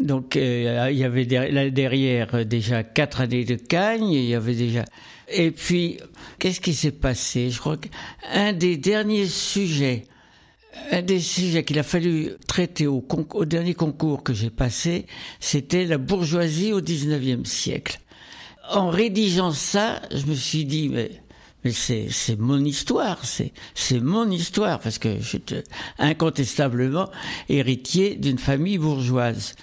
Donc 0.00 0.36
euh, 0.36 0.88
il 0.90 0.98
y 0.98 1.04
avait 1.04 1.24
derrière 1.70 2.44
déjà 2.44 2.82
quatre 2.82 3.20
années 3.20 3.44
de 3.44 3.54
Cagne, 3.54 4.10
il 4.10 4.24
y 4.24 4.34
avait 4.34 4.54
déjà 4.54 4.84
et 5.30 5.50
puis 5.50 5.98
qu'est-ce 6.38 6.60
qui 6.60 6.74
s'est 6.74 6.92
passé? 6.92 7.50
Je 7.50 7.58
crois 7.58 7.76
qu'un 7.76 8.52
des 8.52 8.76
derniers 8.76 9.26
sujets 9.26 10.04
un 10.92 11.02
des 11.02 11.20
sujets 11.20 11.64
qu'il 11.64 11.78
a 11.78 11.82
fallu 11.82 12.30
traiter 12.46 12.86
au, 12.86 13.04
au 13.34 13.44
dernier 13.44 13.74
concours 13.74 14.22
que 14.22 14.32
j'ai 14.32 14.50
passé, 14.50 15.06
c'était 15.40 15.84
la 15.84 15.98
bourgeoisie 15.98 16.72
au 16.72 16.80
XIXe 16.80 17.48
siècle 17.48 17.98
en 18.70 18.88
rédigeant 18.90 19.52
ça, 19.52 20.00
je 20.10 20.26
me 20.26 20.34
suis 20.34 20.64
dit, 20.64 20.88
mais, 20.88 21.10
mais 21.64 21.72
c'est, 21.72 22.08
c'est 22.10 22.38
mon 22.38 22.64
histoire, 22.64 23.24
c'est, 23.24 23.52
c'est 23.74 24.00
mon 24.00 24.30
histoire, 24.30 24.80
parce 24.80 24.98
que 24.98 25.20
j'étais 25.20 25.64
incontestablement 25.98 27.10
héritier 27.48 28.16
d'une 28.16 28.38
famille 28.38 28.78
bourgeoise. 28.78 29.54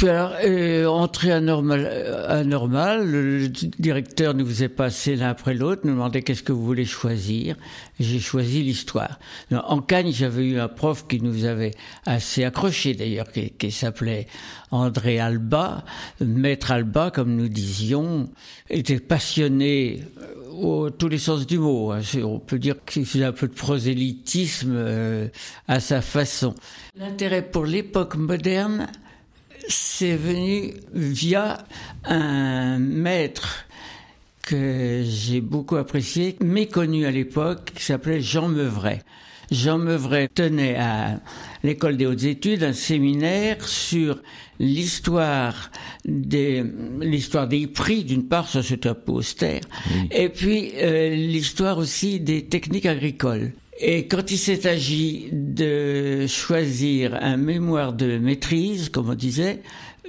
Puis 0.00 0.08
alors, 0.08 0.32
euh, 0.42 0.86
entrée 0.86 1.30
à 1.30 1.42
normal, 1.42 1.86
à 2.26 2.42
normal, 2.42 3.06
le, 3.06 3.48
directeur 3.48 4.32
nous 4.32 4.46
faisait 4.46 4.70
passer 4.70 5.14
l'un 5.14 5.28
après 5.28 5.52
l'autre, 5.52 5.82
nous 5.84 5.92
demandait 5.92 6.22
qu'est-ce 6.22 6.42
que 6.42 6.52
vous 6.52 6.64
voulez 6.64 6.86
choisir. 6.86 7.54
J'ai 7.98 8.18
choisi 8.18 8.62
l'histoire. 8.62 9.18
En 9.52 9.82
Cagne, 9.82 10.10
j'avais 10.10 10.46
eu 10.46 10.58
un 10.58 10.68
prof 10.68 11.06
qui 11.06 11.20
nous 11.20 11.44
avait 11.44 11.72
assez 12.06 12.44
accroché 12.44 12.94
d'ailleurs, 12.94 13.30
qui, 13.30 13.50
qui 13.50 13.70
s'appelait 13.70 14.26
André 14.70 15.20
Alba, 15.20 15.84
maître 16.22 16.70
Alba, 16.70 17.10
comme 17.10 17.36
nous 17.36 17.48
disions, 17.48 18.30
était 18.70 19.00
passionné 19.00 20.02
euh, 20.22 20.50
au 20.62 20.88
tous 20.88 21.08
les 21.08 21.18
sens 21.18 21.46
du 21.46 21.58
mot. 21.58 21.92
Hein. 21.92 22.00
On 22.24 22.38
peut 22.38 22.58
dire 22.58 22.76
qu'il 22.86 23.04
faisait 23.04 23.26
un 23.26 23.32
peu 23.32 23.48
de 23.48 23.54
prosélytisme 23.54 24.72
euh, 24.74 25.28
à 25.68 25.78
sa 25.78 26.00
façon. 26.00 26.54
L'intérêt 26.96 27.42
pour 27.42 27.66
l'époque 27.66 28.16
moderne 28.16 28.88
c'est 29.68 30.16
venu 30.16 30.74
via 30.92 31.58
un 32.04 32.78
maître 32.78 33.66
que 34.42 35.02
j'ai 35.06 35.40
beaucoup 35.40 35.76
apprécié, 35.76 36.36
méconnu 36.40 37.06
à 37.06 37.10
l'époque, 37.10 37.72
qui 37.74 37.84
s'appelait 37.84 38.20
Jean 38.20 38.48
Meuvray. 38.48 39.00
Jean 39.50 39.78
Meuvray 39.78 40.28
tenait 40.28 40.76
à 40.76 41.20
l'école 41.62 41.96
des 41.96 42.06
hautes 42.06 42.24
études 42.24 42.62
un 42.62 42.72
séminaire 42.72 43.66
sur 43.66 44.20
l'histoire 44.60 45.70
des 46.04 46.64
l'histoire 47.00 47.48
des 47.48 47.66
prix 47.66 48.04
d'une 48.04 48.28
part 48.28 48.48
ça 48.48 48.62
c'était 48.62 48.90
un 48.90 48.94
peu 48.94 49.12
austère 49.12 49.60
et 50.10 50.28
puis 50.28 50.72
euh, 50.76 51.14
l'histoire 51.14 51.78
aussi 51.78 52.20
des 52.20 52.44
techniques 52.44 52.86
agricoles 52.86 53.52
et 53.82 54.06
quand 54.06 54.30
il 54.30 54.36
s'est 54.36 54.68
agi 54.68 55.28
de 55.32 56.26
choisir 56.26 57.14
un 57.14 57.38
mémoire 57.38 57.94
de 57.94 58.18
maîtrise, 58.18 58.90
comme 58.90 59.08
on 59.08 59.14
disait, 59.14 59.62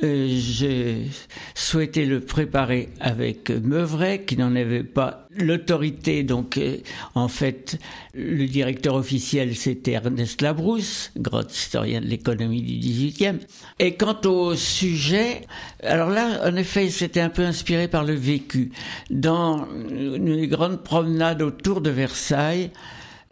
euh, 0.03 0.27
j'ai 0.29 1.05
souhaité 1.53 2.05
le 2.05 2.19
préparer 2.19 2.89
avec 2.99 3.49
Meuvray, 3.49 4.25
qui 4.25 4.35
n'en 4.35 4.55
avait 4.57 4.83
pas 4.83 5.27
l'autorité. 5.37 6.23
Donc, 6.23 6.57
euh, 6.57 6.77
en 7.15 7.29
fait, 7.29 7.77
le 8.13 8.45
directeur 8.45 8.95
officiel, 8.95 9.55
c'était 9.55 9.91
Ernest 9.91 10.41
Labrousse, 10.41 11.11
grand 11.15 11.49
historien 11.49 12.01
de 12.01 12.07
l'économie 12.07 12.63
du 12.63 12.73
18e. 12.73 13.39
Et 13.79 13.93
quant 13.93 14.19
au 14.25 14.55
sujet, 14.55 15.43
alors 15.81 16.09
là, 16.09 16.41
en 16.45 16.57
effet, 16.57 16.89
c'était 16.89 17.21
un 17.21 17.29
peu 17.29 17.43
inspiré 17.43 17.87
par 17.87 18.03
le 18.03 18.15
vécu. 18.15 18.71
Dans 19.09 19.65
une 19.91 20.45
grande 20.47 20.83
promenade 20.83 21.41
autour 21.41 21.79
de 21.79 21.89
Versailles, 21.89 22.71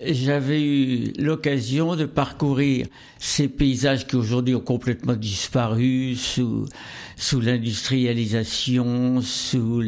j'avais 0.01 0.61
eu 0.61 1.13
l'occasion 1.17 1.95
de 1.95 2.05
parcourir 2.05 2.87
ces 3.17 3.47
paysages 3.47 4.07
qui 4.07 4.15
aujourd'hui 4.15 4.55
ont 4.55 4.61
complètement 4.61 5.15
disparu 5.15 6.15
sous, 6.15 6.65
sous 7.15 7.41
l'industrialisation, 7.41 9.21
sous 9.21 9.81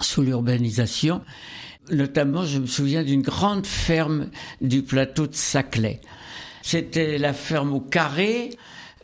sous 0.00 0.22
l'urbanisation. 0.22 1.20
Notamment, 1.90 2.44
je 2.44 2.58
me 2.58 2.66
souviens 2.66 3.02
d'une 3.02 3.22
grande 3.22 3.66
ferme 3.66 4.30
du 4.60 4.82
plateau 4.82 5.26
de 5.26 5.34
Saclay. 5.34 6.00
C'était 6.62 7.18
la 7.18 7.32
ferme 7.32 7.72
au 7.72 7.80
carré, 7.80 8.50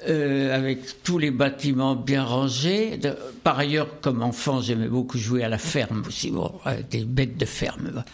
euh, 0.09 0.55
avec 0.55 1.03
tous 1.03 1.19
les 1.19 1.31
bâtiments 1.31 1.97
bien 1.97 2.25
rangés. 2.25 2.99
par 3.43 3.59
ailleurs, 3.59 4.01
comme 4.01 4.23
enfant, 4.23 4.61
j'aimais 4.61 4.89
beaucoup 4.89 5.19
jouer 5.19 5.43
à 5.43 5.49
la 5.49 5.59
ferme 5.59 6.03
aussi, 6.07 6.31
bon, 6.31 6.53
des 6.91 7.05
bêtes 7.05 7.39
de 7.39 7.47
ferme. 7.47 8.05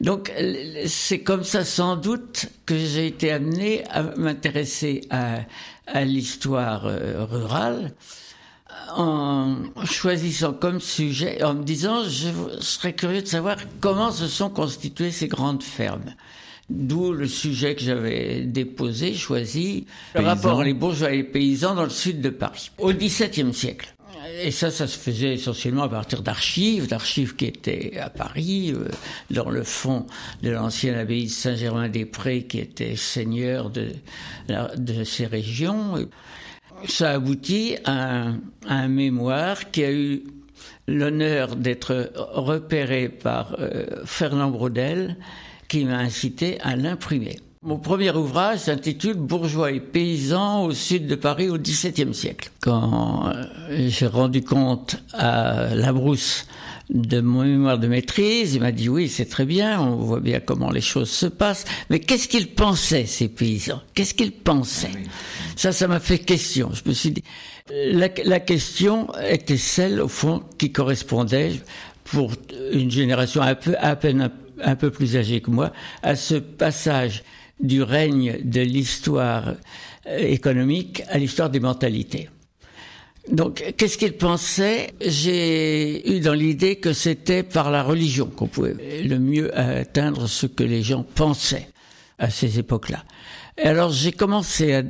Donc 0.00 0.30
c'est 0.86 1.20
comme 1.20 1.42
ça 1.42 1.64
sans 1.64 1.96
doute 1.96 2.46
que 2.66 2.76
j'ai 2.76 3.06
été 3.06 3.32
amené 3.32 3.84
à 3.88 4.02
m'intéresser 4.02 5.06
à, 5.10 5.40
à 5.86 6.04
l'histoire 6.04 6.86
euh, 6.86 7.24
rurale 7.24 7.92
en 8.94 9.56
choisissant 9.84 10.52
comme 10.52 10.80
sujet, 10.80 11.42
en 11.42 11.54
me 11.54 11.64
disant 11.64 12.04
je 12.04 12.28
serais 12.60 12.92
curieux 12.92 13.22
de 13.22 13.26
savoir 13.26 13.56
comment 13.80 14.12
se 14.12 14.28
sont 14.28 14.50
constituées 14.50 15.10
ces 15.10 15.28
grandes 15.28 15.62
fermes. 15.62 16.14
D'où 16.68 17.12
le 17.12 17.28
sujet 17.28 17.76
que 17.76 17.82
j'avais 17.82 18.40
déposé, 18.40 19.14
choisi, 19.14 19.86
le 20.16 20.22
rapport 20.22 20.64
les 20.64 20.74
bourgeois 20.74 21.12
et 21.12 21.18
les 21.18 21.24
paysans 21.24 21.76
dans 21.76 21.84
le 21.84 21.90
sud 21.90 22.20
de 22.20 22.30
Paris, 22.30 22.72
au 22.78 22.92
XVIIe 22.92 23.54
siècle. 23.54 23.94
Et 24.42 24.50
ça, 24.50 24.70
ça 24.72 24.88
se 24.88 24.98
faisait 24.98 25.34
essentiellement 25.34 25.84
à 25.84 25.88
partir 25.88 26.22
d'archives, 26.22 26.88
d'archives 26.88 27.36
qui 27.36 27.46
étaient 27.46 27.96
à 27.98 28.10
Paris, 28.10 28.72
euh, 28.74 28.88
dans 29.30 29.48
le 29.48 29.62
fond 29.62 30.06
de 30.42 30.50
l'ancienne 30.50 30.96
abbaye 30.96 31.26
de 31.26 31.30
Saint-Germain-des-Prés, 31.30 32.42
qui 32.44 32.58
était 32.58 32.96
seigneur 32.96 33.70
de, 33.70 33.92
de 34.76 35.04
ces 35.04 35.26
régions. 35.26 35.94
Ça 36.88 37.12
aboutit 37.12 37.76
à 37.84 38.26
un, 38.26 38.40
un 38.66 38.88
mémoire 38.88 39.70
qui 39.70 39.84
a 39.84 39.92
eu 39.92 40.24
l'honneur 40.88 41.56
d'être 41.56 42.12
repéré 42.16 43.08
par 43.08 43.56
euh, 43.58 43.86
Fernand 44.04 44.50
Braudel, 44.50 45.16
qui 45.68 45.84
m'a 45.84 45.98
incité 45.98 46.58
à 46.62 46.76
l'imprimer. 46.76 47.36
Mon 47.62 47.78
premier 47.78 48.12
ouvrage 48.12 48.60
s'intitule 48.60 49.14
Bourgeois 49.14 49.72
et 49.72 49.80
paysans 49.80 50.64
au 50.64 50.72
sud 50.72 51.08
de 51.08 51.16
Paris 51.16 51.48
au 51.48 51.58
XVIIe 51.58 52.14
siècle. 52.14 52.50
Quand 52.60 53.26
euh, 53.26 53.88
j'ai 53.88 54.06
rendu 54.06 54.42
compte 54.42 55.02
à 55.12 55.74
Labrousse 55.74 56.46
de 56.90 57.20
mon 57.20 57.42
mémoire 57.42 57.78
de 57.78 57.88
maîtrise, 57.88 58.54
il 58.54 58.60
m'a 58.60 58.70
dit 58.70 58.88
oui, 58.88 59.08
c'est 59.08 59.24
très 59.24 59.44
bien, 59.44 59.80
on 59.80 59.96
voit 59.96 60.20
bien 60.20 60.38
comment 60.38 60.70
les 60.70 60.80
choses 60.80 61.10
se 61.10 61.26
passent, 61.26 61.64
mais 61.90 61.98
qu'est-ce 61.98 62.28
qu'ils 62.28 62.54
pensaient 62.54 63.06
ces 63.06 63.26
paysans? 63.26 63.82
Qu'est-ce 63.94 64.14
qu'ils 64.14 64.30
pensaient? 64.30 64.92
Ça, 65.56 65.72
ça 65.72 65.88
m'a 65.88 65.98
fait 65.98 66.20
question. 66.20 66.70
Je 66.72 66.88
me 66.88 66.94
suis 66.94 67.10
dit, 67.10 67.24
la, 67.74 68.08
la 68.24 68.38
question 68.38 69.08
était 69.28 69.56
celle, 69.56 70.00
au 70.00 70.08
fond, 70.08 70.44
qui 70.58 70.70
correspondait 70.70 71.54
pour 72.04 72.32
une 72.72 72.92
génération 72.92 73.42
un 73.42 73.56
peu, 73.56 73.74
à 73.80 73.96
peine 73.96 74.30
un 74.62 74.76
peu 74.76 74.90
plus 74.90 75.16
âgée 75.16 75.40
que 75.40 75.50
moi, 75.50 75.72
à 76.02 76.16
ce 76.16 76.34
passage 76.34 77.22
du 77.60 77.82
règne 77.82 78.38
de 78.42 78.60
l'histoire 78.60 79.54
euh, 80.06 80.18
économique 80.18 81.02
à 81.08 81.18
l'histoire 81.18 81.50
des 81.50 81.60
mentalités. 81.60 82.28
Donc, 83.30 83.74
qu'est-ce 83.76 83.98
qu'il 83.98 84.12
pensait? 84.12 84.92
J'ai 85.00 86.16
eu 86.16 86.20
dans 86.20 86.34
l'idée 86.34 86.76
que 86.76 86.92
c'était 86.92 87.42
par 87.42 87.70
la 87.72 87.82
religion 87.82 88.26
qu'on 88.26 88.46
pouvait 88.46 89.02
le 89.02 89.18
mieux 89.18 89.56
atteindre 89.58 90.28
ce 90.28 90.46
que 90.46 90.62
les 90.62 90.82
gens 90.82 91.02
pensaient 91.02 91.68
à 92.18 92.30
ces 92.30 92.60
époques-là. 92.60 93.04
Alors, 93.62 93.90
j'ai 93.90 94.12
commencé 94.12 94.74
à 94.74 94.82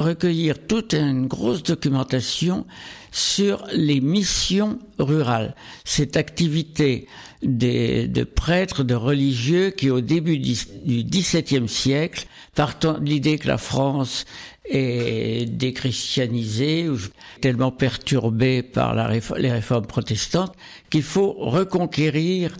recueillir 0.00 0.66
toute 0.66 0.94
une 0.94 1.26
grosse 1.26 1.62
documentation 1.62 2.66
sur 3.14 3.64
les 3.72 4.00
missions 4.00 4.80
rurales, 4.98 5.54
cette 5.84 6.16
activité 6.16 7.06
des, 7.44 8.08
de 8.08 8.24
prêtres, 8.24 8.82
de 8.82 8.96
religieux 8.96 9.70
qui, 9.70 9.88
au 9.88 10.00
début 10.00 10.36
du 10.36 11.04
XVIIe 11.04 11.68
siècle, 11.68 12.26
partant 12.56 12.98
de 12.98 13.04
l'idée 13.04 13.38
que 13.38 13.46
la 13.46 13.56
France 13.56 14.24
est 14.68 15.48
déchristianisée 15.48 16.88
ou 16.88 16.98
tellement 17.40 17.70
perturbée 17.70 18.64
par 18.64 18.96
les 19.38 19.52
réformes 19.52 19.86
protestantes 19.86 20.52
qu'il 20.90 21.04
faut 21.04 21.34
reconquérir 21.34 22.56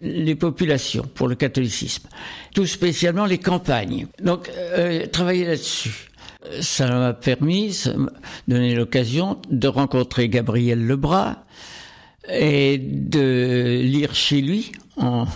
les 0.00 0.34
populations 0.34 1.06
pour 1.14 1.28
le 1.28 1.36
catholicisme, 1.36 2.08
tout 2.52 2.66
spécialement 2.66 3.24
les 3.24 3.38
campagnes. 3.38 4.08
Donc, 4.20 4.50
euh, 4.58 5.06
travailler 5.06 5.44
là-dessus. 5.44 6.08
Ça 6.60 6.88
m'a 6.88 7.12
permis, 7.12 7.72
ça 7.72 7.96
m'a 7.96 8.10
donné 8.48 8.74
l'occasion 8.74 9.40
de 9.50 9.68
rencontrer 9.68 10.28
Gabriel 10.28 10.86
Lebras 10.86 11.44
et 12.28 12.78
de 12.78 13.80
lire 13.82 14.14
chez 14.14 14.40
lui 14.40 14.72
en 14.96 15.26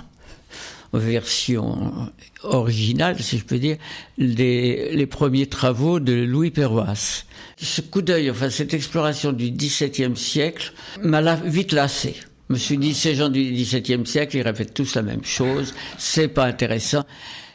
version 0.92 2.10
originale, 2.42 3.20
si 3.20 3.38
je 3.38 3.44
peux 3.44 3.58
dire, 3.58 3.76
les, 4.18 5.06
premiers 5.06 5.46
travaux 5.46 6.00
de 6.00 6.12
Louis 6.12 6.50
Perroas. 6.50 7.24
Ce 7.56 7.80
coup 7.80 8.02
d'œil, 8.02 8.30
enfin 8.30 8.50
cette 8.50 8.74
exploration 8.74 9.32
du 9.32 9.50
XVIIe 9.50 10.16
siècle 10.16 10.72
m'a 11.02 11.36
vite 11.36 11.72
lassé. 11.72 12.16
Je 12.48 12.54
me 12.54 12.58
suis 12.58 12.78
dit, 12.78 12.94
ces 12.94 13.14
gens 13.14 13.28
du 13.28 13.42
XVIIe 13.42 14.06
siècle, 14.06 14.36
ils 14.36 14.42
répètent 14.42 14.74
tous 14.74 14.94
la 14.94 15.02
même 15.02 15.24
chose, 15.24 15.74
c'est 15.98 16.28
pas 16.28 16.44
intéressant. 16.44 17.04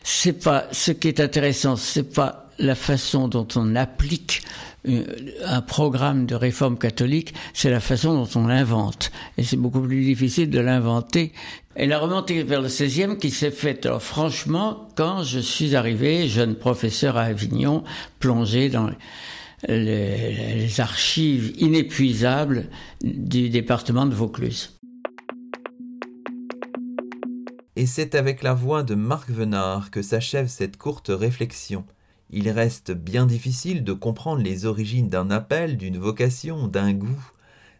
C'est 0.04 0.34
pas, 0.34 0.68
ce 0.72 0.92
qui 0.92 1.08
est 1.08 1.20
intéressant, 1.20 1.76
c'est 1.76 2.12
pas 2.14 2.50
la 2.60 2.76
façon 2.76 3.28
dont 3.28 3.48
on 3.56 3.76
applique 3.76 4.44
euh, 4.88 5.04
un 5.46 5.62
programme 5.62 6.26
de 6.26 6.36
réforme 6.36 6.78
catholique, 6.78 7.34
c'est 7.54 7.70
la 7.70 7.80
façon 7.80 8.14
dont 8.14 8.30
on 8.40 8.48
l'invente. 8.48 9.12
Et 9.38 9.44
c'est 9.44 9.58
beaucoup 9.58 9.82
plus 9.82 10.04
difficile 10.04 10.50
de 10.50 10.60
l'inventer. 10.60 11.34
Et 11.76 11.86
la 11.88 12.00
remontée 12.00 12.44
vers 12.44 12.62
le 12.62 12.68
16e 12.68 13.18
qui 13.18 13.32
s'est 13.32 13.52
faite, 13.52 13.88
franchement, 14.00 14.90
quand 14.96 15.24
je 15.24 15.40
suis 15.40 15.76
arrivé, 15.76 16.28
jeune 16.28 16.56
professeur 16.56 17.18
à 17.18 17.24
Avignon, 17.24 17.84
plongé 18.20 18.70
dans 18.70 18.90
les 19.68 20.80
archives 20.80 21.54
inépuisables 21.58 22.70
du 23.04 23.50
département 23.50 24.06
de 24.06 24.16
Vaucluse. 24.16 24.78
Et 27.76 27.86
c'est 27.86 28.16
avec 28.16 28.44
la 28.44 28.54
voix 28.54 28.84
de 28.84 28.96
Marc 28.96 29.30
Venard 29.30 29.92
que 29.92 30.02
s'achève 30.02 30.48
cette 30.48 30.78
courte 30.78 31.10
réflexion. 31.10 31.86
Il 32.34 32.50
reste 32.50 32.92
bien 32.92 33.26
difficile 33.26 33.84
de 33.84 33.92
comprendre 33.92 34.42
les 34.42 34.66
origines 34.66 35.10
d'un 35.10 35.30
appel, 35.32 35.76
d'une 35.76 35.98
vocation, 35.98 36.70
d'un 36.70 36.94
goût, 36.94 37.32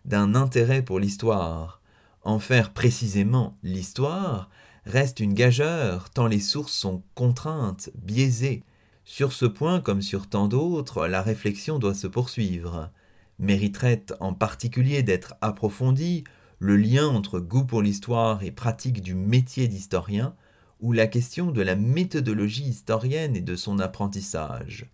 d'un 0.04 0.36
intérêt 0.36 0.82
pour 0.82 1.00
l'histoire. 1.00 1.80
En 2.24 2.38
faire 2.38 2.74
précisément 2.74 3.56
l'histoire 3.64 4.50
reste 4.86 5.22
une 5.22 5.34
gageure 5.34 6.10
tant 6.10 6.28
les 6.28 6.42
sources 6.42 6.74
sont 6.74 7.02
contraintes, 7.16 7.92
biaisées. 7.96 8.64
Sur 9.06 9.32
ce 9.32 9.46
point, 9.46 9.80
comme 9.80 10.02
sur 10.02 10.28
tant 10.28 10.50
d'autres, 10.50 11.08
la 11.08 11.22
réflexion 11.22 11.80
doit 11.80 11.94
se 11.94 12.08
poursuivre. 12.08 12.92
Mériterait 13.40 14.06
en 14.20 14.34
particulier 14.34 15.02
d'être 15.02 15.34
approfondie 15.40 16.26
le 16.60 16.76
lien 16.76 17.08
entre 17.08 17.40
goût 17.40 17.64
pour 17.64 17.82
l'histoire 17.82 18.44
et 18.44 18.52
pratique 18.52 19.02
du 19.02 19.16
métier 19.16 19.70
d'historien, 19.70 20.36
ou 20.82 20.92
la 20.94 21.08
question 21.08 21.52
de 21.52 21.62
la 21.62 21.76
méthodologie 21.76 22.68
historienne 22.68 23.36
et 23.36 23.42
de 23.42 23.56
son 23.56 23.80
apprentissage. 23.80 24.88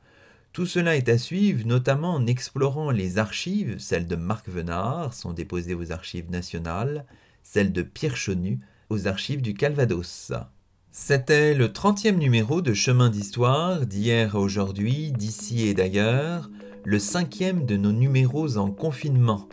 Tout 0.53 0.65
cela 0.65 0.95
est 0.95 1.09
à 1.09 1.17
suivre, 1.17 1.65
notamment 1.65 2.15
en 2.15 2.25
explorant 2.25 2.91
les 2.91 3.17
archives, 3.17 3.77
celles 3.79 4.07
de 4.07 4.15
Marc 4.15 4.49
Venard 4.49 5.13
sont 5.13 5.33
déposées 5.33 5.75
aux 5.75 5.91
archives 5.91 6.31
nationales, 6.31 7.05
celles 7.43 7.71
de 7.71 7.81
Pierre 7.81 8.17
Chonu 8.17 8.59
aux 8.89 9.07
archives 9.07 9.41
du 9.41 9.53
Calvados. 9.53 10.31
C'était 10.91 11.53
le 11.53 11.67
30e 11.67 12.17
numéro 12.17 12.61
de 12.61 12.73
Chemin 12.73 13.09
d'Histoire, 13.09 13.85
d'hier 13.85 14.35
à 14.35 14.39
aujourd'hui, 14.39 15.11
d'ici 15.11 15.67
et 15.67 15.75
d'ailleurs, 15.75 16.49
le 16.83 16.97
cinquième 16.97 17.65
de 17.65 17.77
nos 17.77 17.91
numéros 17.91 18.57
en 18.57 18.71
confinement. 18.71 19.47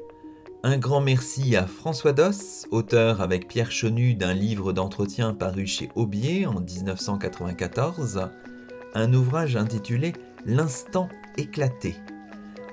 Un 0.67 0.79
grand 0.79 1.03
merci 1.03 1.57
à 1.57 1.67
François 1.67 2.15
Doss, 2.15 2.67
auteur 2.71 3.21
avec 3.21 3.49
Pierre 3.49 3.71
Chenu 3.71 4.15
d'un 4.15 4.33
livre 4.33 4.73
d'entretien 4.73 5.35
paru 5.35 5.67
chez 5.67 5.91
Aubier 5.95 6.47
en 6.47 6.59
1994, 6.59 8.31
un 8.95 9.13
ouvrage 9.13 9.57
intitulé 9.57 10.15
L'instant 10.47 11.11
éclaté. 11.37 11.97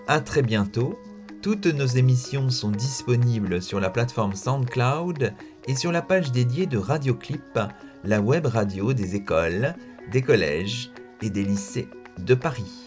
À 0.07 0.21
très 0.21 0.41
bientôt. 0.41 0.97
Toutes 1.41 1.65
nos 1.65 1.85
émissions 1.85 2.49
sont 2.49 2.71
disponibles 2.71 3.61
sur 3.61 3.81
la 3.81 3.89
plateforme 3.89 4.35
SoundCloud 4.35 5.33
et 5.67 5.75
sur 5.75 5.91
la 5.91 6.01
page 6.01 6.31
dédiée 6.31 6.67
de 6.67 6.77
Radioclip, 6.77 7.59
la 8.05 8.21
web 8.21 8.45
radio 8.45 8.93
des 8.93 9.15
écoles, 9.15 9.75
des 10.13 10.21
collèges 10.21 10.91
et 11.21 11.29
des 11.29 11.43
lycées 11.43 11.89
de 12.19 12.35
Paris. 12.35 12.80